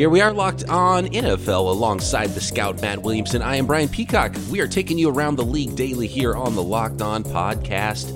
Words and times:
Here 0.00 0.08
we 0.08 0.22
are 0.22 0.32
locked 0.32 0.66
on 0.66 1.08
NFL 1.08 1.68
alongside 1.68 2.28
the 2.28 2.40
scout 2.40 2.80
Matt 2.80 3.02
Williamson. 3.02 3.42
I 3.42 3.56
am 3.56 3.66
Brian 3.66 3.86
Peacock. 3.86 4.34
We 4.50 4.62
are 4.62 4.66
taking 4.66 4.96
you 4.96 5.10
around 5.10 5.36
the 5.36 5.44
league 5.44 5.76
daily 5.76 6.06
here 6.06 6.34
on 6.34 6.54
the 6.54 6.62
Locked 6.62 7.02
On 7.02 7.22
Podcast 7.22 8.10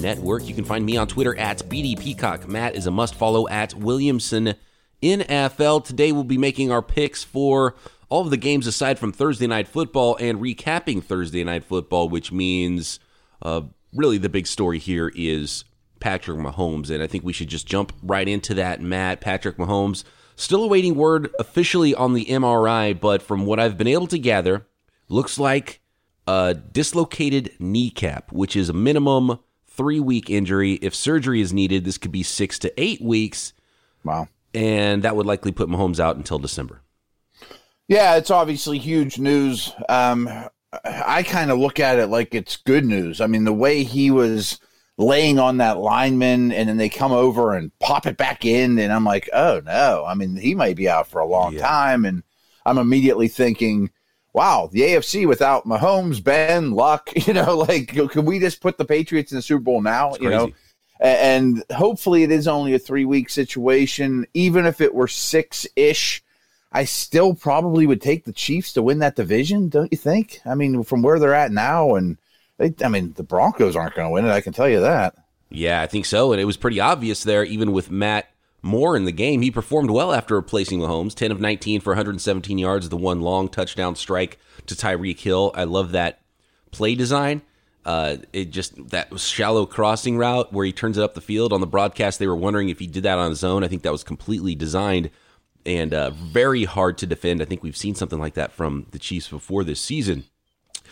Network. 0.00 0.48
You 0.48 0.56
can 0.56 0.64
find 0.64 0.84
me 0.84 0.96
on 0.96 1.06
Twitter 1.06 1.38
at 1.38 1.58
BD 1.68 1.96
Peacock. 1.96 2.48
Matt 2.48 2.74
is 2.74 2.88
a 2.88 2.90
must 2.90 3.14
follow 3.14 3.46
at 3.46 3.74
Williamson 3.74 4.56
NFL. 5.04 5.84
Today 5.84 6.10
we'll 6.10 6.24
be 6.24 6.36
making 6.36 6.72
our 6.72 6.82
picks 6.82 7.22
for 7.22 7.76
all 8.08 8.22
of 8.22 8.30
the 8.30 8.36
games 8.36 8.66
aside 8.66 8.98
from 8.98 9.12
Thursday 9.12 9.46
Night 9.46 9.68
Football 9.68 10.16
and 10.18 10.40
recapping 10.40 11.00
Thursday 11.00 11.44
Night 11.44 11.62
Football, 11.62 12.08
which 12.08 12.32
means 12.32 12.98
uh, 13.40 13.60
really 13.94 14.18
the 14.18 14.28
big 14.28 14.48
story 14.48 14.80
here 14.80 15.12
is 15.14 15.64
Patrick 16.00 16.38
Mahomes. 16.38 16.90
And 16.90 17.00
I 17.00 17.06
think 17.06 17.22
we 17.22 17.32
should 17.32 17.46
just 17.46 17.68
jump 17.68 17.92
right 18.02 18.26
into 18.26 18.52
that, 18.54 18.82
Matt. 18.82 19.20
Patrick 19.20 19.58
Mahomes 19.58 20.02
Still 20.40 20.64
awaiting 20.64 20.94
word 20.94 21.28
officially 21.38 21.94
on 21.94 22.14
the 22.14 22.24
MRI, 22.24 22.98
but 22.98 23.20
from 23.20 23.44
what 23.44 23.60
I've 23.60 23.76
been 23.76 23.86
able 23.86 24.06
to 24.06 24.18
gather, 24.18 24.66
looks 25.10 25.38
like 25.38 25.82
a 26.26 26.54
dislocated 26.54 27.52
kneecap, 27.58 28.32
which 28.32 28.56
is 28.56 28.70
a 28.70 28.72
minimum 28.72 29.40
three 29.66 30.00
week 30.00 30.30
injury. 30.30 30.78
If 30.80 30.94
surgery 30.94 31.42
is 31.42 31.52
needed, 31.52 31.84
this 31.84 31.98
could 31.98 32.10
be 32.10 32.22
six 32.22 32.58
to 32.60 32.72
eight 32.80 33.02
weeks. 33.02 33.52
Wow. 34.02 34.28
And 34.54 35.02
that 35.02 35.14
would 35.14 35.26
likely 35.26 35.52
put 35.52 35.68
Mahomes 35.68 36.00
out 36.00 36.16
until 36.16 36.38
December. 36.38 36.80
Yeah, 37.86 38.16
it's 38.16 38.30
obviously 38.30 38.78
huge 38.78 39.18
news. 39.18 39.74
Um, 39.90 40.26
I 40.82 41.22
kind 41.22 41.50
of 41.50 41.58
look 41.58 41.78
at 41.78 41.98
it 41.98 42.06
like 42.06 42.34
it's 42.34 42.56
good 42.56 42.86
news. 42.86 43.20
I 43.20 43.26
mean, 43.26 43.44
the 43.44 43.52
way 43.52 43.82
he 43.82 44.10
was 44.10 44.58
laying 45.00 45.38
on 45.38 45.56
that 45.56 45.78
lineman 45.78 46.52
and 46.52 46.68
then 46.68 46.76
they 46.76 46.88
come 46.88 47.12
over 47.12 47.54
and 47.54 47.76
pop 47.78 48.06
it 48.06 48.16
back 48.16 48.44
in 48.44 48.78
and 48.78 48.92
I'm 48.92 49.04
like, 49.04 49.28
"Oh 49.32 49.60
no. 49.64 50.04
I 50.06 50.14
mean, 50.14 50.36
he 50.36 50.54
might 50.54 50.76
be 50.76 50.88
out 50.88 51.08
for 51.08 51.20
a 51.20 51.26
long 51.26 51.54
yeah. 51.54 51.66
time." 51.66 52.04
And 52.04 52.22
I'm 52.66 52.78
immediately 52.78 53.28
thinking, 53.28 53.90
"Wow, 54.34 54.68
the 54.70 54.82
AFC 54.82 55.26
without 55.26 55.66
Mahomes, 55.66 56.22
Ben, 56.22 56.72
Luck, 56.72 57.10
you 57.26 57.32
know, 57.32 57.56
like 57.56 57.88
can 57.88 58.24
we 58.24 58.38
just 58.38 58.60
put 58.60 58.78
the 58.78 58.84
Patriots 58.84 59.32
in 59.32 59.36
the 59.36 59.42
Super 59.42 59.62
Bowl 59.62 59.80
now, 59.80 60.14
you 60.20 60.30
know?" 60.30 60.52
And 61.02 61.64
hopefully 61.72 62.24
it 62.24 62.30
is 62.30 62.46
only 62.46 62.74
a 62.74 62.78
3-week 62.78 63.30
situation, 63.30 64.26
even 64.34 64.66
if 64.66 64.82
it 64.82 64.94
were 64.94 65.06
6ish. 65.06 66.20
I 66.72 66.84
still 66.84 67.32
probably 67.32 67.86
would 67.86 68.02
take 68.02 68.26
the 68.26 68.34
Chiefs 68.34 68.74
to 68.74 68.82
win 68.82 68.98
that 68.98 69.16
division, 69.16 69.70
don't 69.70 69.90
you 69.90 69.96
think? 69.96 70.40
I 70.44 70.54
mean, 70.54 70.82
from 70.84 71.00
where 71.00 71.18
they're 71.18 71.34
at 71.34 71.52
now 71.52 71.94
and 71.94 72.18
they, 72.60 72.74
I 72.84 72.88
mean, 72.88 73.14
the 73.14 73.22
Broncos 73.22 73.74
aren't 73.74 73.94
going 73.94 74.06
to 74.06 74.12
win 74.12 74.26
it. 74.26 74.30
I 74.30 74.42
can 74.42 74.52
tell 74.52 74.68
you 74.68 74.80
that. 74.80 75.14
Yeah, 75.48 75.80
I 75.80 75.86
think 75.86 76.04
so. 76.04 76.32
And 76.32 76.40
it 76.40 76.44
was 76.44 76.58
pretty 76.58 76.78
obvious 76.78 77.24
there, 77.24 77.42
even 77.42 77.72
with 77.72 77.90
Matt 77.90 78.30
Moore 78.62 78.96
in 78.96 79.06
the 79.06 79.12
game. 79.12 79.40
He 79.40 79.50
performed 79.50 79.90
well 79.90 80.12
after 80.12 80.34
replacing 80.34 80.78
Mahomes 80.78 81.14
10 81.14 81.32
of 81.32 81.40
19 81.40 81.80
for 81.80 81.90
117 81.90 82.58
yards, 82.58 82.90
the 82.90 82.98
one 82.98 83.22
long 83.22 83.48
touchdown 83.48 83.96
strike 83.96 84.38
to 84.66 84.74
Tyreek 84.74 85.18
Hill. 85.18 85.52
I 85.54 85.64
love 85.64 85.92
that 85.92 86.20
play 86.70 86.94
design. 86.94 87.40
Uh, 87.86 88.18
it 88.34 88.50
just 88.50 88.90
that 88.90 89.18
shallow 89.18 89.64
crossing 89.64 90.18
route 90.18 90.52
where 90.52 90.66
he 90.66 90.72
turns 90.72 90.98
it 90.98 91.02
up 91.02 91.14
the 91.14 91.22
field 91.22 91.54
on 91.54 91.62
the 91.62 91.66
broadcast. 91.66 92.18
They 92.18 92.26
were 92.26 92.36
wondering 92.36 92.68
if 92.68 92.78
he 92.78 92.86
did 92.86 93.04
that 93.04 93.18
on 93.18 93.30
his 93.30 93.42
own. 93.42 93.64
I 93.64 93.68
think 93.68 93.82
that 93.82 93.92
was 93.92 94.04
completely 94.04 94.54
designed 94.54 95.08
and 95.64 95.94
uh, 95.94 96.10
very 96.10 96.64
hard 96.64 96.98
to 96.98 97.06
defend. 97.06 97.40
I 97.40 97.46
think 97.46 97.62
we've 97.62 97.76
seen 97.76 97.94
something 97.94 98.18
like 98.18 98.34
that 98.34 98.52
from 98.52 98.86
the 98.90 98.98
Chiefs 98.98 99.28
before 99.28 99.64
this 99.64 99.80
season. 99.80 100.24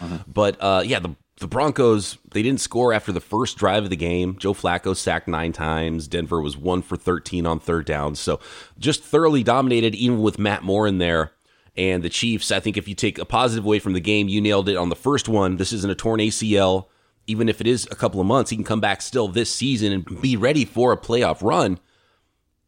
Uh-huh. 0.01 0.19
But 0.27 0.57
uh, 0.61 0.83
yeah, 0.85 0.99
the 0.99 1.15
the 1.39 1.47
Broncos, 1.47 2.19
they 2.33 2.43
didn't 2.43 2.61
score 2.61 2.93
after 2.93 3.13
the 3.13 3.21
first 3.21 3.59
drive 3.59 3.85
of 3.85 3.91
the 3.91 3.97
game. 3.97 4.37
Joe 4.39 4.55
Flacco 4.55 4.97
sacked 4.97 5.29
nine 5.29 5.53
times. 5.53 6.09
Denver 6.09 6.41
was 6.41 6.57
one 6.57 6.83
for 6.83 6.97
13 6.97 7.47
on 7.47 7.61
third 7.61 7.87
down. 7.87 8.15
So 8.15 8.41
just 8.79 9.03
thoroughly 9.03 9.43
dominated, 9.43 9.95
even 9.95 10.21
with 10.21 10.39
Matt 10.39 10.63
Moore 10.63 10.87
in 10.87 10.99
there. 10.99 11.33
And 11.77 12.03
the 12.03 12.09
Chiefs, 12.09 12.51
I 12.51 12.59
think 12.59 12.77
if 12.77 12.89
you 12.89 12.95
take 12.97 13.19
a 13.19 13.25
positive 13.25 13.65
away 13.65 13.79
from 13.79 13.93
the 13.93 14.01
game, 14.01 14.29
you 14.29 14.41
nailed 14.41 14.69
it 14.69 14.77
on 14.77 14.89
the 14.89 14.97
first 14.97 15.29
one. 15.29 15.57
This 15.59 15.73
isn't 15.73 15.91
a 15.91 15.95
torn 15.95 16.19
ACL. 16.19 16.87
Even 17.29 17.49
if 17.49 17.61
it 17.61 17.69
is 17.69 17.87
a 17.91 17.95
couple 17.95 18.21
of 18.21 18.27
months, 18.27 18.51
he 18.51 18.57
can 18.57 18.65
come 18.65 18.81
back 18.81 19.01
still 19.01 19.29
this 19.29 19.55
season 19.55 19.93
and 19.93 20.21
be 20.21 20.37
ready 20.37 20.65
for 20.65 20.93
a 20.93 20.97
playoff 20.97 21.41
run. 21.41 21.79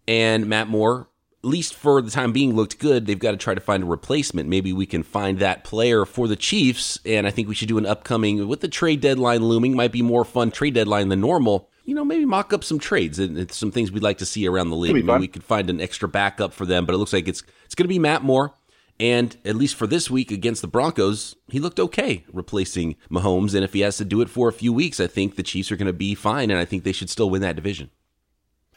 And 0.07 0.47
Matt 0.47 0.69
Moore 0.69 1.10
least 1.43 1.75
for 1.75 2.03
the 2.03 2.11
time 2.11 2.33
being, 2.33 2.55
looked 2.55 2.79
good. 2.79 3.07
They've 3.07 3.19
got 3.19 3.31
to 3.31 3.37
try 3.37 3.55
to 3.55 3.61
find 3.61 3.83
a 3.83 3.87
replacement. 3.87 4.49
Maybe 4.49 4.73
we 4.73 4.87
can 4.87 5.03
find 5.03 5.39
that 5.39 5.65
player 5.65 6.05
for 6.05 6.29
the 6.29 6.37
Chiefs. 6.37 6.99
And 7.05 7.27
I 7.27 7.31
think 7.31 7.49
we 7.49 7.55
should 7.55 7.69
do 7.69 7.79
an 7.79 7.87
upcoming, 7.87 8.47
with 8.47 8.61
the 8.61 8.69
trade 8.69 9.01
deadline 9.01 9.45
looming, 9.45 9.75
might 9.75 9.93
be 9.93 10.03
more 10.03 10.25
fun 10.25 10.51
trade 10.51 10.75
deadline 10.75 11.09
than 11.09 11.21
normal. 11.21 11.69
You 11.85 11.95
know, 11.95 12.05
maybe 12.05 12.25
mock 12.25 12.53
up 12.53 12.63
some 12.63 12.79
trades 12.79 13.19
and 13.19 13.51
some 13.51 13.73
things 13.73 13.91
we'd 13.91 14.03
like 14.03 14.19
to 14.19 14.27
see 14.27 14.47
around 14.47 14.71
the 14.71 14.77
league. 14.77 15.05
Maybe 15.05 15.19
we 15.19 15.29
could 15.29 15.43
find 15.43 15.71
an 15.71 15.81
extra 15.81 16.09
backup 16.09 16.53
for 16.53 16.67
them. 16.67 16.87
But 16.87 16.95
it 16.95 16.99
looks 16.99 17.13
like 17.13 17.27
it's 17.27 17.43
it's 17.65 17.75
going 17.75 17.85
to 17.85 17.89
be 17.89 17.99
Matt 17.99 18.23
Moore. 18.23 18.55
And 19.01 19.35
at 19.47 19.57
least 19.57 19.77
for 19.77 19.87
this 19.87 20.11
week 20.11 20.31
against 20.31 20.61
the 20.61 20.69
Broncos, 20.69 21.35
he 21.49 21.59
looked 21.59 21.81
okay 21.81 22.23
replacing 22.31 22.97
Mahomes. 23.11 23.55
And 23.55 23.65
if 23.65 23.73
he 23.73 23.81
has 23.81 23.97
to 23.97 24.05
do 24.05 24.21
it 24.21 24.29
for 24.29 24.47
a 24.47 24.53
few 24.53 24.75
weeks, 24.75 25.01
I 25.01 25.07
think 25.07 25.37
the 25.37 25.43
Chiefs 25.43 25.73
are 25.73 25.77
going 25.77 25.87
to 25.87 25.95
be 25.95 26.15
fine. 26.15 26.51
And 26.51 26.61
I 26.61 26.67
think 26.67 26.85
they 26.85 26.93
should 26.93 27.09
still 27.09 27.31
win 27.31 27.41
that 27.41 27.57
division. 27.57 27.91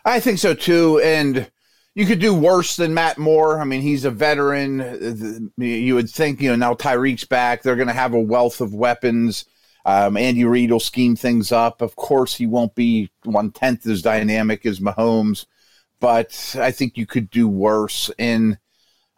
I 0.05 0.21
think 0.21 0.39
so 0.39 0.53
too. 0.53 1.01
And 1.03 1.51
you 1.95 2.05
could 2.05 2.19
do 2.19 2.33
worse 2.33 2.75
than 2.75 2.93
Matt 2.93 3.17
Moore. 3.17 3.59
I 3.59 3.65
mean, 3.65 3.81
he's 3.81 4.05
a 4.05 4.11
veteran. 4.11 5.51
You 5.57 5.95
would 5.95 6.09
think, 6.09 6.41
you 6.41 6.49
know, 6.49 6.55
now 6.55 6.73
Tyreek's 6.73 7.25
back. 7.25 7.61
They're 7.61 7.75
going 7.75 7.87
to 7.87 7.93
have 7.93 8.13
a 8.13 8.19
wealth 8.19 8.61
of 8.61 8.73
weapons. 8.73 9.45
Um, 9.85 10.17
Andy 10.17 10.45
Reid 10.45 10.71
will 10.71 10.79
scheme 10.79 11.15
things 11.15 11.51
up. 11.51 11.81
Of 11.81 11.95
course, 11.95 12.35
he 12.35 12.47
won't 12.47 12.73
be 12.73 13.11
one 13.25 13.51
tenth 13.51 13.85
as 13.85 14.01
dynamic 14.01 14.65
as 14.65 14.79
Mahomes, 14.79 15.45
but 15.99 16.55
I 16.59 16.71
think 16.71 16.97
you 16.97 17.05
could 17.05 17.29
do 17.29 17.47
worse. 17.47 18.09
And 18.17 18.57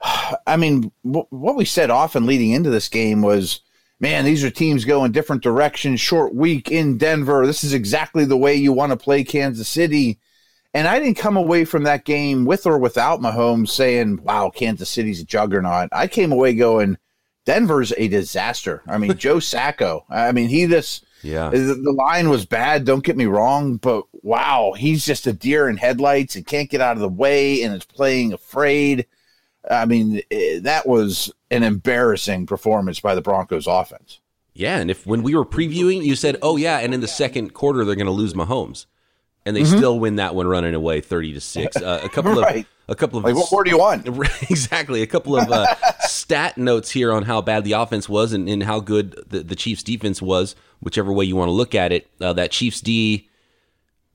I 0.47 0.57
mean, 0.57 0.91
w- 1.05 1.27
what 1.29 1.55
we 1.55 1.65
said 1.65 1.89
often 1.89 2.25
leading 2.25 2.51
into 2.51 2.71
this 2.71 2.89
game 2.89 3.21
was, 3.21 3.61
man, 3.99 4.25
these 4.25 4.43
are 4.43 4.49
teams 4.49 4.85
going 4.85 5.11
different 5.11 5.43
directions. 5.43 6.01
Short 6.01 6.33
week 6.33 6.71
in 6.71 6.97
Denver. 6.97 7.45
This 7.45 7.63
is 7.63 7.73
exactly 7.73 8.25
the 8.25 8.37
way 8.37 8.55
you 8.55 8.73
want 8.73 8.91
to 8.91 8.97
play 8.97 9.23
Kansas 9.23 9.67
City. 9.67 10.19
And 10.75 10.89
I 10.89 10.99
didn't 10.99 11.15
come 11.15 11.37
away 11.37 11.63
from 11.63 11.83
that 11.83 12.03
game 12.03 12.43
with 12.43 12.65
or 12.65 12.77
without 12.77 13.21
Mahomes 13.21 13.69
saying, 13.69 14.21
wow, 14.23 14.49
Kansas 14.53 14.89
City's 14.89 15.21
a 15.21 15.23
juggernaut. 15.23 15.87
I 15.93 16.07
came 16.07 16.33
away 16.33 16.53
going, 16.53 16.97
Denver's 17.45 17.93
a 17.95 18.09
disaster. 18.09 18.83
I 18.85 18.97
mean, 18.97 19.13
Joe 19.17 19.39
Sacco. 19.39 20.05
I 20.09 20.33
mean, 20.33 20.49
he 20.49 20.67
just, 20.67 21.05
yeah, 21.23 21.49
the, 21.49 21.79
the, 21.81 21.93
line 21.93 22.27
was 22.27 22.45
bad. 22.45 22.83
Don't 22.83 23.05
get 23.05 23.15
me 23.15 23.25
wrong, 23.25 23.77
but 23.77 24.03
wow, 24.21 24.73
he's 24.77 25.05
just 25.05 25.27
a 25.27 25.31
deer 25.31 25.69
in 25.69 25.77
headlights 25.77 26.35
and 26.35 26.45
can't 26.45 26.69
get 26.69 26.81
out 26.81 26.97
of 26.97 27.01
the 27.01 27.07
way 27.07 27.63
and 27.63 27.73
is 27.73 27.85
playing 27.85 28.33
afraid. 28.33 29.07
I 29.71 29.85
mean, 29.85 30.23
eh, 30.29 30.59
that 30.63 30.85
was 30.85 31.31
an 31.51 31.63
embarrassing 31.63 32.47
performance 32.47 32.99
by 32.99 33.15
the 33.15 33.21
Broncos 33.21 33.65
offense. 33.65 34.19
Yeah. 34.53 34.77
And 34.79 34.91
if 34.91 35.07
when 35.07 35.23
we 35.23 35.35
were 35.35 35.45
previewing, 35.45 36.03
you 36.03 36.17
said, 36.17 36.37
oh, 36.41 36.57
yeah, 36.57 36.79
and 36.79 36.93
in 36.93 36.99
the 36.99 37.07
second 37.07 37.53
quarter, 37.53 37.85
they're 37.85 37.95
going 37.95 38.07
to 38.07 38.11
lose 38.11 38.33
Mahomes 38.33 38.87
and 39.45 39.55
they 39.55 39.61
mm-hmm. 39.61 39.77
still 39.77 39.99
win 39.99 40.15
that 40.15 40.35
one 40.35 40.47
running 40.47 40.73
away 40.73 41.01
30 41.01 41.33
to 41.33 41.41
6 41.41 41.77
uh, 41.77 42.01
a 42.03 42.09
couple 42.09 42.33
right. 42.33 42.57
of 42.59 42.65
a 42.87 42.95
couple 42.95 43.17
of 43.17 43.25
like 43.25 43.35
what 43.35 43.51
more 43.51 43.63
do 43.63 43.69
you 43.69 43.77
want? 43.77 44.07
Exactly. 44.49 45.01
A 45.01 45.07
couple 45.07 45.35
of 45.35 45.51
uh, 45.51 45.73
stat 46.01 46.57
notes 46.57 46.91
here 46.91 47.11
on 47.11 47.23
how 47.23 47.41
bad 47.41 47.63
the 47.63 47.73
offense 47.73 48.07
was 48.07 48.31
and, 48.33 48.47
and 48.47 48.63
how 48.63 48.79
good 48.79 49.23
the, 49.27 49.41
the 49.41 49.55
chiefs 49.55 49.81
defense 49.81 50.21
was 50.21 50.55
whichever 50.81 51.11
way 51.11 51.25
you 51.25 51.35
want 51.35 51.47
to 51.47 51.53
look 51.53 51.73
at 51.73 51.91
it. 51.91 52.09
Uh, 52.21 52.33
that 52.33 52.51
chiefs 52.51 52.81
d 52.81 53.27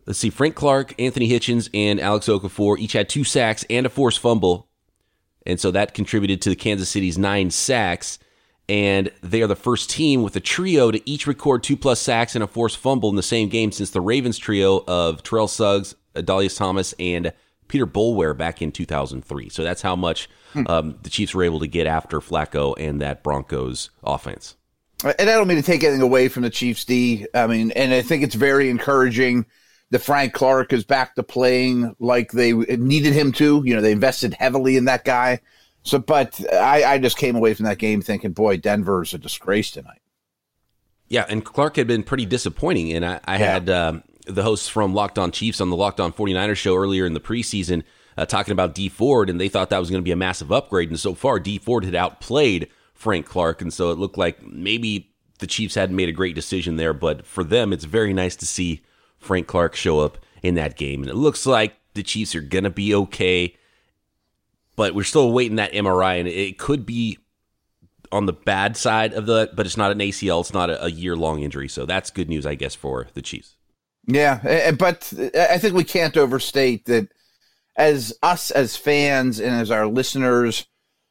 let's 0.06 0.18
see 0.18 0.30
frank 0.30 0.54
clark 0.54 0.94
anthony 1.00 1.28
hitchens 1.28 1.68
and 1.74 2.00
alex 2.00 2.26
okafor 2.26 2.78
each 2.78 2.92
had 2.92 3.08
two 3.08 3.24
sacks 3.24 3.64
and 3.68 3.86
a 3.86 3.88
forced 3.88 4.18
fumble. 4.20 4.68
And 5.46 5.58
so 5.58 5.70
that 5.70 5.94
contributed 5.94 6.42
to 6.42 6.50
the 6.50 6.56
kansas 6.56 6.88
city's 6.88 7.18
nine 7.18 7.50
sacks 7.50 8.18
and 8.70 9.10
they 9.20 9.42
are 9.42 9.48
the 9.48 9.56
first 9.56 9.90
team 9.90 10.22
with 10.22 10.36
a 10.36 10.40
trio 10.40 10.92
to 10.92 11.10
each 11.10 11.26
record 11.26 11.64
two 11.64 11.76
plus 11.76 12.00
sacks 12.00 12.36
and 12.36 12.44
a 12.44 12.46
forced 12.46 12.78
fumble 12.78 13.10
in 13.10 13.16
the 13.16 13.22
same 13.22 13.48
game 13.48 13.72
since 13.72 13.90
the 13.90 14.00
Ravens 14.00 14.38
trio 14.38 14.84
of 14.86 15.24
Terrell 15.24 15.48
Suggs, 15.48 15.96
Adalius 16.14 16.56
Thomas, 16.56 16.94
and 17.00 17.32
Peter 17.66 17.84
Boulware 17.84 18.36
back 18.36 18.62
in 18.62 18.70
2003. 18.70 19.48
So 19.48 19.64
that's 19.64 19.82
how 19.82 19.96
much 19.96 20.30
hmm. 20.52 20.68
um, 20.68 20.98
the 21.02 21.10
Chiefs 21.10 21.34
were 21.34 21.42
able 21.42 21.58
to 21.58 21.66
get 21.66 21.88
after 21.88 22.20
Flacco 22.20 22.76
and 22.78 23.00
that 23.00 23.24
Broncos 23.24 23.90
offense. 24.04 24.54
And 25.02 25.28
I 25.28 25.34
don't 25.34 25.48
mean 25.48 25.56
to 25.56 25.64
take 25.64 25.82
anything 25.82 26.02
away 26.02 26.28
from 26.28 26.44
the 26.44 26.50
Chiefs 26.50 26.84
D. 26.84 27.26
I 27.34 27.48
mean, 27.48 27.72
and 27.72 27.92
I 27.92 28.02
think 28.02 28.22
it's 28.22 28.36
very 28.36 28.70
encouraging 28.70 29.46
that 29.90 29.98
Frank 29.98 30.32
Clark 30.32 30.72
is 30.72 30.84
back 30.84 31.16
to 31.16 31.24
playing 31.24 31.96
like 31.98 32.30
they 32.30 32.52
needed 32.52 33.14
him 33.14 33.32
to. 33.32 33.62
You 33.64 33.74
know, 33.74 33.80
they 33.80 33.90
invested 33.90 34.34
heavily 34.34 34.76
in 34.76 34.84
that 34.84 35.04
guy. 35.04 35.40
So, 35.82 35.98
but 35.98 36.40
I, 36.52 36.84
I 36.84 36.98
just 36.98 37.16
came 37.16 37.36
away 37.36 37.54
from 37.54 37.64
that 37.64 37.78
game 37.78 38.02
thinking, 38.02 38.32
boy, 38.32 38.58
Denver's 38.58 39.14
a 39.14 39.18
disgrace 39.18 39.70
tonight. 39.70 40.00
Yeah, 41.08 41.24
and 41.28 41.44
Clark 41.44 41.76
had 41.76 41.86
been 41.86 42.02
pretty 42.02 42.26
disappointing. 42.26 42.92
And 42.92 43.04
I, 43.04 43.20
I 43.24 43.38
yeah. 43.38 43.52
had 43.52 43.70
um, 43.70 44.04
the 44.26 44.42
hosts 44.42 44.68
from 44.68 44.94
Locked 44.94 45.18
On 45.18 45.32
Chiefs 45.32 45.60
on 45.60 45.70
the 45.70 45.76
Locked 45.76 46.00
On 46.00 46.12
49ers 46.12 46.56
show 46.56 46.76
earlier 46.76 47.06
in 47.06 47.14
the 47.14 47.20
preseason 47.20 47.82
uh, 48.16 48.26
talking 48.26 48.52
about 48.52 48.74
Dee 48.74 48.88
Ford, 48.88 49.30
and 49.30 49.40
they 49.40 49.48
thought 49.48 49.70
that 49.70 49.78
was 49.78 49.90
going 49.90 50.02
to 50.02 50.04
be 50.04 50.12
a 50.12 50.16
massive 50.16 50.52
upgrade. 50.52 50.90
And 50.90 51.00
so 51.00 51.14
far, 51.14 51.40
Dee 51.40 51.58
Ford 51.58 51.84
had 51.84 51.94
outplayed 51.94 52.68
Frank 52.94 53.26
Clark. 53.26 53.62
And 53.62 53.72
so 53.72 53.90
it 53.90 53.98
looked 53.98 54.18
like 54.18 54.42
maybe 54.42 55.10
the 55.38 55.46
Chiefs 55.46 55.74
hadn't 55.74 55.96
made 55.96 56.10
a 56.10 56.12
great 56.12 56.34
decision 56.34 56.76
there. 56.76 56.92
But 56.92 57.24
for 57.24 57.42
them, 57.42 57.72
it's 57.72 57.84
very 57.84 58.12
nice 58.12 58.36
to 58.36 58.46
see 58.46 58.82
Frank 59.18 59.46
Clark 59.46 59.74
show 59.74 60.00
up 60.00 60.18
in 60.42 60.54
that 60.56 60.76
game. 60.76 61.00
And 61.02 61.10
it 61.10 61.16
looks 61.16 61.46
like 61.46 61.76
the 61.94 62.02
Chiefs 62.02 62.34
are 62.34 62.42
going 62.42 62.64
to 62.64 62.70
be 62.70 62.94
okay 62.94 63.56
but 64.80 64.94
we're 64.94 65.04
still 65.04 65.30
waiting 65.30 65.56
that 65.56 65.74
MRI, 65.74 66.20
and 66.20 66.26
it 66.26 66.56
could 66.56 66.86
be 66.86 67.18
on 68.10 68.24
the 68.24 68.32
bad 68.32 68.78
side 68.78 69.12
of 69.12 69.26
the, 69.26 69.50
but 69.54 69.66
it's 69.66 69.76
not 69.76 69.92
an 69.92 69.98
ACL. 69.98 70.40
It's 70.40 70.54
not 70.54 70.70
a, 70.70 70.86
a 70.86 70.88
year 70.88 71.16
long 71.16 71.42
injury. 71.42 71.68
So 71.68 71.84
that's 71.84 72.08
good 72.08 72.30
news, 72.30 72.46
I 72.46 72.54
guess, 72.54 72.74
for 72.74 73.06
the 73.12 73.20
Chiefs. 73.20 73.56
Yeah, 74.06 74.70
but 74.78 75.12
I 75.38 75.58
think 75.58 75.74
we 75.74 75.84
can't 75.84 76.16
overstate 76.16 76.86
that 76.86 77.10
as 77.76 78.14
us 78.22 78.50
as 78.50 78.74
fans 78.74 79.38
and 79.38 79.54
as 79.54 79.70
our 79.70 79.86
listeners, 79.86 80.64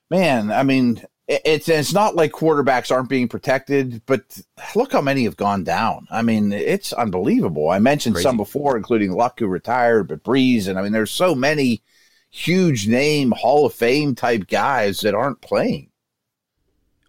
man, 0.09 0.51
I 0.51 0.63
mean, 0.63 1.05
it's 1.27 1.69
it's 1.69 1.93
not 1.93 2.15
like 2.15 2.31
quarterbacks 2.31 2.91
aren't 2.91 3.07
being 3.07 3.27
protected, 3.27 4.01
but 4.07 4.41
look 4.73 4.93
how 4.93 5.01
many 5.01 5.25
have 5.25 5.37
gone 5.37 5.63
down. 5.63 6.07
I 6.09 6.23
mean, 6.23 6.53
it's 6.53 6.91
unbelievable. 6.91 7.69
I 7.69 7.77
mentioned 7.77 8.15
Crazy. 8.15 8.23
some 8.23 8.37
before, 8.37 8.75
including 8.77 9.11
Luck 9.11 9.37
who 9.37 9.45
retired, 9.45 10.07
but 10.07 10.23
Brees, 10.23 10.67
and 10.67 10.79
I 10.79 10.81
mean, 10.81 10.91
there's 10.91 11.11
so 11.11 11.35
many 11.35 11.83
huge 12.29 12.87
name 12.87 13.31
Hall 13.31 13.65
of 13.65 13.73
Fame 13.73 14.15
type 14.15 14.47
guys 14.47 15.01
that 15.01 15.15
aren't 15.15 15.41
playing. 15.41 15.89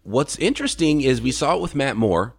What's 0.03 0.37
interesting 0.37 1.01
is 1.01 1.21
we 1.21 1.31
saw 1.31 1.55
it 1.55 1.61
with 1.61 1.75
Matt 1.75 1.95
Moore, 1.95 2.35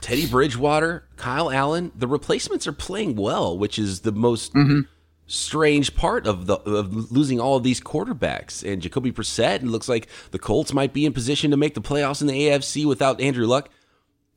Teddy 0.00 0.26
Bridgewater, 0.26 1.08
Kyle 1.16 1.50
Allen. 1.50 1.90
The 1.96 2.06
replacements 2.06 2.66
are 2.66 2.72
playing 2.72 3.16
well, 3.16 3.58
which 3.58 3.78
is 3.78 4.00
the 4.00 4.12
most 4.12 4.54
mm-hmm. 4.54 4.82
strange 5.26 5.96
part 5.96 6.28
of 6.28 6.46
the 6.46 6.54
of 6.54 7.10
losing 7.10 7.40
all 7.40 7.56
of 7.56 7.64
these 7.64 7.80
quarterbacks. 7.80 8.62
And 8.70 8.80
Jacoby 8.80 9.10
Brissett, 9.10 9.56
it 9.56 9.64
looks 9.64 9.88
like 9.88 10.06
the 10.30 10.38
Colts 10.38 10.72
might 10.72 10.92
be 10.92 11.04
in 11.04 11.12
position 11.12 11.50
to 11.50 11.56
make 11.56 11.74
the 11.74 11.80
playoffs 11.80 12.20
in 12.20 12.28
the 12.28 12.48
AFC 12.48 12.86
without 12.86 13.20
Andrew 13.20 13.46
Luck. 13.46 13.68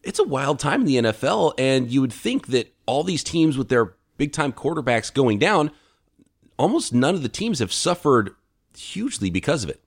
It's 0.02 0.20
a 0.20 0.24
wild 0.24 0.60
time 0.60 0.82
in 0.82 0.88
the 0.88 0.98
NFL, 0.98 1.54
and 1.58 1.90
you 1.90 2.02
would 2.02 2.12
think 2.12 2.48
that 2.48 2.74
all 2.86 3.04
these 3.04 3.24
teams 3.24 3.58
with 3.58 3.70
their 3.70 3.96
big 4.18 4.34
time 4.34 4.52
quarterbacks 4.52 5.14
going 5.14 5.38
down, 5.38 5.72
almost 6.58 6.94
none 6.94 7.16
of 7.16 7.24
the 7.24 7.30
teams 7.30 7.60
have 7.60 7.74
suffered 7.74 8.32
hugely 8.78 9.30
because 9.30 9.64
of 9.64 9.70
it. 9.70 9.82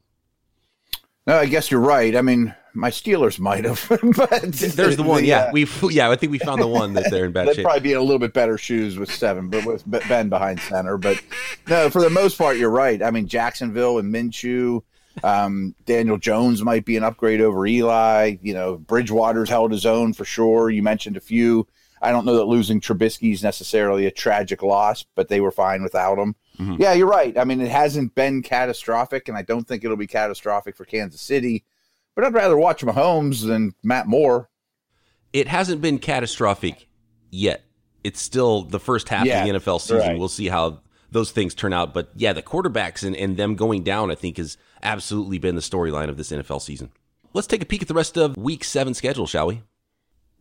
No, 1.26 1.38
I 1.38 1.46
guess 1.46 1.70
you're 1.70 1.80
right. 1.80 2.14
I 2.14 2.22
mean, 2.22 2.54
my 2.72 2.90
Steelers 2.90 3.40
might 3.40 3.64
have, 3.64 3.84
but 4.16 4.42
there's 4.52 4.96
the 4.96 5.02
one. 5.02 5.22
The, 5.22 5.28
yeah, 5.28 5.44
uh, 5.44 5.50
we 5.52 5.66
yeah, 5.90 6.08
I 6.08 6.14
think 6.14 6.30
we 6.30 6.38
found 6.38 6.62
the 6.62 6.68
one 6.68 6.92
that 6.92 7.10
they're 7.10 7.24
in 7.24 7.32
bad 7.32 7.48
they'd 7.48 7.56
shape. 7.56 7.64
Probably 7.64 7.80
be 7.80 7.92
in 7.92 7.98
a 7.98 8.02
little 8.02 8.20
bit 8.20 8.32
better 8.32 8.56
shoes 8.56 8.96
with 8.96 9.12
seven, 9.12 9.48
but 9.48 9.64
with 9.64 9.82
Ben 10.08 10.28
behind 10.28 10.60
center. 10.60 10.96
But 10.96 11.20
no, 11.68 11.90
for 11.90 12.00
the 12.00 12.10
most 12.10 12.38
part, 12.38 12.58
you're 12.58 12.70
right. 12.70 13.02
I 13.02 13.10
mean, 13.10 13.26
Jacksonville 13.26 13.98
and 13.98 14.14
Minshew, 14.14 14.82
um, 15.24 15.74
Daniel 15.84 16.16
Jones 16.16 16.62
might 16.62 16.84
be 16.84 16.96
an 16.96 17.02
upgrade 17.02 17.40
over 17.40 17.66
Eli. 17.66 18.36
You 18.40 18.54
know, 18.54 18.76
Bridgewater's 18.76 19.48
held 19.48 19.72
his 19.72 19.86
own 19.86 20.12
for 20.12 20.24
sure. 20.24 20.70
You 20.70 20.82
mentioned 20.82 21.16
a 21.16 21.20
few. 21.20 21.66
I 22.00 22.12
don't 22.12 22.26
know 22.26 22.36
that 22.36 22.44
losing 22.44 22.80
Trubisky 22.80 23.32
is 23.32 23.42
necessarily 23.42 24.06
a 24.06 24.12
tragic 24.12 24.62
loss, 24.62 25.04
but 25.16 25.28
they 25.28 25.40
were 25.40 25.50
fine 25.50 25.82
without 25.82 26.19
him. 26.19 26.36
Mm-hmm. 26.58 26.76
Yeah, 26.81 26.93
you're 26.94 27.08
right. 27.08 27.37
I 27.37 27.44
mean, 27.44 27.61
it 27.61 27.70
hasn't 27.70 28.14
been 28.14 28.43
catastrophic, 28.43 29.29
and 29.29 29.37
I 29.37 29.43
don't 29.43 29.67
think 29.67 29.85
it'll 29.85 29.97
be 29.97 30.06
catastrophic 30.06 30.76
for 30.76 30.85
Kansas 30.85 31.20
City. 31.20 31.64
But 32.14 32.25
I'd 32.25 32.35
rather 32.35 32.56
watch 32.56 32.82
Mahomes 32.82 33.47
than 33.47 33.75
Matt 33.82 34.06
Moore. 34.06 34.49
It 35.32 35.49
hasn't 35.49 35.82
been 35.82 35.99
catastrophic 35.99 36.88
yet. 37.31 37.64
It's 38.03 38.20
still 38.20 38.62
the 38.62 38.81
first 38.81 39.08
half 39.08 39.26
yeah, 39.26 39.44
of 39.44 39.47
the 39.47 39.58
NFL 39.58 39.81
season. 39.81 39.99
Right. 39.99 40.19
We'll 40.19 40.29
see 40.29 40.49
how 40.49 40.81
those 41.11 41.31
things 41.31 41.55
turn 41.55 41.73
out. 41.73 41.93
But 41.93 42.11
yeah, 42.14 42.32
the 42.32 42.43
quarterbacks 42.43 43.03
and, 43.05 43.14
and 43.17 43.37
them 43.37 43.55
going 43.55 43.82
down, 43.82 44.11
I 44.11 44.14
think, 44.14 44.38
has 44.38 44.56
absolutely 44.82 45.38
been 45.38 45.56
the 45.56 45.61
storyline 45.61 46.08
of 46.08 46.17
this 46.17 46.31
NFL 46.31 46.62
season. 46.62 46.91
Let's 47.35 47.47
take 47.47 47.62
a 47.62 47.67
peek 47.67 47.82
at 47.82 47.88
the 47.88 47.94
rest 47.94 48.17
of 48.17 48.37
week 48.37 48.64
seven 48.64 48.94
schedule, 48.94 49.26
shall 49.26 49.49
we? 49.49 49.62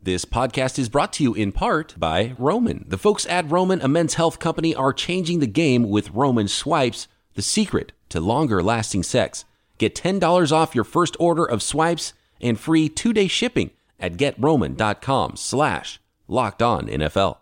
This 0.06 0.24
podcast 0.24 0.78
is 0.78 0.88
brought 0.88 1.14
to 1.14 1.24
you 1.24 1.34
in 1.34 1.52
part 1.52 1.96
by 1.98 2.36
Roman. 2.38 2.86
The 2.88 2.98
folks 3.00 3.26
at 3.26 3.50
Roman, 3.50 3.82
a 3.82 3.88
men's 3.88 4.14
health 4.14 4.38
company, 4.38 4.76
are 4.76 4.94
changing 4.94 5.40
the 5.40 5.48
game 5.48 5.90
with 5.90 6.12
Roman 6.12 6.48
Swipes, 6.48 7.08
the 7.34 7.42
secret 7.42 7.92
to 8.10 8.20
longer 8.20 8.62
lasting 8.62 9.02
sex. 9.02 9.46
Get 9.80 9.96
$10 9.96 10.52
off 10.52 10.76
your 10.76 10.84
first 10.84 11.18
order 11.20 11.44
of 11.44 11.64
swipes 11.64 12.14
and 12.40 12.60
free 12.60 12.88
two-day 12.88 13.26
shipping 13.26 13.72
at 14.00 14.14
getroman.com 14.14 15.38
slash 15.38 16.00
locked 16.28 16.62
on 16.62 16.86
NFL. 16.86 17.38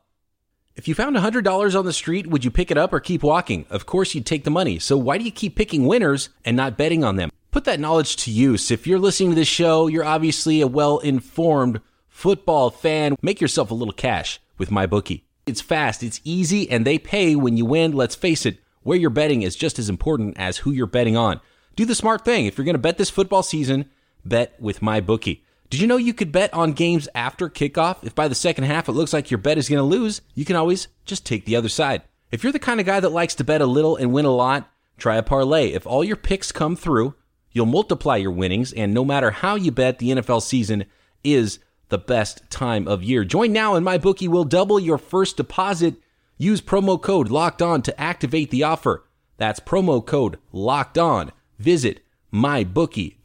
If 0.77 0.87
you 0.87 0.95
found 0.95 1.17
$100 1.17 1.77
on 1.77 1.83
the 1.83 1.91
street, 1.91 2.27
would 2.27 2.45
you 2.45 2.49
pick 2.49 2.71
it 2.71 2.77
up 2.77 2.93
or 2.93 3.01
keep 3.01 3.23
walking? 3.23 3.65
Of 3.69 3.85
course 3.85 4.15
you'd 4.15 4.25
take 4.25 4.45
the 4.45 4.49
money. 4.49 4.79
So 4.79 4.95
why 4.95 5.17
do 5.17 5.25
you 5.25 5.31
keep 5.31 5.57
picking 5.57 5.85
winners 5.85 6.29
and 6.45 6.55
not 6.55 6.77
betting 6.77 7.03
on 7.03 7.17
them? 7.17 7.29
Put 7.51 7.65
that 7.65 7.81
knowledge 7.81 8.15
to 8.23 8.31
use. 8.31 8.71
If 8.71 8.87
you're 8.87 8.99
listening 8.99 9.31
to 9.31 9.35
this 9.35 9.49
show, 9.49 9.87
you're 9.87 10.05
obviously 10.05 10.61
a 10.61 10.67
well-informed 10.67 11.81
football 12.13 12.69
fan, 12.69 13.17
make 13.21 13.41
yourself 13.41 13.71
a 13.71 13.73
little 13.73 13.93
cash 13.93 14.39
with 14.57 14.69
MyBookie. 14.69 15.23
It's 15.45 15.59
fast, 15.59 16.03
it's 16.03 16.21
easy, 16.23 16.69
and 16.69 16.85
they 16.85 16.97
pay 16.97 17.35
when 17.35 17.57
you 17.57 17.65
win. 17.65 17.91
Let's 17.91 18.15
face 18.15 18.45
it, 18.45 18.59
where 18.83 18.97
you're 18.97 19.09
betting 19.09 19.41
is 19.41 19.57
just 19.57 19.79
as 19.79 19.89
important 19.89 20.37
as 20.37 20.57
who 20.59 20.71
you're 20.71 20.85
betting 20.85 21.17
on. 21.17 21.41
Do 21.75 21.85
the 21.85 21.95
smart 21.95 22.23
thing. 22.23 22.45
If 22.45 22.57
you're 22.57 22.65
going 22.65 22.75
to 22.75 22.79
bet 22.79 22.97
this 22.97 23.09
football 23.09 23.43
season, 23.43 23.89
bet 24.23 24.55
with 24.59 24.79
MyBookie. 24.79 25.41
Did 25.69 25.81
you 25.81 25.87
know 25.87 25.97
you 25.97 26.13
could 26.13 26.31
bet 26.31 26.53
on 26.53 26.73
games 26.73 27.09
after 27.15 27.49
kickoff? 27.49 28.03
If 28.03 28.13
by 28.13 28.27
the 28.27 28.35
second 28.35 28.65
half 28.65 28.87
it 28.87 28.93
looks 28.93 29.11
like 29.11 29.31
your 29.31 29.39
bet 29.39 29.57
is 29.57 29.67
going 29.67 29.79
to 29.79 29.83
lose, 29.83 30.21
you 30.35 30.45
can 30.45 30.55
always 30.55 30.87
just 31.03 31.25
take 31.25 31.45
the 31.45 31.55
other 31.55 31.67
side. 31.67 32.03
If 32.31 32.43
you're 32.43 32.53
the 32.53 32.59
kind 32.59 32.79
of 32.79 32.85
guy 32.85 32.99
that 32.99 33.09
likes 33.09 33.35
to 33.35 33.43
bet 33.43 33.59
a 33.59 33.65
little 33.65 33.97
and 33.97 34.13
win 34.13 34.25
a 34.25 34.31
lot, 34.31 34.71
try 34.97 35.15
a 35.15 35.23
parlay. 35.23 35.71
If 35.71 35.87
all 35.87 36.03
your 36.03 36.15
picks 36.15 36.51
come 36.51 36.75
through, 36.75 37.15
you'll 37.51 37.65
multiply 37.65 38.17
your 38.17 38.31
winnings, 38.31 38.71
and 38.71 38.93
no 38.93 39.03
matter 39.03 39.31
how 39.31 39.55
you 39.55 39.71
bet, 39.71 39.97
the 39.97 40.11
NFL 40.11 40.43
season 40.43 40.85
is 41.23 41.59
the 41.93 41.97
best 41.99 42.41
time 42.49 42.87
of 42.87 43.03
year. 43.03 43.23
Join 43.23 43.53
now 43.53 43.75
and 43.75 43.85
MyBookie 43.85 44.27
will 44.27 44.45
double 44.45 44.79
your 44.79 44.97
first 44.97 45.37
deposit. 45.37 45.93
Use 46.39 46.59
promo 46.59 46.99
code 46.99 47.29
locked 47.29 47.61
on 47.61 47.83
to 47.83 48.01
activate 48.01 48.49
the 48.49 48.63
offer. 48.63 49.05
That's 49.37 49.59
promo 49.59 50.03
code 50.03 50.39
locked 50.51 50.97
on. 50.97 51.31
Visit 51.59 52.03
mybookie.ag 52.33 53.21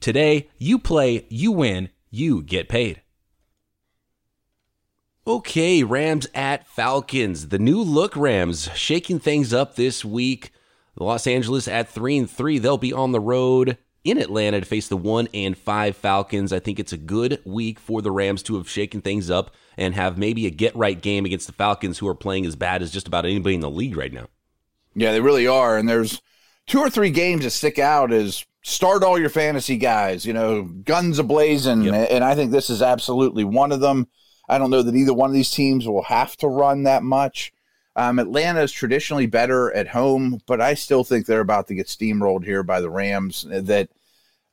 today. 0.00 0.48
You 0.58 0.78
play, 0.80 1.26
you 1.28 1.52
win, 1.52 1.90
you 2.10 2.42
get 2.42 2.68
paid. 2.68 3.02
Okay, 5.24 5.84
Rams 5.84 6.26
at 6.34 6.66
Falcons. 6.66 7.50
The 7.50 7.60
new 7.60 7.80
look 7.80 8.16
Rams 8.16 8.68
shaking 8.74 9.20
things 9.20 9.54
up 9.54 9.76
this 9.76 10.04
week. 10.04 10.50
Los 10.96 11.28
Angeles 11.28 11.68
at 11.68 11.88
3 11.88 12.18
and 12.18 12.28
3. 12.28 12.58
They'll 12.58 12.78
be 12.78 12.92
on 12.92 13.12
the 13.12 13.20
road 13.20 13.78
in 14.04 14.18
Atlanta 14.18 14.60
to 14.60 14.66
face 14.66 14.88
the 14.88 14.96
one 14.96 15.28
and 15.32 15.56
five 15.56 15.96
Falcons. 15.96 16.52
I 16.52 16.58
think 16.58 16.78
it's 16.78 16.92
a 16.92 16.98
good 16.98 17.40
week 17.44 17.78
for 17.78 18.02
the 18.02 18.10
Rams 18.10 18.42
to 18.44 18.56
have 18.56 18.68
shaken 18.68 19.00
things 19.00 19.30
up 19.30 19.54
and 19.76 19.94
have 19.94 20.18
maybe 20.18 20.46
a 20.46 20.50
get 20.50 20.74
right 20.76 21.00
game 21.00 21.24
against 21.24 21.46
the 21.46 21.52
Falcons, 21.52 21.98
who 21.98 22.08
are 22.08 22.14
playing 22.14 22.46
as 22.46 22.56
bad 22.56 22.82
as 22.82 22.90
just 22.90 23.06
about 23.06 23.24
anybody 23.24 23.54
in 23.54 23.60
the 23.60 23.70
league 23.70 23.96
right 23.96 24.12
now. 24.12 24.26
Yeah, 24.94 25.12
they 25.12 25.20
really 25.20 25.46
are. 25.46 25.78
And 25.78 25.88
there's 25.88 26.20
two 26.66 26.80
or 26.80 26.90
three 26.90 27.10
games 27.10 27.44
that 27.44 27.50
stick 27.50 27.78
out 27.78 28.12
as 28.12 28.44
start 28.62 29.02
all 29.02 29.18
your 29.18 29.30
fantasy 29.30 29.76
guys, 29.76 30.24
you 30.24 30.32
know, 30.32 30.62
guns 30.62 31.18
ablazing. 31.18 31.84
Yep. 31.84 32.08
And 32.10 32.24
I 32.24 32.34
think 32.34 32.50
this 32.50 32.70
is 32.70 32.82
absolutely 32.82 33.44
one 33.44 33.72
of 33.72 33.80
them. 33.80 34.08
I 34.48 34.58
don't 34.58 34.70
know 34.70 34.82
that 34.82 34.94
either 34.94 35.14
one 35.14 35.30
of 35.30 35.34
these 35.34 35.50
teams 35.50 35.86
will 35.86 36.02
have 36.02 36.36
to 36.38 36.48
run 36.48 36.82
that 36.82 37.02
much. 37.02 37.52
Um, 37.94 38.18
Atlanta 38.18 38.62
is 38.62 38.72
traditionally 38.72 39.26
better 39.26 39.72
at 39.72 39.88
home, 39.88 40.40
but 40.46 40.60
I 40.60 40.74
still 40.74 41.04
think 41.04 41.26
they're 41.26 41.40
about 41.40 41.68
to 41.68 41.74
get 41.74 41.88
steamrolled 41.88 42.44
here 42.44 42.62
by 42.62 42.80
the 42.80 42.90
Rams. 42.90 43.44
That 43.48 43.90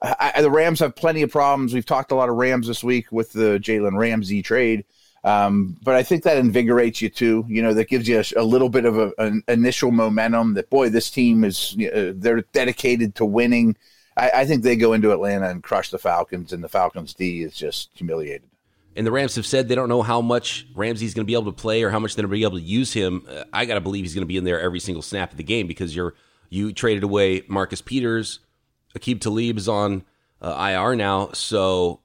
I, 0.01 0.41
the 0.41 0.51
Rams 0.51 0.79
have 0.79 0.95
plenty 0.95 1.21
of 1.21 1.31
problems. 1.31 1.73
We've 1.73 1.85
talked 1.85 2.11
a 2.11 2.15
lot 2.15 2.29
of 2.29 2.35
Rams 2.35 2.67
this 2.67 2.83
week 2.83 3.11
with 3.11 3.31
the 3.31 3.59
Jalen 3.59 3.97
Ramsey 3.97 4.41
trade, 4.41 4.85
um, 5.23 5.77
but 5.83 5.95
I 5.95 6.03
think 6.03 6.23
that 6.23 6.37
invigorates 6.37 7.01
you 7.01 7.09
too. 7.09 7.45
You 7.47 7.61
know, 7.61 7.73
that 7.73 7.89
gives 7.89 8.07
you 8.07 8.19
a, 8.19 8.41
a 8.41 8.43
little 8.43 8.69
bit 8.69 8.85
of 8.85 8.97
a, 8.97 9.13
an 9.17 9.43
initial 9.47 9.91
momentum. 9.91 10.55
That 10.55 10.69
boy, 10.69 10.89
this 10.89 11.09
team 11.09 11.43
is 11.43 11.77
uh, 11.79 12.13
they're 12.15 12.41
dedicated 12.53 13.15
to 13.15 13.25
winning. 13.25 13.77
I, 14.17 14.31
I 14.35 14.45
think 14.45 14.63
they 14.63 14.75
go 14.75 14.93
into 14.93 15.13
Atlanta 15.13 15.49
and 15.49 15.63
crush 15.63 15.91
the 15.91 15.97
Falcons, 15.97 16.51
and 16.51 16.63
the 16.63 16.69
Falcons 16.69 17.13
D 17.13 17.43
is 17.43 17.55
just 17.55 17.89
humiliated. 17.93 18.49
And 18.95 19.05
the 19.05 19.11
Rams 19.11 19.35
have 19.35 19.45
said 19.45 19.67
they 19.67 19.75
don't 19.75 19.89
know 19.89 20.01
how 20.01 20.19
much 20.19 20.67
Ramsey's 20.75 21.13
going 21.13 21.25
to 21.25 21.27
be 21.27 21.33
able 21.33 21.51
to 21.51 21.51
play 21.51 21.83
or 21.83 21.89
how 21.89 21.99
much 21.99 22.15
they're 22.15 22.23
going 22.23 22.31
to 22.31 22.37
be 22.37 22.43
able 22.43 22.57
to 22.57 22.63
use 22.63 22.91
him. 22.91 23.25
Uh, 23.29 23.43
I 23.53 23.65
got 23.65 23.75
to 23.75 23.81
believe 23.81 24.03
he's 24.03 24.13
going 24.13 24.23
to 24.23 24.27
be 24.27 24.37
in 24.37 24.43
there 24.43 24.59
every 24.59 24.79
single 24.79 25.01
snap 25.01 25.31
of 25.31 25.37
the 25.37 25.43
game 25.43 25.67
because 25.67 25.95
you're 25.95 26.15
you 26.49 26.73
traded 26.73 27.03
away 27.03 27.43
Marcus 27.47 27.81
Peters, 27.81 28.39
Aqib 28.97 29.21
Talib 29.21 29.57
is 29.57 29.69
on 29.69 30.03
uh, 30.41 30.73
IR 30.73 30.95
now. 30.95 31.29
So 31.33 32.01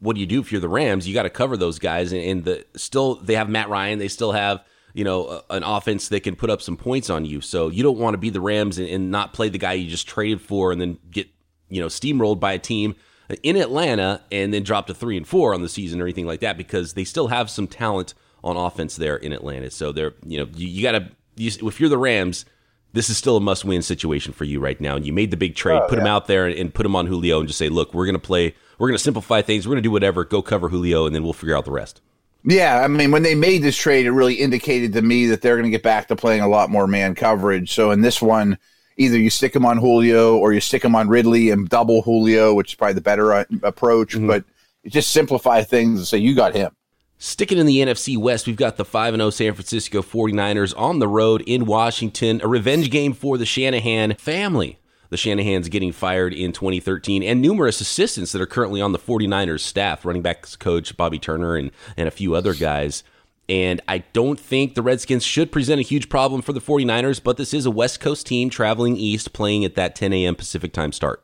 what 0.00 0.14
do 0.14 0.20
you 0.20 0.26
do 0.26 0.40
if 0.40 0.52
you're 0.52 0.60
the 0.60 0.68
Rams? 0.68 1.08
You 1.08 1.14
got 1.14 1.22
to 1.22 1.30
cover 1.30 1.56
those 1.56 1.78
guys, 1.78 2.12
and, 2.12 2.22
and, 2.22 2.44
the 2.44 2.66
still 2.76 3.16
they 3.16 3.34
have 3.34 3.48
Matt 3.48 3.68
Ryan. 3.68 3.98
They 3.98 4.08
still 4.08 4.32
have 4.32 4.62
you 4.92 5.04
know 5.04 5.42
an 5.50 5.62
offense 5.62 6.08
that 6.08 6.20
can 6.20 6.36
put 6.36 6.50
up 6.50 6.60
some 6.60 6.76
points 6.76 7.10
on 7.10 7.24
you. 7.24 7.40
So 7.40 7.68
you 7.68 7.82
don't 7.82 7.98
want 7.98 8.14
to 8.14 8.18
be 8.18 8.30
the 8.30 8.40
Rams 8.40 8.78
and, 8.78 8.88
and 8.88 9.10
not 9.10 9.32
play 9.32 9.48
the 9.48 9.58
guy 9.58 9.74
you 9.74 9.88
just 9.88 10.06
traded 10.06 10.40
for, 10.40 10.72
and 10.72 10.80
then 10.80 10.98
get 11.10 11.28
you 11.68 11.80
know 11.80 11.86
steamrolled 11.86 12.40
by 12.40 12.52
a 12.52 12.58
team 12.58 12.94
in 13.42 13.56
Atlanta 13.56 14.22
and 14.30 14.52
then 14.52 14.62
drop 14.62 14.86
to 14.86 14.94
three 14.94 15.16
and 15.16 15.26
four 15.26 15.54
on 15.54 15.62
the 15.62 15.68
season 15.68 16.00
or 16.00 16.04
anything 16.04 16.26
like 16.26 16.40
that 16.40 16.56
because 16.56 16.94
they 16.94 17.04
still 17.04 17.28
have 17.28 17.50
some 17.50 17.66
talent 17.66 18.14
on 18.44 18.56
offense 18.56 18.96
there 18.96 19.16
in 19.16 19.32
Atlanta. 19.32 19.70
So 19.70 19.92
they're 19.92 20.14
you 20.24 20.38
know 20.38 20.48
you, 20.54 20.68
you 20.68 20.82
got 20.82 20.92
to 20.92 21.08
you, 21.36 21.50
if 21.68 21.80
you're 21.80 21.88
the 21.88 21.98
Rams, 21.98 22.44
this 22.92 23.10
is 23.10 23.16
still 23.16 23.36
a 23.36 23.40
must 23.40 23.64
win 23.64 23.82
situation 23.82 24.32
for 24.32 24.44
you 24.44 24.58
right 24.58 24.80
now. 24.80 24.96
And 24.96 25.06
you 25.06 25.12
made 25.12 25.30
the 25.30 25.36
big 25.36 25.54
trade, 25.54 25.80
oh, 25.82 25.88
put 25.88 25.98
yeah. 25.98 26.04
him 26.04 26.06
out 26.06 26.26
there 26.26 26.46
and, 26.46 26.58
and, 26.58 26.72
put 26.72 26.86
him 26.86 26.96
on 26.96 27.06
Julio 27.06 27.38
and 27.38 27.46
just 27.46 27.58
say, 27.58 27.68
look, 27.68 27.92
we're 27.92 28.06
going 28.06 28.14
to 28.14 28.18
play, 28.18 28.54
we're 28.78 28.88
going 28.88 28.96
to 28.96 29.02
simplify 29.02 29.42
things, 29.42 29.66
we're 29.66 29.72
going 29.72 29.82
to 29.82 29.86
do 29.86 29.90
whatever, 29.90 30.24
go 30.24 30.40
cover 30.40 30.70
Julio, 30.70 31.04
and 31.04 31.14
then 31.14 31.22
we'll 31.22 31.34
figure 31.34 31.56
out 31.56 31.66
the 31.66 31.70
rest. 31.70 32.00
Yeah, 32.44 32.80
I 32.82 32.88
mean, 32.88 33.10
when 33.10 33.22
they 33.22 33.34
made 33.34 33.62
this 33.62 33.76
trade, 33.76 34.06
it 34.06 34.12
really 34.12 34.34
indicated 34.34 34.92
to 34.94 35.02
me 35.02 35.26
that 35.26 35.42
they're 35.42 35.56
going 35.56 35.64
to 35.64 35.70
get 35.70 35.82
back 35.82 36.08
to 36.08 36.16
playing 36.16 36.42
a 36.42 36.48
lot 36.48 36.70
more 36.70 36.86
man 36.86 37.14
coverage. 37.14 37.74
So 37.74 37.90
in 37.90 38.02
this 38.02 38.22
one, 38.22 38.56
either 38.96 39.18
you 39.18 39.30
stick 39.30 39.54
him 39.54 39.64
on 39.64 39.78
Julio 39.78 40.36
or 40.36 40.52
you 40.52 40.60
stick 40.60 40.84
him 40.84 40.94
on 40.94 41.08
Ridley 41.08 41.50
and 41.50 41.68
double 41.68 42.02
Julio, 42.02 42.54
which 42.54 42.72
is 42.72 42.74
probably 42.74 42.94
the 42.94 43.00
better 43.00 43.32
uh, 43.32 43.44
approach. 43.62 44.14
Mm-hmm. 44.14 44.26
But 44.26 44.44
just 44.86 45.10
simplify 45.10 45.62
things 45.62 45.98
and 45.98 46.06
say, 46.06 46.18
you 46.18 46.34
got 46.34 46.54
him. 46.54 46.74
Sticking 47.18 47.56
in 47.58 47.66
the 47.66 47.78
NFC 47.78 48.18
West, 48.18 48.46
we've 48.46 48.56
got 48.56 48.76
the 48.76 48.84
5 48.84 49.14
0 49.14 49.30
San 49.30 49.54
Francisco 49.54 50.02
49ers 50.02 50.74
on 50.76 50.98
the 50.98 51.08
road 51.08 51.42
in 51.46 51.64
Washington, 51.64 52.40
a 52.44 52.48
revenge 52.48 52.90
game 52.90 53.14
for 53.14 53.38
the 53.38 53.46
Shanahan 53.46 54.14
family. 54.16 54.78
The 55.08 55.16
Shanahans 55.16 55.70
getting 55.70 55.92
fired 55.92 56.34
in 56.34 56.52
2013, 56.52 57.22
and 57.22 57.40
numerous 57.40 57.80
assistants 57.80 58.32
that 58.32 58.42
are 58.42 58.46
currently 58.46 58.80
on 58.80 58.92
the 58.92 58.98
49ers 58.98 59.60
staff, 59.60 60.04
running 60.04 60.20
backs 60.20 60.56
coach 60.56 60.96
Bobby 60.96 61.18
Turner 61.18 61.56
and, 61.56 61.70
and 61.96 62.08
a 62.08 62.10
few 62.10 62.34
other 62.34 62.52
guys. 62.54 63.02
And 63.48 63.80
I 63.86 63.98
don't 64.12 64.40
think 64.40 64.74
the 64.74 64.82
Redskins 64.82 65.24
should 65.24 65.52
present 65.52 65.78
a 65.78 65.84
huge 65.84 66.08
problem 66.08 66.42
for 66.42 66.52
the 66.52 66.60
49ers, 66.60 67.22
but 67.22 67.36
this 67.36 67.54
is 67.54 67.64
a 67.64 67.70
West 67.70 68.00
Coast 68.00 68.26
team 68.26 68.50
traveling 68.50 68.96
east 68.96 69.32
playing 69.32 69.64
at 69.64 69.76
that 69.76 69.94
10 69.94 70.12
a.m. 70.12 70.34
Pacific 70.34 70.72
time 70.72 70.92
start. 70.92 71.22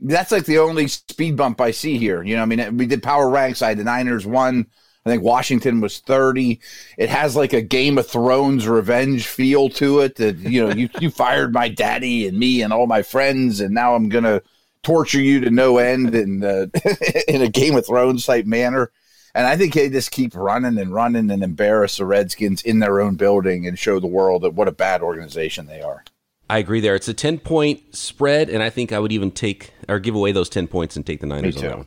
That's 0.00 0.32
like 0.32 0.46
the 0.46 0.58
only 0.58 0.88
speed 0.88 1.36
bump 1.36 1.60
I 1.60 1.70
see 1.70 1.98
here. 1.98 2.22
You 2.24 2.34
know, 2.34 2.42
I 2.42 2.46
mean, 2.46 2.76
we 2.76 2.86
did 2.86 3.02
power 3.02 3.30
ranks. 3.30 3.62
I 3.62 3.68
had 3.68 3.78
the 3.78 3.84
Niners 3.84 4.26
one. 4.26 4.66
I 5.04 5.10
think 5.10 5.22
Washington 5.22 5.80
was 5.80 5.98
30. 5.98 6.60
It 6.96 7.08
has 7.08 7.34
like 7.34 7.52
a 7.52 7.62
Game 7.62 7.98
of 7.98 8.06
Thrones 8.06 8.68
revenge 8.68 9.26
feel 9.26 9.68
to 9.70 10.00
it 10.00 10.16
that, 10.16 10.38
you 10.38 10.66
know, 10.66 10.74
you, 10.74 10.88
you 11.00 11.10
fired 11.10 11.52
my 11.52 11.68
daddy 11.68 12.26
and 12.26 12.38
me 12.38 12.62
and 12.62 12.72
all 12.72 12.86
my 12.86 13.02
friends, 13.02 13.60
and 13.60 13.74
now 13.74 13.94
I'm 13.94 14.08
going 14.08 14.24
to 14.24 14.42
torture 14.82 15.20
you 15.20 15.40
to 15.40 15.50
no 15.50 15.78
end 15.78 16.14
in, 16.14 16.44
uh, 16.44 16.66
in 17.28 17.42
a 17.42 17.48
Game 17.48 17.76
of 17.76 17.86
Thrones 17.86 18.26
type 18.26 18.46
manner. 18.46 18.90
And 19.34 19.46
I 19.46 19.56
think 19.56 19.72
they 19.72 19.88
just 19.88 20.10
keep 20.10 20.34
running 20.34 20.78
and 20.78 20.92
running 20.92 21.30
and 21.30 21.42
embarrass 21.42 21.96
the 21.96 22.04
Redskins 22.04 22.62
in 22.62 22.80
their 22.80 23.00
own 23.00 23.14
building 23.14 23.66
and 23.66 23.78
show 23.78 23.98
the 23.98 24.06
world 24.06 24.42
that 24.42 24.54
what 24.54 24.68
a 24.68 24.72
bad 24.72 25.02
organization 25.02 25.66
they 25.66 25.80
are. 25.80 26.04
I 26.50 26.58
agree 26.58 26.80
there. 26.80 26.94
It's 26.94 27.08
a 27.08 27.14
10 27.14 27.38
point 27.38 27.96
spread, 27.96 28.50
and 28.50 28.62
I 28.62 28.68
think 28.68 28.92
I 28.92 28.98
would 28.98 29.12
even 29.12 29.30
take 29.30 29.72
or 29.88 29.98
give 29.98 30.14
away 30.14 30.32
those 30.32 30.50
10 30.50 30.68
points 30.68 30.96
and 30.96 31.06
take 31.06 31.20
the 31.20 31.26
Niners 31.26 31.56
on 31.56 31.62
that 31.62 31.76
one. 31.78 31.86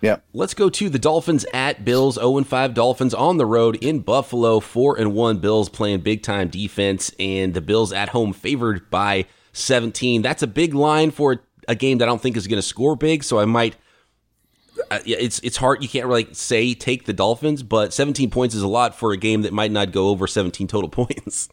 Yeah. 0.00 0.16
Let's 0.32 0.54
go 0.54 0.68
to 0.68 0.88
the 0.90 0.98
Dolphins 0.98 1.46
at 1.54 1.84
Bills. 1.84 2.16
0 2.16 2.44
5 2.44 2.74
Dolphins 2.74 3.14
on 3.14 3.38
the 3.38 3.46
road 3.46 3.76
in 3.76 4.00
Buffalo. 4.00 4.60
4 4.60 4.98
and 4.98 5.14
1 5.14 5.38
Bills 5.38 5.68
playing 5.70 6.00
big 6.00 6.22
time 6.22 6.48
defense, 6.48 7.10
and 7.18 7.54
the 7.54 7.62
Bills 7.62 7.92
at 7.92 8.10
home 8.10 8.34
favored 8.34 8.90
by 8.90 9.24
17. 9.54 10.20
That's 10.20 10.42
a 10.42 10.46
big 10.46 10.74
line 10.74 11.10
for 11.10 11.40
a 11.66 11.74
game 11.74 11.98
that 11.98 12.04
I 12.04 12.10
don't 12.10 12.20
think 12.20 12.36
is 12.36 12.46
going 12.46 12.58
to 12.58 12.62
score 12.62 12.94
big, 12.94 13.24
so 13.24 13.38
I 13.38 13.46
might 13.46 13.76
it's 14.90 15.38
it's 15.40 15.56
hard. 15.56 15.82
You 15.82 15.88
can't 15.88 16.06
really 16.06 16.32
say 16.32 16.74
take 16.74 17.04
the 17.04 17.12
Dolphins, 17.12 17.62
but 17.62 17.92
17 17.92 18.30
points 18.30 18.54
is 18.54 18.62
a 18.62 18.68
lot 18.68 18.94
for 18.94 19.12
a 19.12 19.16
game 19.16 19.42
that 19.42 19.52
might 19.52 19.70
not 19.70 19.92
go 19.92 20.08
over 20.08 20.26
17 20.26 20.66
total 20.66 20.88
points. 20.90 21.48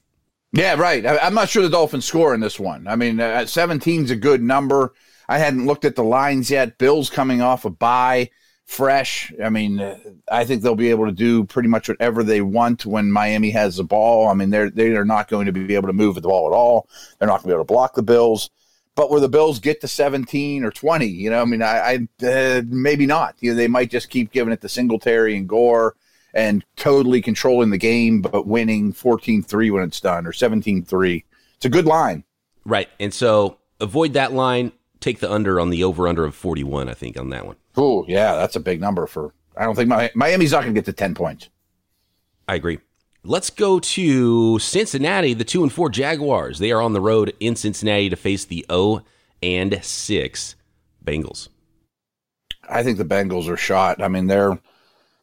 Yeah, 0.52 0.76
right. 0.76 1.06
I, 1.06 1.28
am 1.28 1.34
not 1.34 1.50
sure 1.50 1.64
the 1.64 1.70
Dolphins 1.70 2.06
score 2.06 2.34
in 2.34 2.40
this 2.40 2.60
one. 2.60 2.88
I 2.88 2.96
mean, 2.96 3.20
uh, 3.20 3.46
17 3.46 4.06
is 4.06 4.12
a 4.12 4.16
good 4.16 4.42
number. 4.42 4.94
I 5.28 5.38
hadn't 5.38 5.66
looked 5.66 5.84
at 5.84 5.96
the 5.96 6.04
lines 6.04 6.50
yet. 6.50 6.78
Bills 6.78 7.10
coming 7.10 7.42
off 7.42 7.66
a 7.66 7.70
bye, 7.70 8.30
fresh. 8.66 9.34
I 9.44 9.50
mean, 9.50 9.82
uh, 9.82 9.98
I 10.32 10.46
think 10.46 10.62
they'll 10.62 10.76
be 10.76 10.92
able 10.92 11.08
to 11.08 11.12
do 11.12 11.44
pretty 11.44 11.68
much 11.68 11.90
whatever 11.90 12.24
they 12.24 12.42
want 12.42 12.86
when 12.86 13.12
Miami 13.12 13.50
has 13.52 13.76
the 13.76 13.84
ball. 13.84 14.30
I 14.30 14.34
mean, 14.34 14.50
they're 14.50 14.70
they 14.70 14.96
are 14.96 15.04
not 15.04 15.28
going 15.28 15.48
to 15.48 15.52
be 15.52 15.76
able 15.76 15.88
to 15.88 15.94
move 15.94 16.16
the 16.16 16.22
ball 16.22 16.48
at 16.48 16.56
all. 16.56 16.88
They're 17.20 17.28
not 17.28 17.44
going 17.44 17.44
to 17.44 17.48
be 17.48 17.54
able 17.54 17.66
to 17.66 17.74
block 17.74 17.96
the 17.96 18.04
Bills. 18.04 18.50
But 18.96 19.12
where 19.12 19.20
the 19.20 19.30
Bills 19.30 19.60
get 19.60 19.82
to 19.82 19.88
17 19.88 20.64
or 20.64 20.72
20, 20.72 21.06
you 21.06 21.30
know, 21.30 21.42
I 21.42 21.46
mean, 21.46 21.62
I, 21.62 22.08
I 22.22 22.26
uh, 22.26 22.62
maybe 22.66 23.06
not. 23.06 23.36
You 23.42 23.52
know, 23.52 23.58
they 23.58 23.68
might 23.68 23.92
just 23.92 24.10
keep 24.10 24.32
giving 24.32 24.54
it 24.54 24.62
to 24.62 24.70
Singletary 24.70 25.36
and 25.36 25.50
Gore 25.50 25.96
and 26.34 26.64
totally 26.76 27.22
controlling 27.22 27.72
the 27.72 27.78
game, 27.78 28.22
but 28.22 28.48
winning 28.48 28.94
14 28.94 29.44
3 29.44 29.72
when 29.72 29.84
it's 29.84 30.00
done 30.00 30.26
or 30.26 30.34
17 30.34 30.84
3. 30.84 31.26
It's 31.56 31.66
a 31.66 31.70
good 31.70 31.86
line. 31.86 32.24
Right. 32.66 32.90
And 33.00 33.14
so 33.14 33.58
avoid 33.80 34.14
that 34.14 34.34
line. 34.34 34.72
Take 35.00 35.20
the 35.20 35.32
under 35.32 35.60
on 35.60 35.70
the 35.70 35.84
over 35.84 36.08
under 36.08 36.26
of 36.26 36.36
41, 36.36 36.90
I 36.90 36.94
think, 36.94 37.20
on 37.20 37.30
that 37.30 37.46
one. 37.46 37.58
Oh, 37.78 38.06
yeah. 38.08 38.36
That's 38.36 38.56
a 38.56 38.60
big 38.60 38.82
number 38.82 39.08
for. 39.08 39.34
I 39.58 39.64
don't 39.64 39.76
think 39.76 39.88
my, 39.88 40.12
Miami's 40.16 40.52
not 40.52 40.64
going 40.64 40.74
to 40.74 40.78
get 40.78 40.86
to 40.86 40.94
10 40.94 41.16
points. 41.16 41.50
I 42.48 42.56
agree. 42.56 42.80
Let's 43.28 43.50
go 43.50 43.80
to 43.80 44.60
Cincinnati, 44.60 45.34
the 45.34 45.44
two 45.44 45.64
and 45.64 45.74
four 45.74 45.90
Jaguars. 45.90 46.60
They 46.60 46.72
are 46.72 46.80
on 46.80 46.94
the 46.94 47.02
road 47.02 47.34
in 47.40 47.56
Cincinnati 47.56 48.08
to 48.12 48.16
face 48.16 48.46
the 48.46 48.64
O 48.70 49.02
and 49.42 49.84
six 49.84 50.56
Bengals. 51.04 51.50
I 52.70 52.84
think 52.84 53.00
the 53.00 53.04
Bengals 53.04 53.50
are 53.50 53.58
shot. 53.58 54.00
I 54.00 54.10
mean, 54.10 54.28
they're 54.28 54.60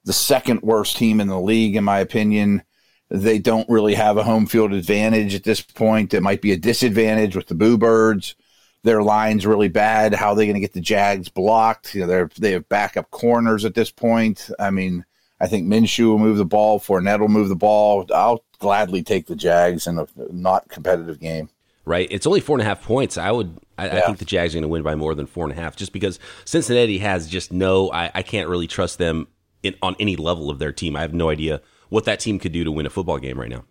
the 0.05 0.13
second 0.13 0.63
worst 0.63 0.97
team 0.97 1.21
in 1.21 1.29
the 1.29 1.41
league, 1.41 1.77
in 1.77 1.85
my 1.85 2.01
opinion. 2.01 2.65
They 3.09 3.39
don't 3.39 3.69
really 3.69 3.95
have 3.95 4.17
a 4.17 4.25
home 4.25 4.47
field 4.47 4.73
advantage 4.73 5.37
at 5.37 5.45
this 5.45 5.61
point. 5.61 6.13
It 6.13 6.23
might 6.23 6.43
be 6.43 6.51
a 6.51 6.57
disadvantage 6.57 7.37
with 7.37 7.47
the 7.47 7.55
Boo 7.55 7.79
Birds. 7.79 8.35
Their 8.83 9.05
line's 9.05 9.47
really 9.47 9.69
bad. 9.69 10.13
How 10.13 10.31
are 10.31 10.35
they 10.35 10.47
going 10.47 10.55
to 10.55 10.61
get 10.61 10.73
the 10.73 10.81
Jags 10.81 11.29
blocked? 11.29 11.95
You 11.95 12.01
know, 12.01 12.07
they're, 12.09 12.31
they 12.37 12.51
have 12.51 12.69
backup 12.69 13.13
corners 13.13 13.65
at 13.65 13.75
this 13.75 13.93
point. 13.93 14.51
I 14.59 14.71
mean, 14.71 15.05
I 15.43 15.49
think 15.49 15.67
Minshew 15.67 16.07
will 16.07 16.21
move 16.21 16.39
the 16.39 16.45
ball. 16.45 16.79
Fournette 16.79 17.19
will 17.19 17.29
move 17.29 17.49
the 17.49 17.57
ball. 17.57 18.07
I'll 18.15 18.45
gladly 18.61 19.03
take 19.03 19.27
the 19.27 19.35
Jags 19.35 19.89
in 19.89 19.99
a 19.99 20.07
not 20.31 20.69
competitive 20.69 21.19
game. 21.19 21.51
Right. 21.85 22.07
It's 22.13 22.29
only 22.29 22.39
four 22.39 22.55
and 22.55 22.63
a 22.63 22.65
half 22.65 22.81
points. 22.81 23.19
I 23.19 23.33
would. 23.33 23.59
I, 23.77 23.87
yeah. 23.87 23.97
I 23.99 24.01
think 24.03 24.19
the 24.19 24.25
Jags 24.25 24.55
are 24.55 24.59
going 24.59 24.63
to 24.63 24.69
win 24.69 24.85
by 24.85 24.95
more 24.95 25.17
than 25.17 25.27
four 25.27 25.45
and 25.45 25.53
a 25.53 25.61
half, 25.61 25.75
just 25.75 25.93
because 25.93 26.21
Cincinnati 26.45 26.99
has 26.99 27.29
just 27.29 27.53
no. 27.53 27.91
I, 27.91 28.13
I 28.15 28.23
can't 28.23 28.49
really 28.49 28.69
trust 28.69 28.99
them 28.99 29.27
in, 29.65 29.75
on 29.83 29.97
any 29.99 30.15
level 30.15 30.49
of 30.49 30.61
their 30.61 30.71
team. 30.71 30.95
I 30.95 31.01
have 31.01 31.13
no 31.13 31.29
idea 31.29 31.61
what 31.89 32.05
that 32.05 32.21
team 32.21 32.39
could 32.39 32.53
do 32.53 32.63
to 32.63 32.71
win 32.71 32.87
a 32.87 32.91
football 32.91 33.19
game 33.19 33.41
right 33.41 33.51
now. 33.51 33.65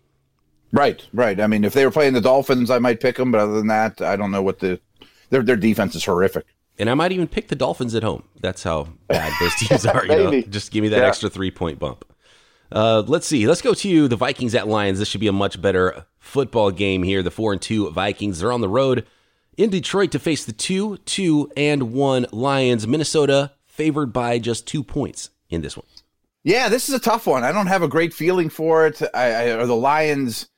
Right. 0.72 1.06
Right. 1.14 1.40
I 1.40 1.46
mean, 1.46 1.64
if 1.64 1.72
they 1.72 1.86
were 1.86 1.90
playing 1.90 2.12
the 2.12 2.20
Dolphins, 2.20 2.70
I 2.70 2.78
might 2.80 3.00
pick 3.00 3.16
them, 3.16 3.32
but 3.32 3.40
other 3.40 3.54
than 3.54 3.68
that, 3.68 4.02
I 4.02 4.16
don't 4.16 4.30
know 4.30 4.42
what 4.42 4.58
the 4.58 4.78
their 5.30 5.42
their 5.42 5.56
defense 5.56 5.94
is 5.94 6.04
horrific 6.04 6.44
and 6.78 6.90
I 6.90 6.94
might 6.94 7.12
even 7.12 7.28
pick 7.28 7.48
the 7.48 7.56
Dolphins 7.56 7.94
at 7.94 8.02
home. 8.02 8.24
That's 8.40 8.62
how 8.62 8.88
bad 9.08 9.32
those 9.40 9.54
teams 9.58 9.86
are. 9.86 10.04
You 10.04 10.16
know, 10.16 10.40
just 10.42 10.70
give 10.70 10.82
me 10.82 10.88
that 10.88 11.00
yeah. 11.00 11.06
extra 11.06 11.28
three 11.28 11.50
point 11.50 11.78
bump. 11.78 12.04
Uh, 12.70 13.02
let's 13.06 13.26
see. 13.26 13.46
Let's 13.46 13.60
go 13.60 13.74
to 13.74 14.08
the 14.08 14.16
Vikings 14.16 14.54
at 14.54 14.66
Lions. 14.66 14.98
This 14.98 15.08
should 15.08 15.20
be 15.20 15.28
a 15.28 15.32
much 15.32 15.60
better 15.60 16.06
football 16.18 16.70
game 16.70 17.02
here. 17.02 17.22
The 17.22 17.30
four 17.30 17.52
and 17.52 17.60
two 17.60 17.90
Vikings 17.90 18.40
They're 18.40 18.52
on 18.52 18.62
the 18.62 18.68
road 18.68 19.06
in 19.56 19.70
Detroit 19.70 20.10
to 20.12 20.18
face 20.18 20.44
the 20.44 20.52
two, 20.52 20.96
two 20.98 21.50
and 21.56 21.92
one 21.92 22.26
Lions. 22.32 22.86
Minnesota 22.86 23.52
favored 23.66 24.12
by 24.12 24.38
just 24.38 24.66
two 24.66 24.82
points 24.82 25.30
in 25.50 25.60
this 25.62 25.76
one. 25.76 25.86
Yeah, 26.44 26.68
this 26.68 26.88
is 26.88 26.94
a 26.94 27.00
tough 27.00 27.26
one. 27.26 27.44
I 27.44 27.52
don't 27.52 27.68
have 27.68 27.82
a 27.82 27.88
great 27.88 28.12
feeling 28.12 28.48
for 28.48 28.86
it. 28.86 29.00
I, 29.14 29.30
I, 29.30 29.50
are 29.52 29.66
the 29.66 29.76
Lions 29.76 30.48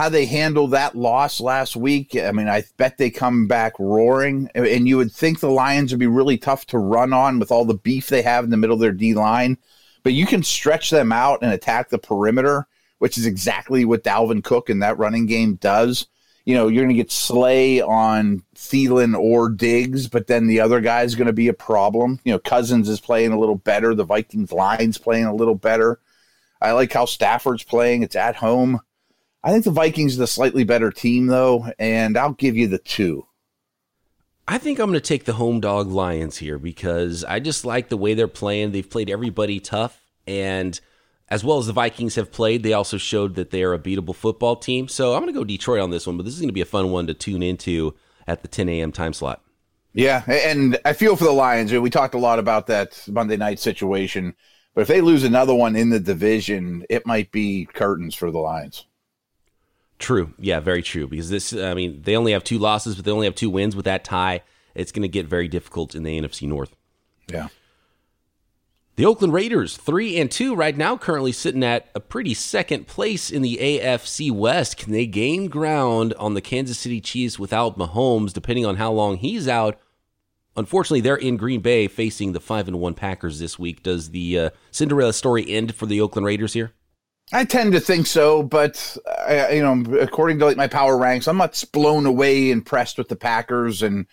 how 0.00 0.08
they 0.08 0.24
handled 0.24 0.70
that 0.70 0.96
loss 0.96 1.42
last 1.42 1.76
week. 1.76 2.16
I 2.16 2.32
mean, 2.32 2.48
I 2.48 2.64
bet 2.78 2.96
they 2.96 3.10
come 3.10 3.46
back 3.46 3.74
roaring, 3.78 4.48
and 4.54 4.88
you 4.88 4.96
would 4.96 5.12
think 5.12 5.40
the 5.40 5.50
Lions 5.50 5.92
would 5.92 6.00
be 6.00 6.06
really 6.06 6.38
tough 6.38 6.64
to 6.68 6.78
run 6.78 7.12
on 7.12 7.38
with 7.38 7.52
all 7.52 7.66
the 7.66 7.74
beef 7.74 8.08
they 8.08 8.22
have 8.22 8.42
in 8.42 8.48
the 8.48 8.56
middle 8.56 8.72
of 8.72 8.80
their 8.80 8.92
D 8.92 9.12
line. 9.12 9.58
But 10.02 10.14
you 10.14 10.24
can 10.24 10.42
stretch 10.42 10.88
them 10.88 11.12
out 11.12 11.40
and 11.42 11.52
attack 11.52 11.90
the 11.90 11.98
perimeter, 11.98 12.66
which 12.98 13.18
is 13.18 13.26
exactly 13.26 13.84
what 13.84 14.02
Dalvin 14.02 14.42
Cook 14.42 14.70
in 14.70 14.78
that 14.78 14.96
running 14.96 15.26
game 15.26 15.56
does. 15.56 16.06
You 16.46 16.54
know, 16.54 16.68
you're 16.68 16.84
going 16.84 16.96
to 16.96 17.02
get 17.02 17.12
Slay 17.12 17.82
on 17.82 18.42
Thielen 18.54 19.14
or 19.14 19.50
Diggs, 19.50 20.08
but 20.08 20.28
then 20.28 20.46
the 20.46 20.60
other 20.60 20.80
guy 20.80 21.02
is 21.02 21.14
going 21.14 21.26
to 21.26 21.34
be 21.34 21.48
a 21.48 21.52
problem. 21.52 22.20
You 22.24 22.32
know, 22.32 22.38
Cousins 22.38 22.88
is 22.88 23.00
playing 23.00 23.32
a 23.32 23.38
little 23.38 23.56
better. 23.56 23.94
The 23.94 24.04
Vikings 24.04 24.50
line's 24.50 24.96
playing 24.96 25.26
a 25.26 25.34
little 25.34 25.56
better. 25.56 26.00
I 26.58 26.72
like 26.72 26.90
how 26.90 27.04
Stafford's 27.04 27.64
playing. 27.64 28.02
It's 28.02 28.16
at 28.16 28.36
home. 28.36 28.80
I 29.42 29.50
think 29.52 29.64
the 29.64 29.70
Vikings 29.70 30.16
are 30.16 30.20
the 30.20 30.26
slightly 30.26 30.64
better 30.64 30.90
team, 30.90 31.26
though, 31.26 31.66
and 31.78 32.16
I'll 32.18 32.32
give 32.32 32.56
you 32.56 32.68
the 32.68 32.78
two. 32.78 33.26
I 34.46 34.58
think 34.58 34.78
I'm 34.78 34.90
going 34.90 34.94
to 34.94 35.00
take 35.00 35.24
the 35.24 35.34
home 35.34 35.60
dog 35.60 35.88
Lions 35.88 36.36
here 36.36 36.58
because 36.58 37.24
I 37.24 37.40
just 37.40 37.64
like 37.64 37.88
the 37.88 37.96
way 37.96 38.14
they're 38.14 38.28
playing. 38.28 38.72
They've 38.72 38.88
played 38.88 39.08
everybody 39.08 39.60
tough, 39.60 40.00
and 40.26 40.78
as 41.28 41.44
well 41.44 41.58
as 41.58 41.68
the 41.68 41.72
Vikings 41.72 42.16
have 42.16 42.32
played, 42.32 42.62
they 42.62 42.72
also 42.72 42.98
showed 42.98 43.36
that 43.36 43.50
they 43.50 43.62
are 43.62 43.72
a 43.72 43.78
beatable 43.78 44.14
football 44.14 44.56
team. 44.56 44.88
So 44.88 45.14
I'm 45.14 45.22
going 45.22 45.32
to 45.32 45.38
go 45.38 45.44
Detroit 45.44 45.80
on 45.80 45.90
this 45.90 46.06
one, 46.06 46.16
but 46.16 46.24
this 46.24 46.34
is 46.34 46.40
going 46.40 46.48
to 46.48 46.52
be 46.52 46.60
a 46.60 46.66
fun 46.66 46.90
one 46.90 47.06
to 47.06 47.14
tune 47.14 47.42
into 47.42 47.94
at 48.26 48.42
the 48.42 48.48
10 48.48 48.68
a.m. 48.68 48.92
time 48.92 49.12
slot. 49.12 49.42
Yeah, 49.92 50.22
and 50.28 50.78
I 50.84 50.92
feel 50.92 51.16
for 51.16 51.24
the 51.24 51.32
Lions. 51.32 51.72
We 51.72 51.90
talked 51.90 52.14
a 52.14 52.18
lot 52.18 52.38
about 52.38 52.66
that 52.66 53.02
Monday 53.08 53.36
night 53.36 53.58
situation, 53.58 54.34
but 54.74 54.82
if 54.82 54.88
they 54.88 55.00
lose 55.00 55.24
another 55.24 55.54
one 55.54 55.76
in 55.76 55.90
the 55.90 55.98
division, 55.98 56.84
it 56.90 57.06
might 57.06 57.32
be 57.32 57.66
curtains 57.72 58.14
for 58.14 58.30
the 58.30 58.38
Lions. 58.38 58.86
True. 60.00 60.32
Yeah, 60.38 60.60
very 60.60 60.82
true. 60.82 61.06
Because 61.06 61.30
this, 61.30 61.52
I 61.52 61.74
mean, 61.74 62.02
they 62.02 62.16
only 62.16 62.32
have 62.32 62.42
two 62.42 62.58
losses, 62.58 62.96
but 62.96 63.04
they 63.04 63.10
only 63.10 63.26
have 63.26 63.34
two 63.34 63.50
wins. 63.50 63.76
With 63.76 63.84
that 63.84 64.02
tie, 64.02 64.42
it's 64.74 64.90
going 64.90 65.02
to 65.02 65.08
get 65.08 65.26
very 65.26 65.46
difficult 65.46 65.94
in 65.94 66.02
the 66.02 66.18
NFC 66.18 66.48
North. 66.48 66.74
Yeah. 67.28 67.48
The 68.96 69.04
Oakland 69.06 69.32
Raiders, 69.32 69.76
three 69.76 70.18
and 70.18 70.30
two 70.30 70.54
right 70.54 70.76
now, 70.76 70.96
currently 70.96 71.32
sitting 71.32 71.62
at 71.62 71.90
a 71.94 72.00
pretty 72.00 72.34
second 72.34 72.86
place 72.86 73.30
in 73.30 73.42
the 73.42 73.58
AFC 73.58 74.32
West. 74.32 74.78
Can 74.78 74.92
they 74.92 75.06
gain 75.06 75.48
ground 75.48 76.14
on 76.14 76.34
the 76.34 76.40
Kansas 76.40 76.78
City 76.78 77.00
Chiefs 77.00 77.38
without 77.38 77.78
Mahomes, 77.78 78.32
depending 78.32 78.66
on 78.66 78.76
how 78.76 78.90
long 78.90 79.18
he's 79.18 79.48
out? 79.48 79.78
Unfortunately, 80.56 81.00
they're 81.00 81.16
in 81.16 81.36
Green 81.36 81.60
Bay 81.60 81.88
facing 81.88 82.32
the 82.32 82.40
five 82.40 82.68
and 82.68 82.80
one 82.80 82.94
Packers 82.94 83.38
this 83.38 83.58
week. 83.58 83.82
Does 83.82 84.10
the 84.10 84.38
uh, 84.38 84.50
Cinderella 84.70 85.12
story 85.12 85.48
end 85.48 85.74
for 85.74 85.86
the 85.86 86.00
Oakland 86.00 86.26
Raiders 86.26 86.54
here? 86.54 86.72
I 87.32 87.44
tend 87.44 87.72
to 87.72 87.80
think 87.80 88.06
so, 88.06 88.42
but 88.42 88.96
I, 89.26 89.52
you 89.52 89.62
know, 89.62 89.98
according 89.98 90.38
to 90.40 90.46
like 90.46 90.56
my 90.56 90.66
power 90.66 90.96
ranks, 90.96 91.28
I'm 91.28 91.36
not 91.36 91.62
blown 91.72 92.06
away 92.06 92.50
impressed 92.50 92.98
with 92.98 93.08
the 93.08 93.16
Packers, 93.16 93.82
and 93.82 94.06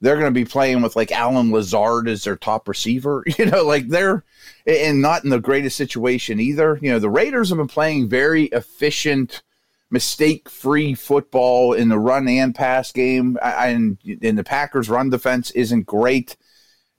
they're 0.00 0.16
going 0.16 0.26
to 0.26 0.32
be 0.32 0.44
playing 0.44 0.82
with 0.82 0.96
like 0.96 1.12
Allen 1.12 1.52
Lazard 1.52 2.08
as 2.08 2.24
their 2.24 2.36
top 2.36 2.68
receiver. 2.68 3.24
You 3.38 3.46
know, 3.46 3.64
like 3.64 3.88
they're 3.88 4.24
and 4.66 5.00
not 5.00 5.24
in 5.24 5.30
the 5.30 5.40
greatest 5.40 5.76
situation 5.76 6.40
either. 6.40 6.78
You 6.82 6.90
know, 6.92 6.98
the 6.98 7.10
Raiders 7.10 7.50
have 7.50 7.58
been 7.58 7.68
playing 7.68 8.08
very 8.08 8.44
efficient, 8.46 9.42
mistake-free 9.90 10.94
football 10.94 11.74
in 11.74 11.88
the 11.90 11.98
run 11.98 12.26
and 12.26 12.54
pass 12.54 12.90
game, 12.90 13.38
and 13.42 13.98
in 14.04 14.34
the 14.34 14.44
Packers' 14.44 14.88
run 14.90 15.10
defense 15.10 15.52
isn't 15.52 15.86
great 15.86 16.36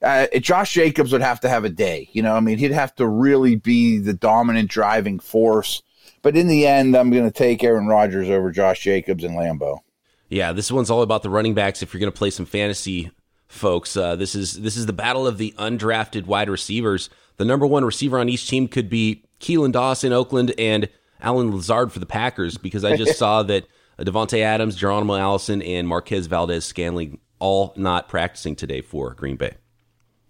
uh, 0.01 0.27
Josh 0.39 0.73
Jacobs 0.73 1.11
would 1.11 1.21
have 1.21 1.39
to 1.41 1.49
have 1.49 1.65
a 1.65 1.69
day. 1.69 2.09
You 2.11 2.21
know, 2.21 2.35
I 2.35 2.39
mean, 2.39 2.57
he'd 2.57 2.71
have 2.71 2.95
to 2.95 3.07
really 3.07 3.55
be 3.55 3.97
the 3.97 4.13
dominant 4.13 4.69
driving 4.69 5.19
force. 5.19 5.81
But 6.21 6.35
in 6.35 6.47
the 6.47 6.65
end, 6.65 6.95
I'm 6.95 7.11
going 7.11 7.25
to 7.25 7.31
take 7.31 7.63
Aaron 7.63 7.87
Rodgers 7.87 8.29
over 8.29 8.51
Josh 8.51 8.81
Jacobs 8.81 9.23
and 9.23 9.37
Lambeau. 9.37 9.79
Yeah, 10.27 10.53
this 10.53 10.71
one's 10.71 10.89
all 10.89 11.01
about 11.01 11.23
the 11.23 11.29
running 11.29 11.53
backs. 11.53 11.83
If 11.83 11.93
you're 11.93 11.99
going 11.99 12.11
to 12.11 12.17
play 12.17 12.31
some 12.31 12.47
fantasy, 12.47 13.11
folks, 13.47 13.95
uh, 13.95 14.15
this 14.15 14.33
is 14.33 14.59
this 14.61 14.75
is 14.75 14.87
the 14.87 14.93
battle 14.93 15.27
of 15.27 15.37
the 15.37 15.53
undrafted 15.57 16.25
wide 16.25 16.49
receivers. 16.49 17.09
The 17.37 17.45
number 17.45 17.67
one 17.67 17.85
receiver 17.85 18.17
on 18.17 18.29
each 18.29 18.47
team 18.47 18.67
could 18.67 18.89
be 18.89 19.23
Keelan 19.39 19.71
Dawson, 19.71 20.13
Oakland, 20.13 20.53
and 20.57 20.89
Allen 21.21 21.51
Lazard 21.51 21.91
for 21.91 21.99
the 21.99 22.05
Packers. 22.07 22.57
Because 22.57 22.83
I 22.83 22.97
just 22.97 23.19
saw 23.19 23.43
that 23.43 23.67
Davante 23.99 24.39
Adams, 24.39 24.75
Geronimo 24.75 25.15
Allison, 25.15 25.61
and 25.61 25.87
Marquez 25.87 26.25
Valdes-Scantling 26.25 27.19
all 27.39 27.73
not 27.77 28.09
practicing 28.09 28.55
today 28.55 28.81
for 28.81 29.13
Green 29.13 29.35
Bay. 29.35 29.55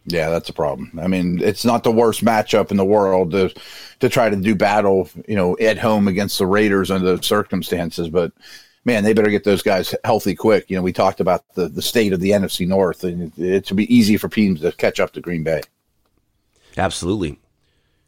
Yeah, 0.06 0.30
that's 0.30 0.50
a 0.50 0.54
problem. 0.54 1.00
I 1.02 1.08
mean, 1.08 1.42
it's 1.42 1.66
not 1.66 1.84
the 1.84 1.92
worst 1.92 2.24
matchup 2.24 2.70
in 2.72 2.78
the 2.78 2.86
world 2.86 3.32
to 3.32 3.54
to 4.00 4.10
try 4.10 4.30
to 4.30 4.36
do 4.36 4.54
battle, 4.54 5.10
you 5.28 5.36
know, 5.36 5.58
at 5.58 5.78
home 5.78 6.08
against 6.08 6.38
the 6.38 6.46
Raiders 6.46 6.92
under 6.92 7.16
the 7.16 7.24
circumstances, 7.24 8.10
but 8.10 8.32
man, 8.86 9.04
they 9.04 9.14
better 9.14 9.32
get 9.32 9.44
those 9.44 9.64
guys 9.64 9.94
healthy 10.04 10.36
quick. 10.36 10.70
You 10.70 10.78
know, 10.78 10.84
we 10.84 10.94
talked 10.94 11.20
about 11.20 11.44
the, 11.56 11.68
the 11.68 11.82
state 11.82 12.14
of 12.14 12.20
the 12.20 12.30
NFC 12.30 12.68
North, 12.68 13.04
and 13.04 13.38
it, 13.38 13.68
should 13.68 13.78
be 13.78 13.94
easy 13.94 14.16
for 14.16 14.30
teams 14.30 14.62
to 14.62 14.72
catch 14.72 15.00
up 15.00 15.12
to 15.14 15.22
Green 15.22 15.44
Bay. 15.44 15.62
Absolutely. 16.78 17.40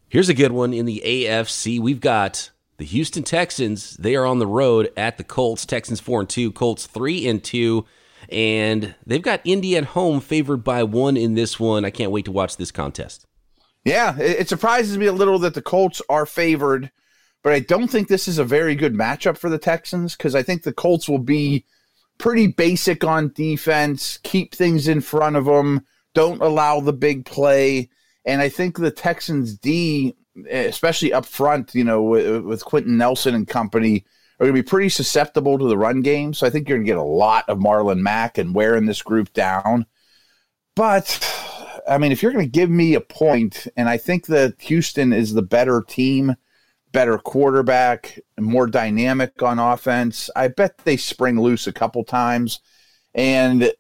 Here's 0.08 0.30
a 0.30 0.34
good 0.34 0.52
one 0.52 0.74
in 0.74 0.86
the 0.86 1.02
AFC. 1.04 1.80
We've 1.80 2.00
got 2.00 2.52
the 2.78 2.86
Houston 2.86 3.24
Texans. 3.24 3.98
They 3.98 4.16
are 4.16 4.26
on 4.26 4.40
the 4.40 4.48
road 4.48 4.92
at 4.96 5.18
the 5.18 5.24
Colts. 5.24 5.66
Texans 5.66 6.00
four 6.00 6.22
and 6.22 6.30
two, 6.30 6.52
Colts 6.52 6.86
three 6.86 7.28
and 7.28 7.44
two 7.44 7.86
and 8.30 8.96
they've 9.06 9.22
got 9.22 9.42
Indy 9.44 9.78
at 9.78 9.86
home 9.86 10.20
favored 10.20 10.64
by 10.64 10.84
one 10.84 11.18
in 11.18 11.34
this 11.34 11.60
one. 11.60 11.86
I 11.86 11.90
can't 11.90 12.12
wait 12.12 12.26
to 12.26 12.32
watch 12.32 12.58
this 12.58 12.72
contest. 12.72 13.26
Yeah, 13.86 14.18
it 14.20 14.50
surprises 14.50 14.98
me 14.98 15.06
a 15.06 15.14
little 15.14 15.40
that 15.40 15.54
the 15.54 15.62
Colts 15.62 16.02
are 16.10 16.26
favored, 16.26 16.92
but 17.42 17.54
I 17.54 17.62
don't 17.62 17.88
think 17.88 18.08
this 18.08 18.28
is 18.28 18.38
a 18.38 18.44
very 18.44 18.76
good 18.76 18.94
matchup 18.94 19.38
for 19.38 19.50
the 19.50 19.58
Texans 19.58 20.16
because 20.16 20.36
I 20.36 20.44
think 20.44 20.64
the 20.64 20.74
Colts 20.74 21.08
will 21.08 21.20
be 21.20 21.66
pretty 22.18 22.48
basic 22.48 23.04
on 23.04 23.32
defense, 23.34 24.20
keep 24.24 24.54
things 24.54 24.88
in 24.88 25.02
front 25.02 25.36
of 25.36 25.46
them, 25.46 25.86
don't 26.14 26.42
allow 26.42 26.82
the 26.82 26.94
big 26.94 27.26
play. 27.26 27.90
And 28.26 28.42
I 28.42 28.50
think 28.50 28.78
the 28.78 28.92
Texans 28.92 29.58
D, 29.58 30.16
especially 30.50 31.14
up 31.14 31.26
front, 31.26 31.74
you 31.74 31.84
know, 31.84 32.02
with, 32.02 32.44
with 32.44 32.66
Quenton 32.66 32.98
Nelson 32.98 33.36
and 33.36 33.48
company, 33.48 34.06
are 34.40 34.46
going 34.46 34.56
to 34.56 34.64
be 34.64 34.68
pretty 34.68 34.90
susceptible 34.90 35.58
to 35.58 35.66
the 35.66 35.78
run 35.78 36.02
game. 36.02 36.34
So 36.34 36.46
I 36.46 36.50
think 36.50 36.68
you're 36.68 36.78
going 36.78 36.86
to 36.86 36.92
get 36.92 36.98
a 36.98 37.04
lot 37.04 37.46
of 37.48 37.58
Marlon 37.58 38.00
Mack 38.00 38.38
and 38.38 38.54
wearing 38.54 38.86
this 38.86 39.02
group 39.02 39.34
down. 39.34 39.86
But 40.76 41.24
I 41.88 41.98
mean, 41.98 42.12
if 42.12 42.22
you're 42.22 42.32
going 42.32 42.46
to 42.46 42.52
give 42.52 42.70
me 42.70 42.94
a 42.94 43.02
point, 43.02 43.68
and 43.76 43.90
I 43.90 43.98
think 43.98 44.28
that 44.28 44.62
Houston 44.62 45.14
is 45.14 45.34
the 45.34 45.42
better 45.42 45.84
team, 45.88 46.36
better 46.92 47.18
quarterback, 47.18 48.20
more 48.40 48.68
dynamic 48.68 49.42
on 49.42 49.58
offense, 49.58 50.30
I 50.36 50.50
bet 50.50 50.80
they 50.80 50.98
spring 50.98 51.40
loose 51.40 51.66
a 51.66 51.74
couple 51.74 52.04
times. 52.04 52.60
And 53.16 53.72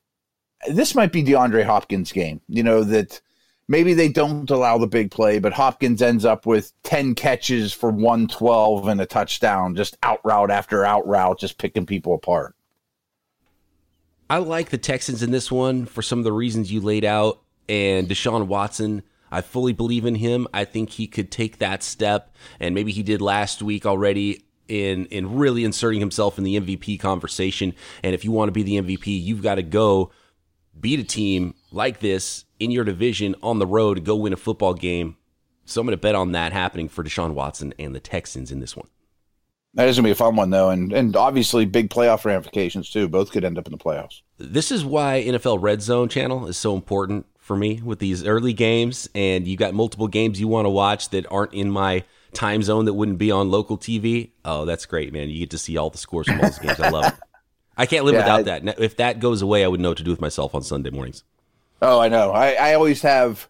this 0.70 0.96
might 0.96 1.12
be 1.12 1.24
DeAndre 1.24 1.65
Hopkins' 1.65 2.12
game. 2.12 2.41
You 2.48 2.63
know, 2.63 2.84
that 2.84 3.22
maybe 3.68 3.94
they 3.94 4.10
don't 4.10 4.50
allow 4.50 4.78
the 4.78 4.88
big 4.88 5.12
play, 5.12 5.40
but 5.40 5.54
Hopkins 5.54 6.02
ends 6.02 6.26
up 6.26 6.46
with 6.46 6.72
10 6.84 7.16
catches 7.16 7.74
for 7.74 7.90
112 7.90 8.88
and 8.88 9.02
a 9.02 9.06
touchdown, 9.06 9.76
just 9.76 9.98
out 10.04 10.20
route 10.24 10.52
after 10.52 10.86
out 10.86 11.08
route, 11.08 11.40
just 11.40 11.58
picking 11.58 11.86
people 11.86 12.14
apart. 12.14 12.56
I 14.30 14.40
like 14.40 14.70
the 14.70 14.78
Texans 14.78 15.24
in 15.24 15.32
this 15.32 15.52
one 15.52 15.86
for 15.86 16.02
some 16.02 16.20
of 16.20 16.26
the 16.26 16.34
reasons 16.34 16.72
you 16.72 16.82
laid 16.82 17.06
out. 17.06 17.42
And 17.70 18.08
Deshaun 18.08 18.48
Watson, 18.48 19.04
I 19.32 19.42
fully 19.42 19.74
believe 19.74 20.06
in 20.06 20.16
him. 20.16 20.48
I 20.54 20.66
think 20.66 20.90
he 20.90 21.08
could 21.08 21.32
take 21.32 21.60
that 21.60 21.84
step, 21.84 22.34
and 22.60 22.74
maybe 22.74 22.92
he 22.92 23.04
did 23.04 23.22
last 23.22 23.62
week 23.62 23.86
already 23.86 24.46
in 24.70 25.06
in 25.08 25.38
really 25.38 25.64
inserting 25.64 26.00
himself 26.00 26.38
in 26.38 26.44
the 26.44 26.60
MVP 26.60 27.00
conversation. 27.00 27.74
And 28.04 28.14
if 28.14 28.24
you 28.24 28.32
want 28.32 28.50
to 28.50 28.54
be 28.54 28.64
the 28.64 28.82
MVP, 28.82 29.22
you've 29.22 29.42
got 29.42 29.56
to 29.56 29.64
go 29.64 30.12
beat 30.80 31.00
a 31.00 31.04
team 31.04 31.56
like 31.72 32.00
this 32.00 32.46
in 32.60 32.72
your 32.72 32.84
division 32.84 33.36
on 33.41 33.60
the 33.60 33.67
road, 33.67 34.04
go 34.04 34.15
win 34.15 34.34
a 34.34 34.38
football 34.38 34.74
game. 34.74 35.17
So 35.65 35.82
I'm 35.82 35.88
going 35.88 35.98
to 35.98 36.02
bet 36.02 36.15
on 36.15 36.32
that 36.32 36.54
happening 36.54 36.88
for 36.88 37.04
Deshaun 37.04 37.34
Watson 37.34 37.74
and 37.78 37.93
the 37.93 38.00
Texans 38.00 38.52
in 38.52 38.60
this 38.60 38.76
one. 38.76 38.88
That 39.74 39.88
is 39.88 39.98
going 39.98 40.06
to 40.06 40.08
be 40.08 40.12
a 40.12 40.15
fun 40.15 40.36
one, 40.36 40.50
though, 40.50 40.70
and 40.70 40.91
and 40.91 41.15
obviously 41.15 41.65
big 41.65 41.89
playoff 41.89 42.26
ramifications 42.26 42.89
too. 42.89 43.08
Both 43.08 43.32
could 43.32 43.43
end 43.43 43.60
up 43.60 43.67
in 43.67 43.72
the 43.72 43.78
playoffs. 43.78 44.22
This 44.39 44.72
is 44.72 44.84
why 44.84 45.24
NFL 45.24 45.62
Red 45.62 45.82
Zone 45.82 46.10
channel 46.10 46.48
is 46.48 46.58
so 46.58 46.74
important 46.74 47.28
for 47.38 47.56
me 47.56 47.82
with 47.84 48.00
these 48.00 48.26
early 48.26 48.54
games, 48.54 49.08
and 49.13 49.48
you 49.48 49.56
got 49.56 49.74
multiple 49.74 50.08
games 50.08 50.39
you 50.39 50.48
want 50.48 50.65
to 50.65 50.70
watch 50.70 51.10
that 51.10 51.32
aren't 51.32 51.54
in 51.54 51.70
my 51.70 52.04
time 52.34 52.63
zone 52.63 52.86
that 52.86 52.93
wouldn't 52.93 53.20
be 53.20 53.30
on 53.30 53.52
local 53.52 53.78
TV. 53.78 54.32
Oh, 54.43 54.65
that's 54.65 54.86
great, 54.86 55.13
man! 55.13 55.30
You 55.30 55.39
get 55.39 55.52
to 55.52 55.60
see 55.60 55.78
all 55.78 55.89
the 55.89 55.98
scores 55.98 56.28
from 56.28 56.38
all 56.38 56.43
those 56.43 56.60
games. 56.60 56.80
I 56.80 56.89
love 56.89 57.13
it. 57.13 57.13
I 57.78 57.86
can't 57.86 58.04
live 58.04 58.15
yeah, 58.15 58.22
without 58.22 58.39
I, 58.39 58.60
that. 58.60 58.80
If 58.80 58.98
that 58.98 59.20
goes 59.20 59.43
away, 59.43 59.63
I 59.63 59.67
would 59.67 59.80
know 59.80 59.89
what 59.89 60.00
to 60.00 60.04
do 60.04 60.12
with 60.12 60.22
myself 60.22 60.56
on 60.56 60.63
Sunday 60.63 60.89
mornings. 60.89 61.24
Oh, 61.82 62.00
I 62.00 62.10
know. 62.10 62.32
I, 62.32 62.54
I 62.54 62.74
always 62.74 63.02
have. 63.02 63.50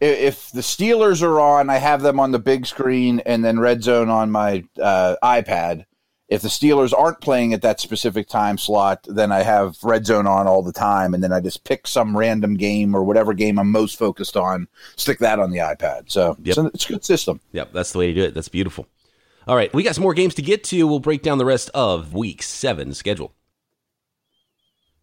If 0.00 0.50
the 0.50 0.62
Steelers 0.62 1.22
are 1.22 1.38
on, 1.38 1.68
I 1.68 1.76
have 1.76 2.00
them 2.00 2.18
on 2.18 2.32
the 2.32 2.38
big 2.38 2.64
screen 2.64 3.20
and 3.26 3.44
then 3.44 3.60
red 3.60 3.82
zone 3.82 4.08
on 4.08 4.30
my 4.30 4.64
uh, 4.80 5.16
iPad. 5.22 5.84
If 6.30 6.40
the 6.40 6.48
Steelers 6.48 6.96
aren't 6.96 7.20
playing 7.20 7.52
at 7.52 7.60
that 7.62 7.80
specific 7.80 8.28
time 8.28 8.56
slot, 8.56 9.04
then 9.08 9.30
I 9.30 9.42
have 9.42 9.76
red 9.82 10.06
zone 10.06 10.26
on 10.26 10.46
all 10.46 10.62
the 10.62 10.72
time, 10.72 11.12
and 11.12 11.22
then 11.22 11.32
I 11.32 11.40
just 11.40 11.64
pick 11.64 11.86
some 11.86 12.16
random 12.16 12.54
game 12.54 12.94
or 12.94 13.02
whatever 13.02 13.34
game 13.34 13.58
I'm 13.58 13.70
most 13.70 13.98
focused 13.98 14.36
on, 14.36 14.68
stick 14.96 15.18
that 15.18 15.38
on 15.38 15.50
the 15.50 15.58
iPad. 15.58 16.10
So 16.10 16.36
yep. 16.38 16.56
it's, 16.56 16.58
a, 16.58 16.66
it's 16.66 16.84
a 16.86 16.92
good 16.92 17.04
system. 17.04 17.40
Yep, 17.52 17.72
that's 17.72 17.92
the 17.92 17.98
way 17.98 18.06
to 18.06 18.14
do 18.14 18.22
it. 18.22 18.32
That's 18.32 18.48
beautiful. 18.48 18.86
All 19.48 19.56
right, 19.56 19.74
we 19.74 19.82
got 19.82 19.96
some 19.96 20.02
more 20.02 20.14
games 20.14 20.34
to 20.36 20.42
get 20.42 20.64
to. 20.64 20.86
We'll 20.86 21.00
break 21.00 21.22
down 21.22 21.38
the 21.38 21.44
rest 21.44 21.68
of 21.74 22.14
Week 22.14 22.42
Seven 22.42 22.94
schedule. 22.94 23.34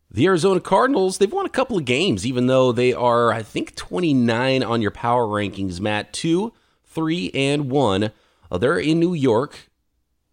The 0.10 0.26
Arizona 0.26 0.60
Cardinals, 0.62 1.18
they've 1.18 1.32
won 1.32 1.46
a 1.46 1.50
couple 1.50 1.78
of 1.78 1.86
games, 1.86 2.26
even 2.26 2.48
though 2.48 2.72
they 2.72 2.94
are, 2.94 3.32
I 3.32 3.44
think, 3.44 3.76
29 3.76 4.64
on 4.64 4.82
your 4.82 4.92
power 4.92 5.26
rankings, 5.26 5.82
Matt. 5.82 6.14
Two, 6.14 6.54
three, 6.86 7.30
and 7.34 7.70
one. 7.70 8.12
Uh, 8.50 8.58
they're 8.58 8.80
in 8.80 9.00
New 9.00 9.14
York, 9.14 9.70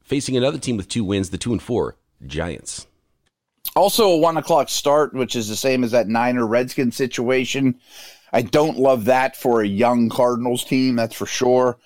facing 0.03 0.37
another 0.37 0.59
team 0.59 0.77
with 0.77 0.89
two 0.89 1.05
wins, 1.05 1.31
the 1.31 1.39
two 1.39 1.53
and 1.53 1.61
four 1.61 1.97
Giants. 2.25 2.87
Also, 3.75 4.11
a 4.11 4.17
one 4.17 4.37
o'clock 4.37 4.69
start, 4.69 5.13
which 5.13 5.35
is 5.35 5.49
the 5.49 5.57
same 5.57 5.83
as 5.83 5.91
that 5.91 6.07
Niner 6.07 6.47
Redskin 6.47 6.93
situation. 6.93 7.81
I 8.33 8.43
don't 8.43 8.79
love 8.79 9.07
that 9.07 9.37
for 9.37 9.61
a 9.61 9.67
young 9.67 10.09
Cardinals 10.09 10.65
team, 10.65 10.97
that's 10.97 11.15
for 11.15 11.27
sure. 11.27 11.79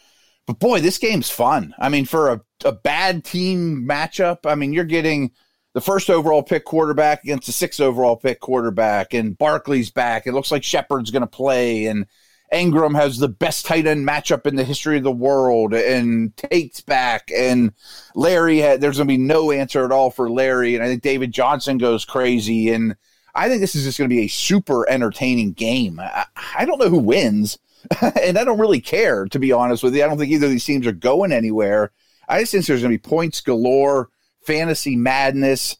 But 0.46 0.58
boy, 0.58 0.80
this 0.80 0.98
game's 0.98 1.30
fun. 1.30 1.74
I 1.78 1.88
mean, 1.88 2.04
for 2.04 2.30
a, 2.30 2.40
a 2.64 2.72
bad 2.72 3.24
team 3.24 3.86
matchup, 3.88 4.38
I 4.44 4.54
mean, 4.54 4.72
you're 4.72 4.84
getting 4.84 5.32
the 5.74 5.80
first 5.80 6.10
overall 6.10 6.42
pick 6.42 6.64
quarterback 6.64 7.22
against 7.22 7.46
the 7.46 7.52
sixth 7.52 7.80
overall 7.80 8.16
pick 8.16 8.40
quarterback, 8.40 9.14
and 9.14 9.36
Barkley's 9.36 9.90
back. 9.90 10.26
It 10.26 10.32
looks 10.32 10.50
like 10.50 10.64
Shepard's 10.64 11.10
going 11.10 11.22
to 11.22 11.26
play, 11.26 11.86
and 11.86 12.06
Engram 12.52 12.96
has 12.96 13.18
the 13.18 13.28
best 13.28 13.66
tight 13.66 13.86
end 13.86 14.06
matchup 14.06 14.46
in 14.46 14.56
the 14.56 14.64
history 14.64 14.96
of 14.96 15.04
the 15.04 15.12
world, 15.12 15.74
and 15.74 16.34
Tate's 16.36 16.80
back, 16.80 17.30
and 17.34 17.72
Larry. 18.14 18.58
Had, 18.58 18.80
there's 18.80 18.96
going 18.96 19.08
to 19.08 19.12
be 19.12 19.18
no 19.18 19.50
answer 19.50 19.84
at 19.84 19.92
all 19.92 20.10
for 20.10 20.30
Larry, 20.30 20.74
and 20.74 20.82
I 20.82 20.88
think 20.88 21.02
David 21.02 21.32
Johnson 21.32 21.78
goes 21.78 22.04
crazy, 22.04 22.70
and 22.70 22.96
I 23.34 23.48
think 23.48 23.60
this 23.60 23.74
is 23.74 23.84
just 23.84 23.98
going 23.98 24.08
to 24.08 24.16
be 24.16 24.24
a 24.24 24.28
super 24.28 24.88
entertaining 24.88 25.52
game. 25.52 26.00
I, 26.00 26.24
I 26.56 26.64
don't 26.64 26.78
know 26.78 26.88
who 26.88 26.98
wins, 26.98 27.58
and 28.00 28.38
I 28.38 28.44
don't 28.44 28.58
really 28.58 28.80
care 28.80 29.26
to 29.26 29.38
be 29.38 29.52
honest 29.52 29.82
with 29.82 29.94
you. 29.94 30.02
I 30.02 30.06
don't 30.06 30.18
think 30.18 30.32
either 30.32 30.46
of 30.46 30.52
these 30.52 30.64
teams 30.64 30.86
are 30.86 30.92
going 30.92 31.32
anywhere. 31.32 31.92
I 32.28 32.40
just 32.40 32.52
think 32.52 32.66
there's 32.66 32.82
going 32.82 32.92
to 32.92 32.98
be 32.98 33.08
points 33.08 33.40
galore 33.42 34.08
fantasy 34.48 34.96
madness. 34.96 35.76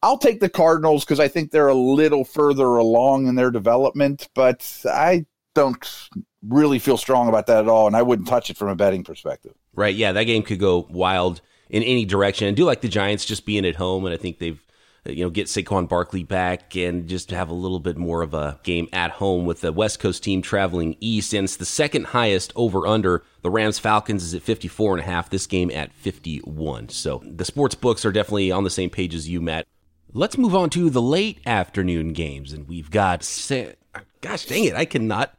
I'll 0.00 0.18
take 0.18 0.38
the 0.38 0.48
Cardinals 0.48 1.04
because 1.04 1.18
I 1.18 1.26
think 1.26 1.50
they're 1.50 1.68
a 1.68 1.74
little 1.74 2.24
further 2.24 2.66
along 2.66 3.26
in 3.26 3.34
their 3.34 3.50
development, 3.50 4.28
but 4.34 4.82
I 4.84 5.26
don't 5.54 6.08
really 6.46 6.78
feel 6.78 6.96
strong 6.96 7.28
about 7.28 7.48
that 7.48 7.64
at 7.64 7.68
all, 7.68 7.88
and 7.88 7.96
I 7.96 8.02
wouldn't 8.02 8.28
touch 8.28 8.48
it 8.48 8.56
from 8.56 8.68
a 8.68 8.76
betting 8.76 9.02
perspective. 9.02 9.54
Right? 9.74 9.94
Yeah, 9.94 10.12
that 10.12 10.24
game 10.24 10.44
could 10.44 10.60
go 10.60 10.86
wild 10.88 11.40
in 11.68 11.82
any 11.82 12.04
direction. 12.04 12.46
I 12.46 12.52
do 12.52 12.64
like 12.64 12.80
the 12.80 12.88
Giants 12.88 13.24
just 13.24 13.44
being 13.44 13.66
at 13.66 13.76
home, 13.76 14.04
and 14.04 14.14
I 14.14 14.16
think 14.16 14.38
they've 14.38 14.62
you 15.04 15.24
know, 15.24 15.30
get 15.30 15.48
Saquon 15.48 15.88
Barkley 15.88 16.22
back 16.22 16.76
and 16.76 17.08
just 17.08 17.30
have 17.32 17.50
a 17.50 17.54
little 17.54 17.80
bit 17.80 17.96
more 17.96 18.22
of 18.22 18.34
a 18.34 18.60
game 18.62 18.88
at 18.92 19.10
home 19.10 19.46
with 19.46 19.60
the 19.60 19.72
West 19.72 19.98
Coast 19.98 20.22
team 20.22 20.42
traveling 20.42 20.96
east. 21.00 21.32
And 21.32 21.44
it's 21.44 21.56
the 21.56 21.64
second 21.64 22.06
highest 22.06 22.52
over 22.54 22.86
under. 22.86 23.24
The 23.42 23.50
Rams 23.50 23.80
Falcons 23.80 24.22
is 24.22 24.34
at 24.34 24.42
54 24.42 24.94
and 24.94 25.00
a 25.00 25.04
half, 25.04 25.28
this 25.28 25.46
game 25.46 25.70
at 25.72 25.92
51. 25.92 26.90
So 26.90 27.20
the 27.24 27.44
sports 27.44 27.74
books 27.74 28.04
are 28.04 28.12
definitely 28.12 28.52
on 28.52 28.62
the 28.62 28.70
same 28.70 28.90
page 28.90 29.14
as 29.14 29.28
you, 29.28 29.40
Matt. 29.40 29.66
Let's 30.12 30.38
move 30.38 30.54
on 30.54 30.70
to 30.70 30.88
the 30.88 31.02
late 31.02 31.40
afternoon 31.46 32.12
games. 32.12 32.52
And 32.52 32.68
we've 32.68 32.90
got, 32.90 33.22
gosh 34.20 34.46
dang 34.46 34.64
it, 34.64 34.74
I 34.74 34.84
cannot 34.84 35.34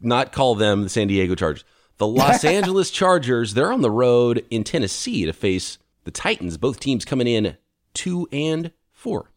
not 0.00 0.32
call 0.32 0.54
them 0.54 0.82
the 0.82 0.88
San 0.88 1.08
Diego 1.08 1.34
Chargers. 1.34 1.64
The 1.98 2.06
Los 2.06 2.44
Angeles 2.44 2.90
Chargers, 2.90 3.54
they're 3.54 3.72
on 3.72 3.80
the 3.80 3.90
road 3.90 4.44
in 4.50 4.62
Tennessee 4.62 5.24
to 5.24 5.32
face 5.32 5.78
the 6.04 6.10
Titans. 6.12 6.56
Both 6.56 6.78
teams 6.78 7.04
coming 7.04 7.26
in 7.26 7.56
two 7.94 8.28
and 8.30 8.70
four. 9.02 9.30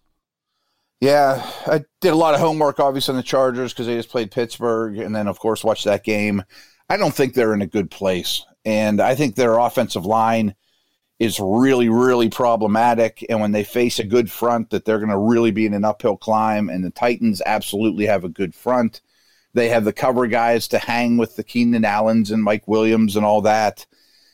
Yeah, 1.02 1.46
I 1.68 1.84
did 2.00 2.14
a 2.14 2.16
lot 2.16 2.36
of 2.36 2.40
homework, 2.40 2.80
obviously, 2.80 3.12
on 3.12 3.18
the 3.18 3.24
Chargers 3.24 3.74
because 3.74 3.88
they 3.88 3.96
just 3.96 4.10
played 4.10 4.32
Pittsburgh, 4.32 4.98
and 4.98 5.14
then, 5.14 5.28
of 5.28 5.40
course, 5.40 5.64
watched 5.64 5.86
that 5.86 6.04
game. 6.04 6.44
I 6.90 6.98
don't 6.98 7.14
think 7.14 7.34
they're 7.34 7.54
in 7.54 7.62
a 7.62 7.68
good 7.68 7.92
place, 7.92 8.46
and 8.64 9.02
I 9.02 9.16
think 9.16 9.36
their 9.36 9.58
offensive 9.58 10.06
line 10.06 10.56
is 11.20 11.40
really, 11.40 11.90
really 11.90 12.30
problematic. 12.30 13.26
And 13.30 13.40
when 13.40 13.52
they 13.52 13.64
face 13.64 14.00
a 14.00 14.04
good 14.04 14.30
front, 14.30 14.70
that 14.70 14.86
they're 14.86 15.00
going 15.00 15.10
to 15.10 15.18
really 15.18 15.52
be 15.52 15.66
in 15.66 15.74
an 15.74 15.86
uphill 15.86 16.18
climb. 16.18 16.70
And 16.70 16.84
the 16.84 16.90
Titans 16.90 17.42
absolutely 17.46 18.06
have 18.06 18.24
a 18.24 18.30
good 18.30 18.54
front. 18.54 19.02
They 19.54 19.70
have 19.70 19.86
the 19.86 19.94
cover 19.94 20.28
guys 20.28 20.68
to 20.70 20.78
hang 20.78 21.16
with 21.18 21.38
the 21.38 21.44
Keenan 21.44 21.86
Allens 21.86 22.32
and 22.32 22.44
Mike 22.44 22.68
Williams 22.68 23.16
and 23.16 23.26
all 23.26 23.42
that. 23.42 23.86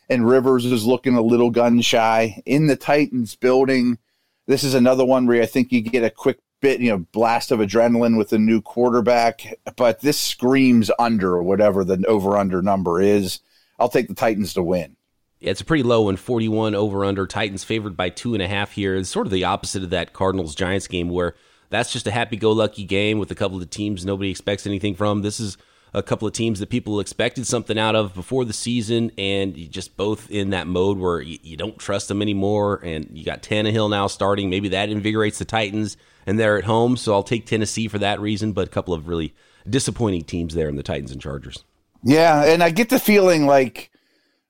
And 0.10 0.28
Rivers 0.28 0.66
is 0.66 0.86
looking 0.86 1.16
a 1.16 1.22
little 1.22 1.52
gun 1.52 1.82
shy 1.82 2.42
in 2.46 2.66
the 2.66 2.76
Titans 2.76 3.36
building 3.36 4.00
this 4.48 4.64
is 4.64 4.74
another 4.74 5.06
one 5.06 5.26
where 5.28 5.42
I 5.42 5.46
think 5.46 5.72
you 5.72 5.82
get 5.82 6.04
a 6.04 6.10
quick 6.10 6.40
bit, 6.62 6.80
you 6.80 6.90
know, 6.90 7.00
blast 7.12 7.52
of 7.52 7.60
adrenaline 7.60 8.18
with 8.18 8.34
a 8.34 8.38
new 8.38 8.62
quarterback, 8.62 9.60
but 9.76 10.02
this 10.02 10.20
screams 10.20 10.92
under 11.00 11.42
whatever 11.42 11.84
the 11.84 12.04
over 12.08 12.38
under 12.38 12.62
number 12.62 13.02
is. 13.02 13.40
I'll 13.80 13.90
take 13.90 14.08
the 14.08 14.14
Titans 14.14 14.54
to 14.54 14.64
win. 14.64 14.96
Yeah, 15.40 15.50
it's 15.50 15.62
a 15.62 15.66
pretty 15.66 15.84
low 15.84 16.04
one, 16.04 16.18
41 16.18 16.76
over 16.76 17.04
under. 17.04 17.26
Titans 17.26 17.64
favored 17.64 17.98
by 17.98 18.10
two 18.10 18.36
and 18.36 18.44
a 18.44 18.48
half 18.48 18.74
here. 18.74 18.96
It's 18.96 19.10
sort 19.10 19.26
of 19.26 19.32
the 19.32 19.44
opposite 19.44 19.84
of 19.84 19.90
that 19.90 20.14
Cardinals 20.14 20.54
Giants 20.54 20.88
game 20.88 21.10
where 21.10 21.36
that's 21.72 21.92
just 21.92 22.06
a 22.06 22.12
happy 22.12 22.38
go 22.38 22.52
lucky 22.52 22.84
game 22.84 23.18
with 23.18 23.32
a 23.32 23.36
couple 23.36 23.60
of 23.60 23.70
teams 23.72 24.06
nobody 24.06 24.30
expects 24.30 24.68
anything 24.68 24.94
from. 24.94 25.24
This 25.24 25.40
is 25.40 25.58
a 25.94 26.02
couple 26.02 26.28
of 26.28 26.34
teams 26.34 26.60
that 26.60 26.70
people 26.70 27.00
expected 27.00 27.46
something 27.46 27.78
out 27.78 27.96
of 27.96 28.14
before 28.14 28.46
the 28.46 28.54
season, 28.54 29.12
and 29.18 29.58
you 29.58 29.68
just 29.68 29.98
both 29.98 30.30
in 30.32 30.52
that 30.52 30.68
mode 30.68 30.98
where 30.98 31.20
you, 31.20 31.38
you, 31.44 31.58
don't 31.58 31.78
trust 31.78 32.08
them 32.08 32.22
anymore. 32.22 32.80
And 32.84 33.10
you 33.12 33.26
got 33.26 33.44
Tannehill 33.44 33.90
now 33.90 34.08
starting. 34.08 34.50
Maybe 34.50 34.70
that 34.70 34.90
invigorates 34.90 35.40
the 35.40 35.46
Titans, 35.46 35.98
and 36.26 36.40
they're 36.40 36.58
at 36.58 36.64
home. 36.64 36.96
So 36.96 37.14
I'll 37.14 37.24
take 37.24 37.46
Tennessee 37.46 37.88
for 37.88 38.00
that 38.00 38.22
reason. 38.22 38.54
But 38.54 38.68
a 38.68 38.72
couple 38.72 38.94
of 38.94 39.08
really 39.08 39.34
disappointing 39.70 40.24
teams 40.24 40.56
there 40.56 40.70
in 40.70 40.78
the 40.78 40.84
Titans 40.84 41.12
and 41.12 41.22
Chargers. 41.22 41.64
Yeah, 42.04 42.46
and 42.46 42.64
I 42.64 42.70
get 42.70 42.90
the 42.90 43.00
feeling 43.00 43.46
like 43.46 43.92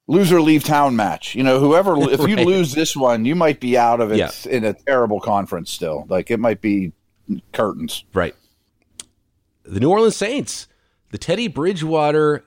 loser 0.05 0.41
leave 0.41 0.63
town 0.63 0.95
match. 0.95 1.33
You 1.33 1.43
know, 1.43 1.59
whoever 1.59 1.95
if 2.11 2.19
right. 2.19 2.29
you 2.29 2.35
lose 2.35 2.73
this 2.73 2.95
one, 2.95 3.25
you 3.25 3.33
might 3.33 3.59
be 3.59 3.79
out 3.79 3.99
of 3.99 4.11
it 4.11 4.17
yeah. 4.17 4.31
in 4.47 4.63
a 4.63 4.73
terrible 4.73 5.19
conference 5.19 5.71
still. 5.71 6.05
Like 6.07 6.29
it 6.29 6.39
might 6.39 6.61
be 6.61 6.91
curtains. 7.51 8.05
Right. 8.13 8.35
The 9.63 9.79
New 9.79 9.89
Orleans 9.89 10.15
Saints 10.15 10.67
the 11.11 11.17
Teddy 11.17 11.47
Bridgewater 11.47 12.45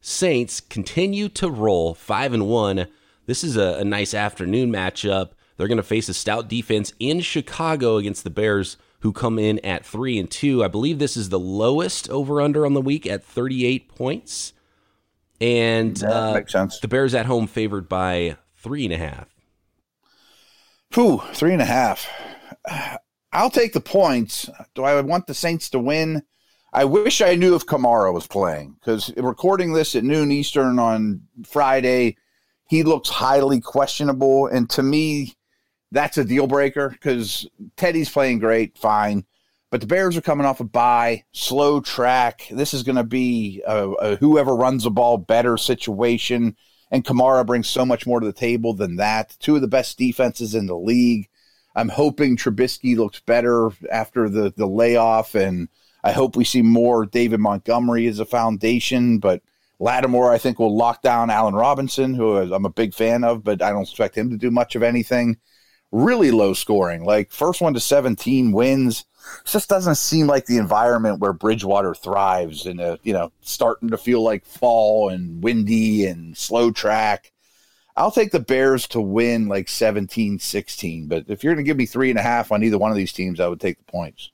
Saints 0.00 0.60
continue 0.60 1.28
to 1.30 1.48
roll 1.48 1.94
five 1.94 2.32
and 2.32 2.46
one. 2.48 2.88
This 3.26 3.44
is 3.44 3.56
a, 3.56 3.78
a 3.78 3.84
nice 3.84 4.14
afternoon 4.14 4.72
matchup. 4.72 5.30
They're 5.56 5.68
going 5.68 5.76
to 5.76 5.84
face 5.84 6.08
a 6.08 6.14
stout 6.14 6.48
defense 6.48 6.92
in 6.98 7.20
Chicago 7.20 7.96
against 7.96 8.24
the 8.24 8.30
Bears, 8.30 8.76
who 9.00 9.12
come 9.12 9.38
in 9.38 9.60
at 9.60 9.86
three 9.86 10.18
and 10.18 10.28
two. 10.30 10.64
I 10.64 10.68
believe 10.68 10.98
this 10.98 11.16
is 11.16 11.28
the 11.28 11.38
lowest 11.38 12.10
over 12.10 12.40
under 12.40 12.66
on 12.66 12.74
the 12.74 12.80
week 12.80 13.06
at 13.06 13.22
38 13.22 13.88
points. 13.88 14.52
And 15.40 16.02
uh, 16.02 16.34
makes 16.34 16.52
sense. 16.52 16.80
The 16.80 16.88
Bears 16.88 17.14
at 17.14 17.26
home 17.26 17.46
favored 17.46 17.88
by 17.88 18.36
three 18.56 18.84
and 18.84 18.94
a 18.94 18.98
half. 18.98 19.28
Whew, 20.94 21.22
three 21.32 21.52
and 21.52 21.62
a 21.62 21.66
half. 21.66 22.08
I'll 23.32 23.50
take 23.50 23.72
the 23.72 23.80
points. 23.80 24.50
Do 24.74 24.82
I 24.84 25.00
want 25.00 25.26
the 25.26 25.34
Saints 25.34 25.70
to 25.70 25.78
win? 25.78 26.22
I 26.74 26.86
wish 26.86 27.20
I 27.20 27.34
knew 27.34 27.54
if 27.54 27.66
Kamara 27.66 28.12
was 28.14 28.26
playing 28.26 28.76
because 28.80 29.12
recording 29.16 29.74
this 29.74 29.94
at 29.94 30.04
noon 30.04 30.32
Eastern 30.32 30.78
on 30.78 31.20
Friday, 31.46 32.16
he 32.68 32.82
looks 32.82 33.10
highly 33.10 33.60
questionable. 33.60 34.46
And 34.46 34.70
to 34.70 34.82
me, 34.82 35.34
that's 35.90 36.16
a 36.16 36.24
deal 36.24 36.46
breaker 36.46 36.88
because 36.88 37.46
Teddy's 37.76 38.08
playing 38.08 38.38
great, 38.38 38.78
fine. 38.78 39.26
But 39.70 39.82
the 39.82 39.86
Bears 39.86 40.16
are 40.16 40.22
coming 40.22 40.46
off 40.46 40.60
a 40.60 40.64
bye, 40.64 41.24
slow 41.32 41.80
track. 41.80 42.46
This 42.50 42.72
is 42.72 42.82
going 42.82 42.96
to 42.96 43.04
be 43.04 43.62
a, 43.66 43.90
a 43.90 44.16
whoever 44.16 44.54
runs 44.54 44.84
the 44.84 44.90
ball 44.90 45.18
better 45.18 45.58
situation. 45.58 46.56
And 46.90 47.04
Kamara 47.04 47.44
brings 47.44 47.68
so 47.68 47.84
much 47.84 48.06
more 48.06 48.20
to 48.20 48.26
the 48.26 48.32
table 48.32 48.72
than 48.72 48.96
that. 48.96 49.36
Two 49.40 49.56
of 49.56 49.60
the 49.60 49.68
best 49.68 49.98
defenses 49.98 50.54
in 50.54 50.66
the 50.66 50.76
league. 50.76 51.28
I'm 51.74 51.88
hoping 51.90 52.36
Trubisky 52.36 52.96
looks 52.96 53.20
better 53.20 53.70
after 53.90 54.30
the, 54.30 54.54
the 54.56 54.66
layoff 54.66 55.34
and– 55.34 55.68
I 56.04 56.12
hope 56.12 56.36
we 56.36 56.44
see 56.44 56.62
more 56.62 57.06
David 57.06 57.40
Montgomery 57.40 58.06
as 58.06 58.18
a 58.18 58.24
foundation, 58.24 59.18
but 59.18 59.42
Lattimore, 59.78 60.32
I 60.32 60.38
think, 60.38 60.58
will 60.58 60.76
lock 60.76 61.02
down 61.02 61.30
Allen 61.30 61.54
Robinson, 61.54 62.14
who 62.14 62.36
I'm 62.36 62.64
a 62.64 62.70
big 62.70 62.94
fan 62.94 63.24
of, 63.24 63.42
but 63.44 63.62
I 63.62 63.70
don't 63.70 63.82
expect 63.82 64.16
him 64.16 64.30
to 64.30 64.36
do 64.36 64.50
much 64.50 64.74
of 64.74 64.82
anything. 64.82 65.38
Really 65.90 66.30
low 66.30 66.54
scoring, 66.54 67.04
like 67.04 67.32
first 67.32 67.60
one 67.60 67.74
to 67.74 67.80
17 67.80 68.52
wins. 68.52 69.04
just 69.44 69.68
doesn't 69.68 69.96
seem 69.96 70.26
like 70.26 70.46
the 70.46 70.56
environment 70.56 71.20
where 71.20 71.32
Bridgewater 71.32 71.94
thrives 71.94 72.66
and, 72.66 72.98
you 73.02 73.12
know, 73.12 73.30
starting 73.40 73.90
to 73.90 73.98
feel 73.98 74.22
like 74.22 74.44
fall 74.46 75.08
and 75.08 75.42
windy 75.42 76.06
and 76.06 76.36
slow 76.36 76.70
track. 76.70 77.32
I'll 77.96 78.10
take 78.10 78.30
the 78.30 78.40
Bears 78.40 78.88
to 78.88 79.00
win 79.00 79.48
like 79.48 79.68
17 79.68 80.38
16, 80.38 81.08
but 81.08 81.24
if 81.28 81.44
you're 81.44 81.54
going 81.54 81.64
to 81.64 81.68
give 81.68 81.76
me 81.76 81.86
three 81.86 82.10
and 82.10 82.18
a 82.18 82.22
half 82.22 82.50
on 82.50 82.62
either 82.62 82.78
one 82.78 82.90
of 82.90 82.96
these 82.96 83.12
teams, 83.12 83.38
I 83.38 83.48
would 83.48 83.60
take 83.60 83.78
the 83.78 83.92
points. 83.92 84.30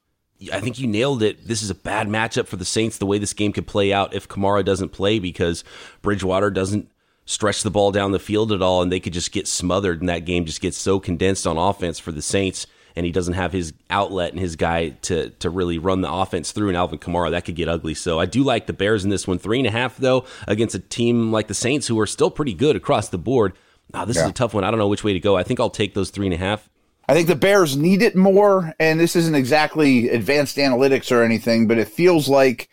I 0.52 0.60
think 0.60 0.78
you 0.78 0.86
nailed 0.86 1.22
it. 1.22 1.48
This 1.48 1.62
is 1.62 1.70
a 1.70 1.74
bad 1.74 2.08
matchup 2.08 2.46
for 2.46 2.56
the 2.56 2.64
Saints, 2.64 2.98
the 2.98 3.06
way 3.06 3.18
this 3.18 3.32
game 3.32 3.52
could 3.52 3.66
play 3.66 3.92
out 3.92 4.14
if 4.14 4.28
Kamara 4.28 4.64
doesn't 4.64 4.90
play 4.90 5.18
because 5.18 5.64
Bridgewater 6.00 6.50
doesn't 6.50 6.88
stretch 7.24 7.62
the 7.62 7.70
ball 7.70 7.92
down 7.92 8.12
the 8.12 8.18
field 8.18 8.52
at 8.52 8.62
all 8.62 8.80
and 8.80 8.90
they 8.90 9.00
could 9.00 9.12
just 9.12 9.32
get 9.32 9.46
smothered 9.46 10.00
and 10.00 10.08
that 10.08 10.24
game 10.24 10.46
just 10.46 10.62
gets 10.62 10.78
so 10.78 10.98
condensed 10.98 11.46
on 11.46 11.58
offense 11.58 11.98
for 11.98 12.10
the 12.10 12.22
Saints 12.22 12.66
and 12.96 13.04
he 13.04 13.12
doesn't 13.12 13.34
have 13.34 13.52
his 13.52 13.74
outlet 13.90 14.32
and 14.32 14.40
his 14.40 14.56
guy 14.56 14.88
to 14.88 15.28
to 15.30 15.50
really 15.50 15.78
run 15.78 16.00
the 16.00 16.10
offense 16.10 16.52
through 16.52 16.68
and 16.68 16.76
Alvin 16.76 16.98
Kamara 16.98 17.30
that 17.32 17.44
could 17.44 17.54
get 17.54 17.68
ugly. 17.68 17.94
So 17.94 18.18
I 18.18 18.26
do 18.26 18.42
like 18.42 18.66
the 18.66 18.72
Bears 18.72 19.04
in 19.04 19.10
this 19.10 19.26
one. 19.26 19.38
Three 19.38 19.58
and 19.58 19.66
a 19.66 19.70
half 19.70 19.98
though 19.98 20.24
against 20.46 20.74
a 20.74 20.78
team 20.78 21.30
like 21.30 21.48
the 21.48 21.54
Saints 21.54 21.86
who 21.86 22.00
are 22.00 22.06
still 22.06 22.30
pretty 22.30 22.54
good 22.54 22.76
across 22.76 23.08
the 23.08 23.18
board. 23.18 23.52
Oh, 23.92 24.04
this 24.04 24.16
yeah. 24.16 24.24
is 24.24 24.30
a 24.30 24.34
tough 24.34 24.54
one. 24.54 24.64
I 24.64 24.70
don't 24.70 24.78
know 24.78 24.88
which 24.88 25.04
way 25.04 25.12
to 25.12 25.20
go. 25.20 25.36
I 25.36 25.42
think 25.42 25.60
I'll 25.60 25.70
take 25.70 25.94
those 25.94 26.10
three 26.10 26.26
and 26.26 26.34
a 26.34 26.38
half. 26.38 26.68
I 27.08 27.14
think 27.14 27.26
the 27.26 27.36
Bears 27.36 27.76
need 27.76 28.02
it 28.02 28.14
more. 28.14 28.74
And 28.78 29.00
this 29.00 29.16
isn't 29.16 29.34
exactly 29.34 30.10
advanced 30.10 30.56
analytics 30.58 31.10
or 31.10 31.22
anything, 31.22 31.66
but 31.66 31.78
it 31.78 31.88
feels 31.88 32.28
like 32.28 32.68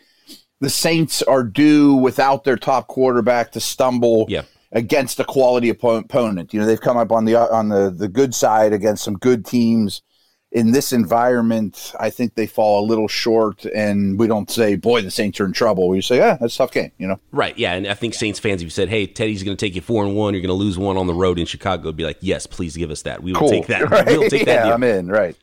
the 0.60 0.70
Saints 0.70 1.22
are 1.22 1.42
due 1.42 1.94
without 1.94 2.44
their 2.44 2.56
top 2.56 2.86
quarterback 2.86 3.52
to 3.52 3.60
stumble 3.60 4.26
yeah. 4.28 4.42
against 4.72 5.20
a 5.20 5.24
quality 5.24 5.70
opponent. 5.70 6.52
You 6.52 6.60
know, 6.60 6.66
they've 6.66 6.80
come 6.80 6.96
up 6.96 7.12
on 7.12 7.24
the 7.24 7.36
on 7.36 7.68
the 7.68 7.90
the 7.90 8.08
good 8.08 8.34
side 8.34 8.72
against 8.72 9.04
some 9.04 9.16
good 9.16 9.44
teams 9.44 10.02
in 10.52 10.70
this 10.70 10.92
environment, 10.92 11.92
I 11.98 12.10
think 12.10 12.34
they 12.34 12.46
fall 12.46 12.84
a 12.84 12.86
little 12.86 13.08
short, 13.08 13.64
and 13.66 14.18
we 14.18 14.26
don't 14.26 14.50
say, 14.50 14.76
"Boy, 14.76 15.02
the 15.02 15.10
Saints 15.10 15.40
are 15.40 15.44
in 15.44 15.52
trouble." 15.52 15.88
We 15.88 16.00
say, 16.00 16.16
"Yeah, 16.18 16.36
that's 16.40 16.54
a 16.54 16.58
tough 16.58 16.72
game," 16.72 16.92
you 16.98 17.06
know. 17.06 17.18
Right? 17.32 17.56
Yeah, 17.58 17.74
and 17.74 17.86
I 17.86 17.94
think 17.94 18.14
Saints 18.14 18.38
fans, 18.38 18.62
if 18.62 18.66
you 18.66 18.70
said, 18.70 18.88
"Hey, 18.88 19.06
Teddy's 19.06 19.42
going 19.42 19.56
to 19.56 19.66
take 19.66 19.74
you 19.74 19.80
four 19.80 20.04
and 20.04 20.14
one, 20.14 20.34
you're 20.34 20.40
going 20.40 20.48
to 20.48 20.54
lose 20.54 20.78
one 20.78 20.96
on 20.96 21.06
the 21.06 21.14
road 21.14 21.38
in 21.38 21.46
Chicago," 21.46 21.92
be 21.92 22.04
like, 22.04 22.18
"Yes, 22.20 22.46
please 22.46 22.76
give 22.76 22.90
us 22.90 23.02
that. 23.02 23.22
We 23.22 23.32
will 23.32 23.40
cool. 23.40 23.48
take 23.50 23.66
that. 23.66 23.90
Right? 23.90 24.06
We'll 24.06 24.30
take 24.30 24.46
that." 24.46 24.66
yeah, 24.66 24.74
I'm 24.74 24.82
in. 24.82 25.08
Right. 25.08 25.36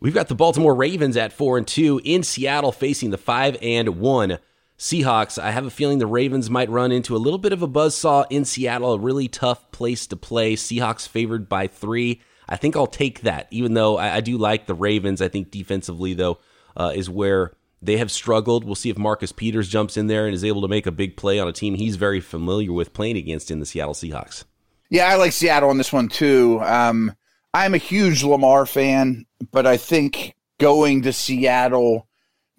We've 0.00 0.14
got 0.14 0.28
the 0.28 0.34
Baltimore 0.34 0.74
Ravens 0.74 1.16
at 1.16 1.32
four 1.32 1.58
and 1.58 1.66
two 1.66 2.00
in 2.04 2.22
Seattle, 2.22 2.72
facing 2.72 3.10
the 3.10 3.18
five 3.18 3.56
and 3.62 4.00
one 4.00 4.38
Seahawks. 4.78 5.42
I 5.42 5.50
have 5.50 5.66
a 5.66 5.70
feeling 5.70 5.98
the 5.98 6.06
Ravens 6.06 6.50
might 6.50 6.68
run 6.68 6.92
into 6.92 7.16
a 7.16 7.18
little 7.18 7.38
bit 7.38 7.52
of 7.52 7.62
a 7.62 7.68
buzzsaw 7.68 8.26
in 8.30 8.44
Seattle, 8.44 8.92
a 8.92 8.98
really 8.98 9.28
tough 9.28 9.70
place 9.70 10.06
to 10.08 10.16
play. 10.16 10.56
Seahawks 10.56 11.08
favored 11.08 11.48
by 11.48 11.66
three. 11.66 12.20
I 12.48 12.56
think 12.56 12.76
I'll 12.76 12.86
take 12.86 13.22
that, 13.22 13.48
even 13.50 13.74
though 13.74 13.96
I, 13.96 14.16
I 14.16 14.20
do 14.20 14.36
like 14.36 14.66
the 14.66 14.74
Ravens. 14.74 15.22
I 15.22 15.28
think 15.28 15.50
defensively, 15.50 16.14
though, 16.14 16.38
uh, 16.76 16.92
is 16.94 17.08
where 17.08 17.52
they 17.80 17.98
have 17.98 18.10
struggled. 18.10 18.64
We'll 18.64 18.74
see 18.74 18.90
if 18.90 18.98
Marcus 18.98 19.32
Peters 19.32 19.68
jumps 19.68 19.96
in 19.96 20.06
there 20.06 20.26
and 20.26 20.34
is 20.34 20.44
able 20.44 20.62
to 20.62 20.68
make 20.68 20.86
a 20.86 20.92
big 20.92 21.16
play 21.16 21.38
on 21.38 21.48
a 21.48 21.52
team 21.52 21.74
he's 21.74 21.96
very 21.96 22.20
familiar 22.20 22.72
with 22.72 22.92
playing 22.92 23.16
against 23.16 23.50
in 23.50 23.60
the 23.60 23.66
Seattle 23.66 23.94
Seahawks. 23.94 24.44
Yeah, 24.90 25.06
I 25.06 25.16
like 25.16 25.32
Seattle 25.32 25.70
on 25.70 25.78
this 25.78 25.92
one 25.92 26.08
too. 26.08 26.60
Um, 26.62 27.14
I'm 27.52 27.74
a 27.74 27.78
huge 27.78 28.24
Lamar 28.24 28.66
fan, 28.66 29.26
but 29.52 29.66
I 29.66 29.76
think 29.76 30.34
going 30.58 31.02
to 31.02 31.12
Seattle, 31.12 32.08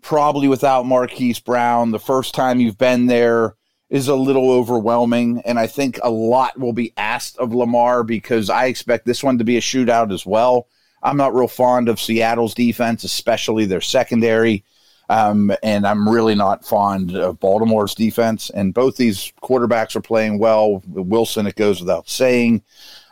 probably 0.02 0.48
without 0.48 0.86
Marquise 0.86 1.40
Brown, 1.40 1.92
the 1.92 2.00
first 2.00 2.34
time 2.34 2.60
you've 2.60 2.78
been 2.78 3.08
there, 3.08 3.56
is 3.90 4.08
a 4.08 4.16
little 4.16 4.52
overwhelming. 4.52 5.42
And 5.46 5.60
I 5.60 5.68
think 5.68 6.00
a 6.02 6.10
lot 6.10 6.60
will 6.60 6.74
be 6.74 6.94
asked 6.98 7.38
of 7.38 7.54
Lamar 7.54 8.04
because 8.04 8.50
I 8.50 8.66
expect 8.66 9.06
this 9.06 9.24
one 9.24 9.38
to 9.38 9.44
be 9.44 9.58
a 9.58 9.62
shootout 9.62 10.14
as 10.14 10.26
well. 10.26 10.68
I'm 11.04 11.18
not 11.18 11.36
real 11.36 11.48
fond 11.48 11.88
of 11.88 12.00
Seattle's 12.00 12.56
defense, 12.56 13.04
especially 13.04 13.66
their 13.66 13.82
secondary. 13.82 14.64
Um, 15.08 15.56
and 15.62 15.86
I'm 15.86 16.10
really 16.10 16.34
not 16.34 16.66
fond 16.66 17.16
of 17.16 17.40
Baltimore's 17.40 17.94
defense. 17.94 18.50
And 18.50 18.74
both 18.74 18.98
these 18.98 19.32
quarterbacks 19.44 19.96
are 19.96 20.02
playing 20.02 20.40
well. 20.40 20.82
Wilson, 20.88 21.46
it 21.46 21.56
goes 21.56 21.80
without 21.80 22.10
saying. 22.10 22.64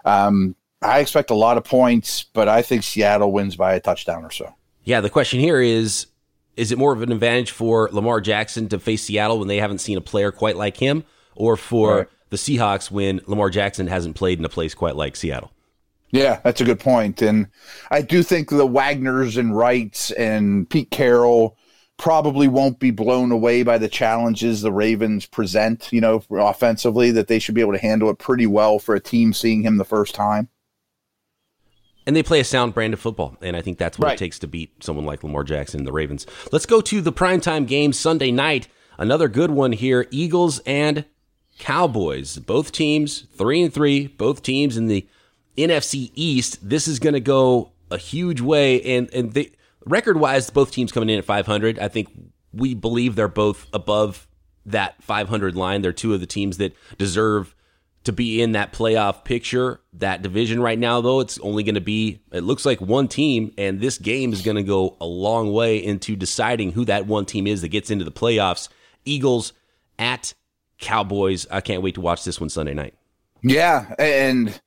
Um, 0.03 0.55
I 0.81 0.99
expect 0.99 1.29
a 1.29 1.35
lot 1.35 1.57
of 1.57 1.63
points, 1.63 2.23
but 2.33 2.49
I 2.49 2.63
think 2.63 2.83
Seattle 2.83 3.31
wins 3.31 3.55
by 3.55 3.75
a 3.75 3.79
touchdown 3.79 4.25
or 4.25 4.31
so. 4.31 4.53
Yeah, 4.83 5.01
the 5.01 5.09
question 5.09 5.39
here 5.39 5.61
is 5.61 6.07
is 6.55 6.71
it 6.71 6.77
more 6.77 6.93
of 6.93 7.01
an 7.01 7.11
advantage 7.11 7.51
for 7.51 7.89
Lamar 7.91 8.21
Jackson 8.21 8.69
to 8.69 8.79
face 8.79 9.03
Seattle 9.03 9.39
when 9.39 9.47
they 9.47 9.57
haven't 9.57 9.79
seen 9.79 9.97
a 9.97 10.01
player 10.01 10.31
quite 10.31 10.55
like 10.55 10.77
him, 10.77 11.03
or 11.35 11.57
for 11.57 11.97
right. 11.97 12.07
the 12.29 12.37
Seahawks 12.37 12.91
when 12.91 13.21
Lamar 13.25 13.49
Jackson 13.49 13.87
hasn't 13.87 14.15
played 14.15 14.39
in 14.39 14.45
a 14.45 14.49
place 14.49 14.73
quite 14.73 14.95
like 14.95 15.15
Seattle? 15.15 15.51
Yeah, 16.11 16.39
that's 16.43 16.61
a 16.61 16.65
good 16.65 16.79
point. 16.79 17.23
And 17.23 17.47
I 17.89 18.01
do 18.01 18.21
think 18.21 18.49
the 18.49 18.67
Wagners 18.67 19.35
and 19.35 19.57
Wrights 19.57 20.11
and 20.11 20.69
Pete 20.69 20.91
Carroll 20.91 21.57
probably 21.97 22.47
won't 22.47 22.79
be 22.79 22.91
blown 22.91 23.31
away 23.31 23.63
by 23.63 23.79
the 23.79 23.87
challenges 23.87 24.61
the 24.61 24.71
Ravens 24.71 25.25
present, 25.25 25.89
you 25.91 26.01
know, 26.01 26.23
offensively, 26.31 27.09
that 27.11 27.27
they 27.27 27.39
should 27.39 27.55
be 27.55 27.61
able 27.61 27.73
to 27.73 27.79
handle 27.79 28.09
it 28.09 28.19
pretty 28.19 28.45
well 28.45 28.77
for 28.77 28.93
a 28.93 28.99
team 28.99 29.33
seeing 29.33 29.63
him 29.63 29.77
the 29.77 29.85
first 29.85 30.13
time. 30.13 30.49
And 32.05 32.15
they 32.15 32.23
play 32.23 32.39
a 32.39 32.43
sound 32.43 32.73
brand 32.73 32.93
of 32.93 32.99
football. 32.99 33.37
And 33.41 33.55
I 33.55 33.61
think 33.61 33.77
that's 33.77 33.97
what 33.97 34.07
right. 34.07 34.15
it 34.15 34.19
takes 34.19 34.39
to 34.39 34.47
beat 34.47 34.83
someone 34.83 35.05
like 35.05 35.23
Lamar 35.23 35.43
Jackson 35.43 35.79
and 35.79 35.87
the 35.87 35.93
Ravens. 35.93 36.25
Let's 36.51 36.65
go 36.65 36.81
to 36.81 37.01
the 37.01 37.13
primetime 37.13 37.67
game 37.67 37.93
Sunday 37.93 38.31
night. 38.31 38.67
Another 38.97 39.27
good 39.27 39.51
one 39.51 39.71
here 39.71 40.07
Eagles 40.11 40.59
and 40.65 41.05
Cowboys. 41.59 42.37
Both 42.37 42.71
teams, 42.71 43.21
three 43.35 43.61
and 43.61 43.73
three, 43.73 44.07
both 44.07 44.43
teams 44.43 44.77
in 44.77 44.87
the 44.87 45.07
NFC 45.57 46.11
East. 46.13 46.67
This 46.67 46.87
is 46.87 46.99
going 46.99 47.13
to 47.13 47.19
go 47.19 47.71
a 47.89 47.97
huge 47.97 48.41
way. 48.41 48.81
And, 48.81 49.13
and 49.13 49.33
they, 49.33 49.51
record 49.85 50.19
wise, 50.19 50.49
both 50.49 50.71
teams 50.71 50.91
coming 50.91 51.09
in 51.09 51.19
at 51.19 51.25
500. 51.25 51.79
I 51.79 51.87
think 51.87 52.09
we 52.51 52.73
believe 52.73 53.15
they're 53.15 53.27
both 53.27 53.67
above 53.73 54.27
that 54.65 55.01
500 55.03 55.55
line. 55.55 55.81
They're 55.81 55.91
two 55.91 56.13
of 56.13 56.19
the 56.19 56.25
teams 56.25 56.57
that 56.57 56.73
deserve 56.97 57.55
to 58.03 58.11
be 58.11 58.41
in 58.41 58.53
that 58.53 58.73
playoff 58.73 59.23
picture. 59.23 59.79
That 59.93 60.21
division 60.21 60.61
right 60.61 60.77
now, 60.77 61.01
though, 61.01 61.19
it's 61.19 61.39
only 61.39 61.63
going 61.63 61.75
to 61.75 61.81
be, 61.81 62.21
it 62.31 62.43
looks 62.43 62.65
like 62.65 62.81
one 62.81 63.07
team, 63.07 63.53
and 63.57 63.79
this 63.79 63.97
game 63.97 64.33
is 64.33 64.41
going 64.41 64.57
to 64.57 64.63
go 64.63 64.97
a 64.99 65.05
long 65.05 65.51
way 65.53 65.77
into 65.77 66.15
deciding 66.15 66.73
who 66.73 66.85
that 66.85 67.07
one 67.07 67.25
team 67.25 67.47
is 67.47 67.61
that 67.61 67.69
gets 67.69 67.89
into 67.89 68.05
the 68.05 68.11
playoffs. 68.11 68.69
Eagles 69.05 69.53
at 69.97 70.33
Cowboys. 70.79 71.47
I 71.49 71.61
can't 71.61 71.81
wait 71.81 71.95
to 71.95 72.01
watch 72.01 72.23
this 72.23 72.39
one 72.39 72.49
Sunday 72.49 72.73
night. 72.73 72.93
Yeah. 73.41 73.93
And 73.99 74.59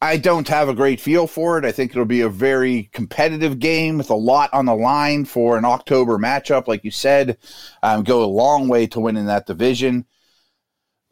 I 0.00 0.16
don't 0.16 0.48
have 0.48 0.68
a 0.68 0.74
great 0.74 1.00
feel 1.00 1.26
for 1.26 1.58
it. 1.58 1.64
I 1.64 1.70
think 1.70 1.92
it'll 1.92 2.04
be 2.04 2.22
a 2.22 2.28
very 2.28 2.90
competitive 2.92 3.58
game 3.58 3.98
with 3.98 4.10
a 4.10 4.16
lot 4.16 4.52
on 4.52 4.66
the 4.66 4.74
line 4.74 5.24
for 5.24 5.56
an 5.56 5.64
October 5.64 6.18
matchup, 6.18 6.66
like 6.66 6.82
you 6.82 6.90
said. 6.90 7.38
Um, 7.82 8.02
go 8.02 8.24
a 8.24 8.26
long 8.26 8.68
way 8.68 8.86
to 8.88 9.00
winning 9.00 9.26
that 9.26 9.46
division. 9.46 10.04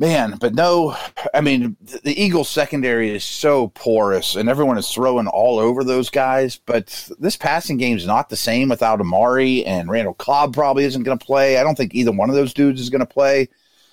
Man, 0.01 0.39
but 0.41 0.55
no, 0.55 0.97
I 1.35 1.43
mean, 1.43 1.77
the 1.83 2.19
Eagles 2.19 2.49
secondary 2.49 3.15
is 3.15 3.23
so 3.23 3.69
porous 3.69 4.35
and 4.35 4.49
everyone 4.49 4.79
is 4.79 4.89
throwing 4.89 5.27
all 5.27 5.59
over 5.59 5.85
those 5.85 6.09
guys. 6.09 6.59
But 6.65 7.11
this 7.19 7.37
passing 7.37 7.77
game 7.77 7.99
is 7.99 8.07
not 8.07 8.31
the 8.31 8.37
same 8.37 8.71
without 8.71 9.03
Amari 9.03 9.63
and 9.67 9.91
Randall 9.91 10.15
Cobb 10.15 10.55
probably 10.55 10.85
isn't 10.85 11.03
going 11.03 11.19
to 11.19 11.25
play. 11.25 11.59
I 11.59 11.63
don't 11.63 11.75
think 11.75 11.95
either 11.95 12.13
one 12.13 12.31
of 12.31 12.35
those 12.35 12.55
dudes 12.55 12.81
is 12.81 12.89
going 12.89 13.01
to 13.01 13.07
play. 13.07 13.51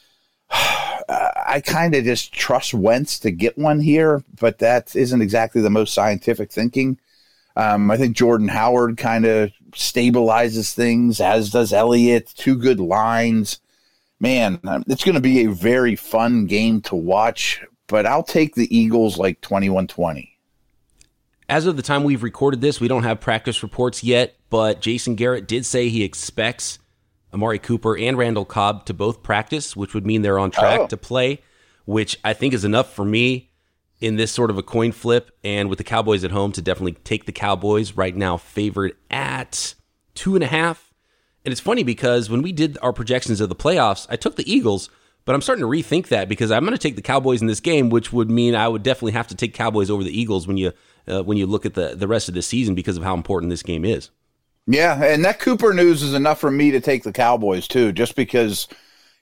I 0.49 1.61
kind 1.65 1.93
of 1.93 2.05
just 2.05 2.31
trust 2.31 2.73
Wentz 2.73 3.19
to 3.19 3.31
get 3.31 3.57
one 3.57 3.81
here, 3.81 4.23
but 4.39 4.59
that 4.59 4.95
isn't 4.95 5.21
exactly 5.21 5.61
the 5.61 5.69
most 5.69 5.93
scientific 5.93 6.53
thinking. 6.53 6.99
Um, 7.57 7.91
I 7.91 7.97
think 7.97 8.15
Jordan 8.15 8.47
Howard 8.47 8.95
kind 8.95 9.25
of 9.25 9.51
stabilizes 9.73 10.73
things, 10.73 11.19
as 11.19 11.49
does 11.49 11.73
Elliott. 11.73 12.33
Two 12.37 12.55
good 12.55 12.79
lines. 12.79 13.59
Man, 14.19 14.59
it's 14.87 15.03
going 15.03 15.15
to 15.15 15.21
be 15.21 15.45
a 15.45 15.51
very 15.51 15.95
fun 15.95 16.47
game 16.47 16.81
to 16.81 16.95
watch, 16.95 17.63
but 17.87 18.05
I'll 18.05 18.23
take 18.23 18.55
the 18.55 18.75
Eagles 18.75 19.17
like 19.17 19.41
21 19.41 19.87
20. 19.87 20.37
As 21.49 21.65
of 21.65 21.77
the 21.77 21.83
time 21.83 22.03
we've 22.03 22.23
recorded 22.23 22.59
this, 22.59 22.81
we 22.81 22.87
don't 22.87 23.03
have 23.03 23.21
practice 23.21 23.63
reports 23.63 24.03
yet, 24.03 24.35
but 24.49 24.81
Jason 24.81 25.15
Garrett 25.15 25.47
did 25.47 25.65
say 25.65 25.87
he 25.87 26.03
expects 26.03 26.79
Amari 27.33 27.59
Cooper 27.59 27.97
and 27.97 28.17
Randall 28.17 28.43
Cobb 28.43 28.85
to 28.85 28.93
both 28.93 29.23
practice, 29.23 29.75
which 29.75 29.93
would 29.93 30.05
mean 30.05 30.23
they're 30.23 30.39
on 30.39 30.51
track 30.51 30.79
oh. 30.81 30.87
to 30.87 30.97
play, 30.97 31.41
which 31.85 32.19
I 32.23 32.33
think 32.33 32.53
is 32.53 32.65
enough 32.65 32.93
for 32.93 33.05
me 33.05 33.51
in 34.01 34.15
this 34.15 34.31
sort 34.31 34.49
of 34.49 34.57
a 34.57 34.63
coin 34.63 34.91
flip. 34.91 35.31
And 35.43 35.69
with 35.69 35.77
the 35.77 35.83
Cowboys 35.83 36.23
at 36.23 36.31
home, 36.31 36.51
to 36.53 36.61
definitely 36.61 36.93
take 37.03 37.25
the 37.25 37.31
Cowboys 37.31 37.93
right 37.93 38.15
now, 38.15 38.37
favored 38.37 38.93
at 39.09 39.75
two 40.15 40.35
and 40.35 40.43
a 40.43 40.47
half. 40.47 40.86
And 41.47 41.53
it's 41.53 41.61
funny 41.61 41.83
because 41.83 42.29
when 42.29 42.41
we 42.41 42.51
did 42.51 42.77
our 42.81 42.91
projections 42.91 43.39
of 43.39 43.47
the 43.47 43.55
playoffs, 43.55 44.05
I 44.09 44.17
took 44.17 44.35
the 44.35 44.51
Eagles, 44.51 44.89
but 45.23 45.33
I'm 45.33 45.41
starting 45.41 45.63
to 45.63 45.69
rethink 45.69 46.09
that 46.09 46.27
because 46.27 46.51
I'm 46.51 46.65
going 46.65 46.75
to 46.75 46.77
take 46.77 46.97
the 46.97 47.01
Cowboys 47.01 47.39
in 47.39 47.47
this 47.47 47.61
game, 47.61 47.89
which 47.89 48.11
would 48.11 48.29
mean 48.29 48.53
I 48.53 48.67
would 48.67 48.83
definitely 48.83 49.13
have 49.13 49.29
to 49.29 49.35
take 49.35 49.53
Cowboys 49.53 49.89
over 49.89 50.03
the 50.03 50.11
Eagles 50.11 50.45
when 50.45 50.57
you 50.57 50.73
uh, 51.07 51.23
when 51.23 51.37
you 51.37 51.47
look 51.47 51.65
at 51.65 51.73
the 51.73 51.95
the 51.95 52.05
rest 52.05 52.27
of 52.27 52.35
the 52.35 52.41
season 52.41 52.75
because 52.75 52.97
of 52.97 53.03
how 53.03 53.13
important 53.13 53.49
this 53.49 53.63
game 53.63 53.85
is. 53.85 54.09
Yeah, 54.65 55.01
and 55.01 55.23
that 55.23 55.39
Cooper 55.39 55.73
news 55.73 56.03
is 56.03 56.13
enough 56.13 56.41
for 56.41 56.51
me 56.51 56.71
to 56.71 56.81
take 56.81 57.03
the 57.03 57.13
Cowboys 57.13 57.65
too, 57.65 57.93
just 57.93 58.17
because 58.17 58.67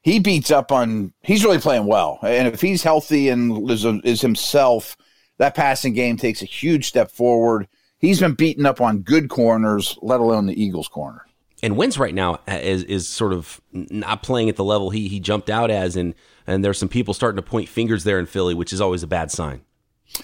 he 0.01 0.17
beats 0.17 0.49
up 0.49 0.71
on. 0.71 1.13
He's 1.21 1.43
really 1.43 1.59
playing 1.59 1.85
well, 1.85 2.17
and 2.23 2.47
if 2.47 2.59
he's 2.59 2.81
healthy 2.81 3.29
and 3.29 3.69
is, 3.69 3.85
is 3.85 4.21
himself, 4.21 4.97
that 5.37 5.53
passing 5.53 5.93
game 5.93 6.17
takes 6.17 6.41
a 6.41 6.45
huge 6.45 6.87
step 6.87 7.11
forward. 7.11 7.67
He's 7.99 8.19
been 8.19 8.33
beaten 8.33 8.65
up 8.65 8.81
on 8.81 9.03
good 9.03 9.29
corners, 9.29 9.95
let 10.01 10.21
alone 10.21 10.47
the 10.47 10.59
Eagles' 10.59 10.87
corner. 10.87 11.24
And 11.63 11.77
Wentz 11.77 11.97
right 11.97 12.13
now 12.13 12.39
is 12.47 12.83
is 12.83 13.07
sort 13.07 13.33
of 13.33 13.61
not 13.71 14.23
playing 14.23 14.49
at 14.49 14.55
the 14.55 14.63
level 14.63 14.89
he 14.89 15.07
he 15.07 15.19
jumped 15.19 15.49
out 15.49 15.71
as, 15.71 15.95
and 15.95 16.13
and 16.45 16.63
there's 16.63 16.77
some 16.77 16.89
people 16.89 17.13
starting 17.13 17.37
to 17.37 17.41
point 17.41 17.69
fingers 17.69 18.03
there 18.03 18.19
in 18.19 18.25
Philly, 18.25 18.53
which 18.53 18.73
is 18.73 18.81
always 18.81 19.03
a 19.03 19.07
bad 19.07 19.31
sign. 19.31 19.61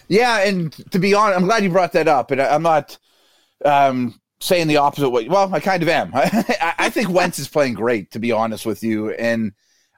Yeah, 0.07 0.43
and 0.43 0.71
to 0.91 0.99
be 0.99 1.13
honest, 1.13 1.39
I'm 1.39 1.45
glad 1.45 1.63
you 1.63 1.69
brought 1.69 1.93
that 1.93 2.07
up, 2.07 2.31
and 2.31 2.41
I, 2.41 2.53
I'm 2.53 2.63
not. 2.63 2.97
Um, 3.63 4.19
saying 4.41 4.67
the 4.67 4.77
opposite 4.77 5.09
way. 5.09 5.27
Well, 5.27 5.53
I 5.53 5.59
kind 5.59 5.83
of 5.83 5.89
am. 5.89 6.11
I, 6.15 6.73
I 6.77 6.89
think 6.89 7.09
Wentz 7.09 7.39
is 7.39 7.47
playing 7.47 7.75
great, 7.75 8.11
to 8.11 8.19
be 8.19 8.31
honest 8.31 8.65
with 8.65 8.83
you. 8.83 9.11
And 9.11 9.53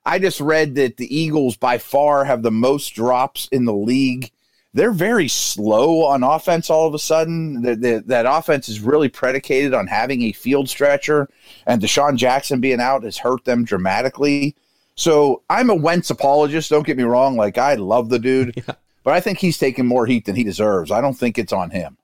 I 0.05 0.19
just 0.19 0.39
read 0.39 0.75
that 0.75 0.97
the 0.97 1.15
Eagles 1.15 1.55
by 1.57 1.77
far 1.77 2.25
have 2.25 2.43
the 2.43 2.51
most 2.51 2.93
drops 2.93 3.47
in 3.51 3.65
the 3.65 3.73
league. 3.73 4.31
They're 4.73 4.91
very 4.91 5.27
slow 5.27 6.05
on 6.05 6.23
offense 6.23 6.69
all 6.69 6.87
of 6.87 6.93
a 6.93 6.99
sudden. 6.99 7.61
The, 7.61 7.75
the, 7.75 8.03
that 8.07 8.25
offense 8.25 8.67
is 8.67 8.79
really 8.79 9.09
predicated 9.09 9.73
on 9.73 9.87
having 9.87 10.23
a 10.23 10.31
field 10.31 10.67
stretcher, 10.67 11.29
and 11.67 11.81
DeSean 11.81 12.15
Jackson 12.15 12.59
being 12.59 12.79
out 12.79 13.03
has 13.03 13.17
hurt 13.17 13.45
them 13.45 13.65
dramatically. 13.65 14.55
So 14.95 15.43
I'm 15.49 15.69
a 15.69 15.75
Wentz 15.75 16.09
apologist. 16.09 16.69
Don't 16.69 16.85
get 16.85 16.97
me 16.97 17.03
wrong. 17.03 17.35
Like, 17.35 17.57
I 17.57 17.75
love 17.75 18.09
the 18.09 18.19
dude, 18.19 18.53
yeah. 18.67 18.75
but 19.03 19.13
I 19.13 19.19
think 19.19 19.39
he's 19.39 19.57
taking 19.57 19.85
more 19.85 20.05
heat 20.05 20.25
than 20.25 20.35
he 20.35 20.43
deserves. 20.43 20.91
I 20.91 21.01
don't 21.01 21.17
think 21.17 21.37
it's 21.37 21.53
on 21.53 21.69
him 21.69 21.97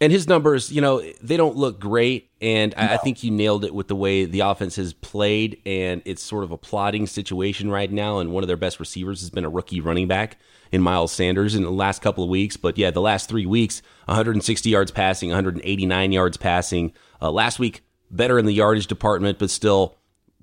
and 0.00 0.12
his 0.12 0.28
numbers, 0.28 0.70
you 0.70 0.80
know, 0.80 1.02
they 1.22 1.36
don't 1.36 1.56
look 1.56 1.80
great. 1.80 2.30
And 2.40 2.74
no. 2.76 2.82
I, 2.82 2.94
I, 2.94 2.96
think 2.98 3.24
you 3.24 3.30
nailed 3.30 3.64
it 3.64 3.74
with 3.74 3.88
the 3.88 3.96
way 3.96 4.24
the 4.24 4.40
offense 4.40 4.76
has 4.76 4.92
played. 4.92 5.60
And 5.66 6.02
it's 6.04 6.22
sort 6.22 6.44
of 6.44 6.52
a 6.52 6.56
plotting 6.56 7.06
situation 7.06 7.70
right 7.70 7.90
now. 7.90 8.18
And 8.18 8.32
one 8.32 8.44
of 8.44 8.48
their 8.48 8.56
best 8.56 8.78
receivers 8.78 9.20
has 9.20 9.30
been 9.30 9.44
a 9.44 9.48
rookie 9.48 9.80
running 9.80 10.06
back 10.06 10.38
in 10.72 10.82
Miles 10.82 11.12
Sanders 11.12 11.54
in 11.54 11.62
the 11.62 11.70
last 11.70 12.02
couple 12.02 12.24
of 12.24 12.30
weeks. 12.30 12.56
But 12.56 12.78
yeah, 12.78 12.90
the 12.90 13.00
last 13.00 13.28
three 13.28 13.46
weeks, 13.46 13.82
160 14.06 14.68
yards 14.70 14.90
passing, 14.90 15.30
189 15.30 16.12
yards 16.12 16.36
passing. 16.36 16.92
Uh, 17.20 17.30
last 17.30 17.58
week, 17.58 17.82
better 18.10 18.38
in 18.38 18.46
the 18.46 18.52
yardage 18.52 18.86
department, 18.86 19.38
but 19.38 19.50
still 19.50 19.96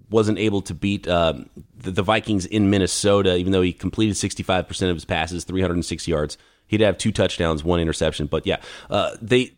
wasn't 0.10 0.38
able 0.38 0.62
to 0.62 0.74
beat 0.74 1.08
uh, 1.08 1.34
the, 1.78 1.92
the 1.92 2.04
Vikings 2.04 2.46
in 2.46 2.70
Minnesota, 2.70 3.36
even 3.36 3.52
though 3.52 3.62
he 3.62 3.74
completed 3.74 4.16
65% 4.16 4.90
of 4.90 4.96
his 4.96 5.06
passes, 5.06 5.44
306 5.44 6.08
yards. 6.08 6.38
He'd 6.68 6.82
have 6.82 6.98
two 6.98 7.12
touchdowns, 7.12 7.64
one 7.64 7.80
interception. 7.80 8.28
But 8.28 8.46
yeah, 8.46 8.58
uh, 8.90 9.16
they 9.22 9.58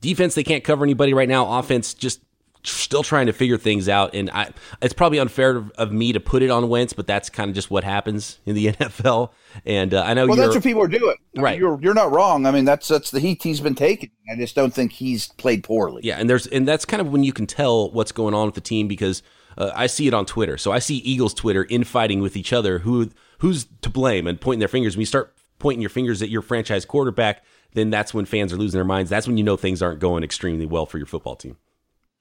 defense 0.00 0.34
they 0.34 0.44
can't 0.44 0.64
cover 0.64 0.84
anybody 0.84 1.14
right 1.14 1.28
now. 1.28 1.58
Offense 1.58 1.94
just 1.94 2.20
still 2.68 3.02
trying 3.02 3.26
to 3.26 3.32
figure 3.32 3.56
things 3.56 3.88
out. 3.88 4.14
And 4.14 4.30
I, 4.30 4.50
it's 4.82 4.94
probably 4.94 5.18
unfair 5.18 5.64
of, 5.76 5.92
me 5.92 6.12
to 6.12 6.20
put 6.20 6.42
it 6.42 6.50
on 6.50 6.68
Wentz, 6.68 6.92
but 6.92 7.06
that's 7.06 7.30
kind 7.30 7.48
of 7.48 7.54
just 7.54 7.70
what 7.70 7.84
happens 7.84 8.38
in 8.44 8.54
the 8.54 8.66
NFL. 8.72 9.30
And 9.64 9.94
uh, 9.94 10.02
I 10.02 10.14
know 10.14 10.26
well, 10.26 10.36
that's 10.36 10.54
what 10.54 10.64
people 10.64 10.82
are 10.82 10.88
doing. 10.88 11.14
Right, 11.36 11.50
I 11.50 11.52
mean, 11.52 11.60
you're 11.60 11.80
you're 11.80 11.94
not 11.94 12.12
wrong. 12.12 12.46
I 12.46 12.50
mean, 12.50 12.64
that's 12.64 12.88
that's 12.88 13.10
the 13.10 13.20
heat 13.20 13.42
he's 13.42 13.60
been 13.60 13.74
taking. 13.74 14.10
I 14.30 14.36
just 14.36 14.54
don't 14.54 14.74
think 14.74 14.92
he's 14.92 15.28
played 15.28 15.64
poorly. 15.64 16.02
Yeah, 16.04 16.18
and 16.18 16.28
there's 16.28 16.46
and 16.46 16.66
that's 16.66 16.84
kind 16.84 17.00
of 17.00 17.08
when 17.08 17.24
you 17.24 17.32
can 17.32 17.46
tell 17.46 17.90
what's 17.90 18.12
going 18.12 18.34
on 18.34 18.46
with 18.46 18.54
the 18.54 18.60
team 18.60 18.88
because 18.88 19.22
uh, 19.56 19.70
I 19.74 19.86
see 19.86 20.06
it 20.06 20.14
on 20.14 20.26
Twitter. 20.26 20.58
So 20.58 20.72
I 20.72 20.78
see 20.78 20.96
Eagles 20.96 21.34
Twitter 21.34 21.66
infighting 21.70 22.20
with 22.20 22.36
each 22.36 22.52
other. 22.52 22.80
Who 22.80 23.10
who's 23.38 23.66
to 23.82 23.90
blame 23.90 24.26
and 24.26 24.40
pointing 24.40 24.60
their 24.60 24.68
fingers. 24.68 24.96
When 24.96 25.00
you 25.00 25.06
start 25.06 25.34
pointing 25.58 25.80
your 25.80 25.90
fingers 25.90 26.22
at 26.22 26.28
your 26.28 26.42
franchise 26.42 26.84
quarterback, 26.84 27.44
then 27.72 27.90
that's 27.90 28.12
when 28.12 28.24
fans 28.24 28.52
are 28.52 28.56
losing 28.56 28.78
their 28.78 28.84
minds. 28.84 29.10
That's 29.10 29.26
when 29.26 29.36
you 29.36 29.44
know 29.44 29.56
things 29.56 29.82
aren't 29.82 30.00
going 30.00 30.24
extremely 30.24 30.66
well 30.66 30.86
for 30.86 30.98
your 30.98 31.06
football 31.06 31.36
team. 31.36 31.56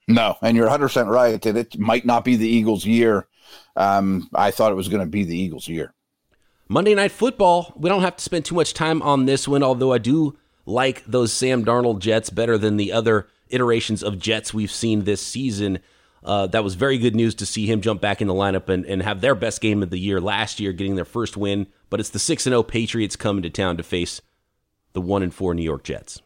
No, 0.07 0.37
and 0.41 0.55
you're 0.55 0.69
100% 0.69 1.07
right 1.07 1.41
that 1.41 1.57
it 1.57 1.79
might 1.79 2.05
not 2.05 2.23
be 2.23 2.35
the 2.35 2.47
Eagles' 2.47 2.85
year. 2.85 3.27
Um, 3.75 4.29
I 4.33 4.51
thought 4.51 4.71
it 4.71 4.75
was 4.75 4.87
going 4.87 5.01
to 5.01 5.09
be 5.09 5.23
the 5.23 5.37
Eagles' 5.37 5.67
year. 5.67 5.93
Monday 6.67 6.95
Night 6.95 7.11
Football, 7.11 7.73
we 7.75 7.89
don't 7.89 8.01
have 8.01 8.15
to 8.17 8.23
spend 8.23 8.45
too 8.45 8.55
much 8.55 8.73
time 8.73 9.01
on 9.01 9.25
this 9.25 9.47
one, 9.47 9.63
although 9.63 9.93
I 9.93 9.97
do 9.97 10.37
like 10.65 11.03
those 11.05 11.31
Sam 11.31 11.63
Darnold 11.63 11.99
Jets 11.99 12.29
better 12.29 12.57
than 12.57 12.77
the 12.77 12.91
other 12.91 13.27
iterations 13.49 14.03
of 14.03 14.19
Jets 14.19 14.53
we've 14.53 14.71
seen 14.71 15.03
this 15.03 15.21
season. 15.21 15.79
Uh, 16.23 16.47
that 16.47 16.63
was 16.63 16.73
very 16.73 16.97
good 16.97 17.15
news 17.15 17.35
to 17.35 17.45
see 17.45 17.67
him 17.67 17.81
jump 17.81 18.01
back 18.01 18.19
in 18.19 18.27
the 18.27 18.33
lineup 18.33 18.67
and, 18.67 18.83
and 18.85 19.03
have 19.03 19.21
their 19.21 19.35
best 19.35 19.61
game 19.61 19.83
of 19.83 19.91
the 19.91 19.99
year 19.99 20.19
last 20.19 20.59
year, 20.59 20.73
getting 20.73 20.95
their 20.95 21.05
first 21.05 21.37
win. 21.37 21.67
But 21.91 21.99
it's 21.99 22.09
the 22.09 22.19
6 22.19 22.43
0 22.43 22.63
Patriots 22.63 23.15
coming 23.15 23.43
to 23.43 23.49
town 23.51 23.77
to 23.77 23.83
face 23.83 24.21
the 24.93 25.01
1 25.01 25.21
and 25.21 25.33
4 25.33 25.53
New 25.53 25.61
York 25.61 25.83
Jets. 25.83 26.21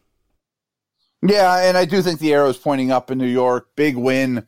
Yeah, 1.22 1.68
and 1.68 1.76
I 1.76 1.84
do 1.84 2.00
think 2.00 2.18
the 2.18 2.32
arrow 2.32 2.48
is 2.48 2.56
pointing 2.56 2.90
up 2.90 3.10
in 3.10 3.18
New 3.18 3.26
York. 3.26 3.68
Big 3.76 3.96
win. 3.96 4.46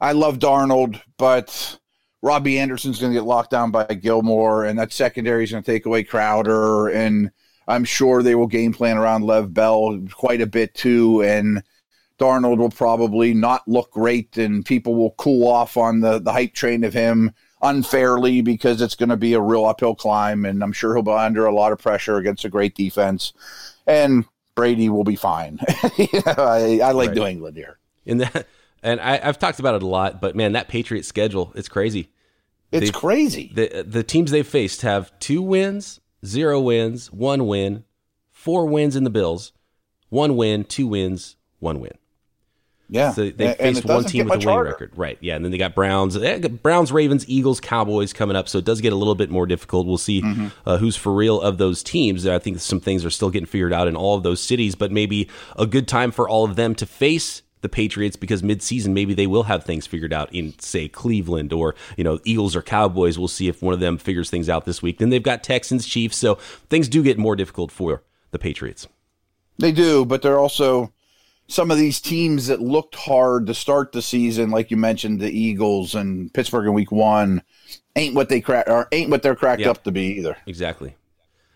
I 0.00 0.12
love 0.12 0.38
Darnold, 0.38 1.00
but 1.16 1.78
Robbie 2.22 2.58
Anderson's 2.58 3.00
going 3.00 3.12
to 3.12 3.18
get 3.18 3.26
locked 3.26 3.50
down 3.50 3.70
by 3.70 3.84
Gilmore, 3.86 4.64
and 4.64 4.78
that 4.78 4.92
secondary 4.92 5.44
is 5.44 5.52
going 5.52 5.62
to 5.62 5.70
take 5.70 5.86
away 5.86 6.02
Crowder, 6.02 6.88
and 6.88 7.30
I'm 7.68 7.84
sure 7.84 8.22
they 8.22 8.34
will 8.34 8.46
game 8.46 8.72
plan 8.72 8.96
around 8.96 9.24
Lev 9.24 9.54
Bell 9.54 10.00
quite 10.12 10.40
a 10.40 10.46
bit 10.46 10.74
too, 10.74 11.22
and 11.22 11.62
Darnold 12.18 12.58
will 12.58 12.70
probably 12.70 13.32
not 13.32 13.66
look 13.68 13.92
great, 13.92 14.38
and 14.38 14.64
people 14.64 14.96
will 14.96 15.12
cool 15.12 15.46
off 15.46 15.76
on 15.76 16.00
the 16.00 16.18
the 16.18 16.32
hype 16.32 16.54
train 16.54 16.82
of 16.82 16.92
him 16.92 17.32
unfairly 17.62 18.40
because 18.40 18.80
it's 18.80 18.94
going 18.94 19.08
to 19.08 19.16
be 19.16 19.34
a 19.34 19.40
real 19.40 19.64
uphill 19.64 19.94
climb, 19.94 20.44
and 20.44 20.64
I'm 20.64 20.72
sure 20.72 20.94
he'll 20.94 21.02
be 21.02 21.12
under 21.12 21.46
a 21.46 21.54
lot 21.54 21.72
of 21.72 21.78
pressure 21.78 22.16
against 22.16 22.44
a 22.44 22.48
great 22.48 22.74
defense, 22.74 23.32
and 23.86 24.24
Brady 24.58 24.88
will 24.88 25.04
be 25.04 25.14
fine. 25.14 25.60
I, 25.68 26.80
I, 26.82 26.90
like 26.90 27.10
right. 27.10 27.16
New 27.16 27.26
England 27.26 27.56
here. 27.56 27.78
In 28.04 28.18
that, 28.18 28.48
and 28.82 29.00
I, 29.00 29.18
have 29.18 29.38
talked 29.38 29.60
about 29.60 29.76
it 29.76 29.84
a 29.84 29.86
lot, 29.86 30.20
but 30.20 30.34
man, 30.34 30.52
that 30.52 30.66
Patriots 30.66 31.06
schedule, 31.06 31.52
it's 31.54 31.68
crazy. 31.68 32.10
It's 32.72 32.86
they've, 32.86 32.92
crazy. 32.92 33.52
The 33.54 33.84
the 33.86 34.02
teams 34.02 34.32
they've 34.32 34.46
faced 34.46 34.82
have 34.82 35.16
two 35.20 35.42
wins, 35.42 36.00
zero 36.26 36.60
wins, 36.60 37.12
one 37.12 37.46
win, 37.46 37.84
four 38.32 38.66
wins 38.66 38.96
in 38.96 39.04
the 39.04 39.10
Bills, 39.10 39.52
one 40.08 40.36
win, 40.36 40.64
two 40.64 40.88
wins, 40.88 41.36
one 41.60 41.78
win. 41.78 41.96
Yeah, 42.90 43.12
so 43.12 43.28
they 43.28 43.48
and, 43.48 43.56
faced 43.56 43.84
one 43.84 44.04
team 44.04 44.24
with 44.24 44.34
a 44.34 44.38
winning 44.38 44.48
harder. 44.48 44.70
record, 44.70 44.92
right? 44.96 45.18
Yeah, 45.20 45.36
and 45.36 45.44
then 45.44 45.52
they 45.52 45.58
got 45.58 45.74
Browns, 45.74 46.14
they 46.14 46.38
got 46.38 46.62
Browns, 46.62 46.90
Ravens, 46.90 47.28
Eagles, 47.28 47.60
Cowboys 47.60 48.14
coming 48.14 48.34
up. 48.34 48.48
So 48.48 48.58
it 48.58 48.64
does 48.64 48.80
get 48.80 48.94
a 48.94 48.96
little 48.96 49.14
bit 49.14 49.30
more 49.30 49.46
difficult. 49.46 49.86
We'll 49.86 49.98
see 49.98 50.22
mm-hmm. 50.22 50.48
uh, 50.64 50.78
who's 50.78 50.96
for 50.96 51.12
real 51.12 51.40
of 51.40 51.58
those 51.58 51.82
teams. 51.82 52.26
I 52.26 52.38
think 52.38 52.60
some 52.60 52.80
things 52.80 53.04
are 53.04 53.10
still 53.10 53.30
getting 53.30 53.46
figured 53.46 53.74
out 53.74 53.88
in 53.88 53.96
all 53.96 54.16
of 54.16 54.22
those 54.22 54.40
cities, 54.40 54.74
but 54.74 54.90
maybe 54.90 55.28
a 55.56 55.66
good 55.66 55.86
time 55.86 56.10
for 56.10 56.28
all 56.28 56.44
of 56.44 56.56
them 56.56 56.74
to 56.76 56.86
face 56.86 57.42
the 57.60 57.68
Patriots 57.68 58.16
because 58.16 58.42
midseason 58.42 58.92
maybe 58.92 59.14
they 59.14 59.26
will 59.26 59.42
have 59.44 59.64
things 59.64 59.86
figured 59.86 60.12
out 60.12 60.32
in 60.32 60.58
say 60.58 60.88
Cleveland 60.88 61.52
or 61.52 61.74
you 61.96 62.04
know 62.04 62.20
Eagles 62.24 62.56
or 62.56 62.62
Cowboys. 62.62 63.18
We'll 63.18 63.28
see 63.28 63.48
if 63.48 63.62
one 63.62 63.74
of 63.74 63.80
them 63.80 63.98
figures 63.98 64.30
things 64.30 64.48
out 64.48 64.64
this 64.64 64.80
week. 64.80 64.98
Then 64.98 65.10
they've 65.10 65.22
got 65.22 65.42
Texans, 65.42 65.86
Chiefs, 65.86 66.16
so 66.16 66.36
things 66.70 66.88
do 66.88 67.02
get 67.02 67.18
more 67.18 67.36
difficult 67.36 67.70
for 67.70 68.02
the 68.30 68.38
Patriots. 68.38 68.86
They 69.58 69.72
do, 69.72 70.04
but 70.04 70.22
they're 70.22 70.38
also 70.38 70.92
some 71.48 71.70
of 71.70 71.78
these 71.78 72.00
teams 72.00 72.46
that 72.46 72.60
looked 72.60 72.94
hard 72.94 73.46
to 73.46 73.54
start 73.54 73.92
the 73.92 74.02
season, 74.02 74.50
like 74.50 74.70
you 74.70 74.76
mentioned, 74.76 75.18
the 75.18 75.30
Eagles 75.30 75.94
and 75.94 76.32
Pittsburgh 76.32 76.66
in 76.66 76.74
Week 76.74 76.92
One, 76.92 77.42
ain't 77.96 78.14
what 78.14 78.28
they 78.28 78.40
crack 78.40 78.68
or 78.68 78.86
ain't 78.92 79.10
what 79.10 79.22
they're 79.22 79.34
cracked 79.34 79.62
yep. 79.62 79.70
up 79.70 79.84
to 79.84 79.90
be 79.90 80.18
either. 80.18 80.36
Exactly. 80.46 80.94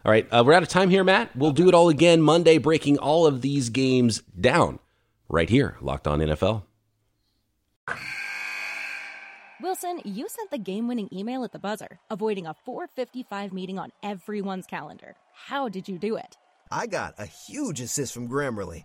All 0.05 0.11
right, 0.11 0.27
uh, 0.33 0.43
we're 0.45 0.55
out 0.55 0.65
of 0.65 0.69
time 0.69 0.91
here, 0.91 1.05
Matt. 1.05 1.37
We'll 1.37 1.53
do 1.53 1.69
it 1.69 1.75
all 1.75 1.89
again 1.89 2.21
Monday, 2.23 2.59
breaking 2.59 2.99
all 2.99 3.27
of 3.27 3.41
these 3.41 3.69
games 3.69 4.23
down 4.41 4.81
right 5.29 5.49
here, 5.49 5.77
Locked 5.81 6.09
On 6.09 6.19
NFL. 6.19 6.65
Wilson, 9.63 10.01
you 10.05 10.29
sent 10.29 10.51
the 10.51 10.59
game-winning 10.59 11.09
email 11.13 11.45
at 11.45 11.53
the 11.53 11.59
buzzer, 11.59 12.01
avoiding 12.11 12.47
a 12.47 12.55
4:55 12.67 13.53
meeting 13.53 13.79
on 13.79 13.93
everyone's 14.03 14.67
calendar. 14.67 15.15
How 15.33 15.69
did 15.69 15.89
you 15.89 15.99
do 15.99 16.17
it? 16.17 16.37
I 16.73 16.87
got 16.87 17.15
a 17.19 17.27
huge 17.27 17.81
assist 17.81 18.15
from 18.15 18.29
Grammarly 18.29 18.85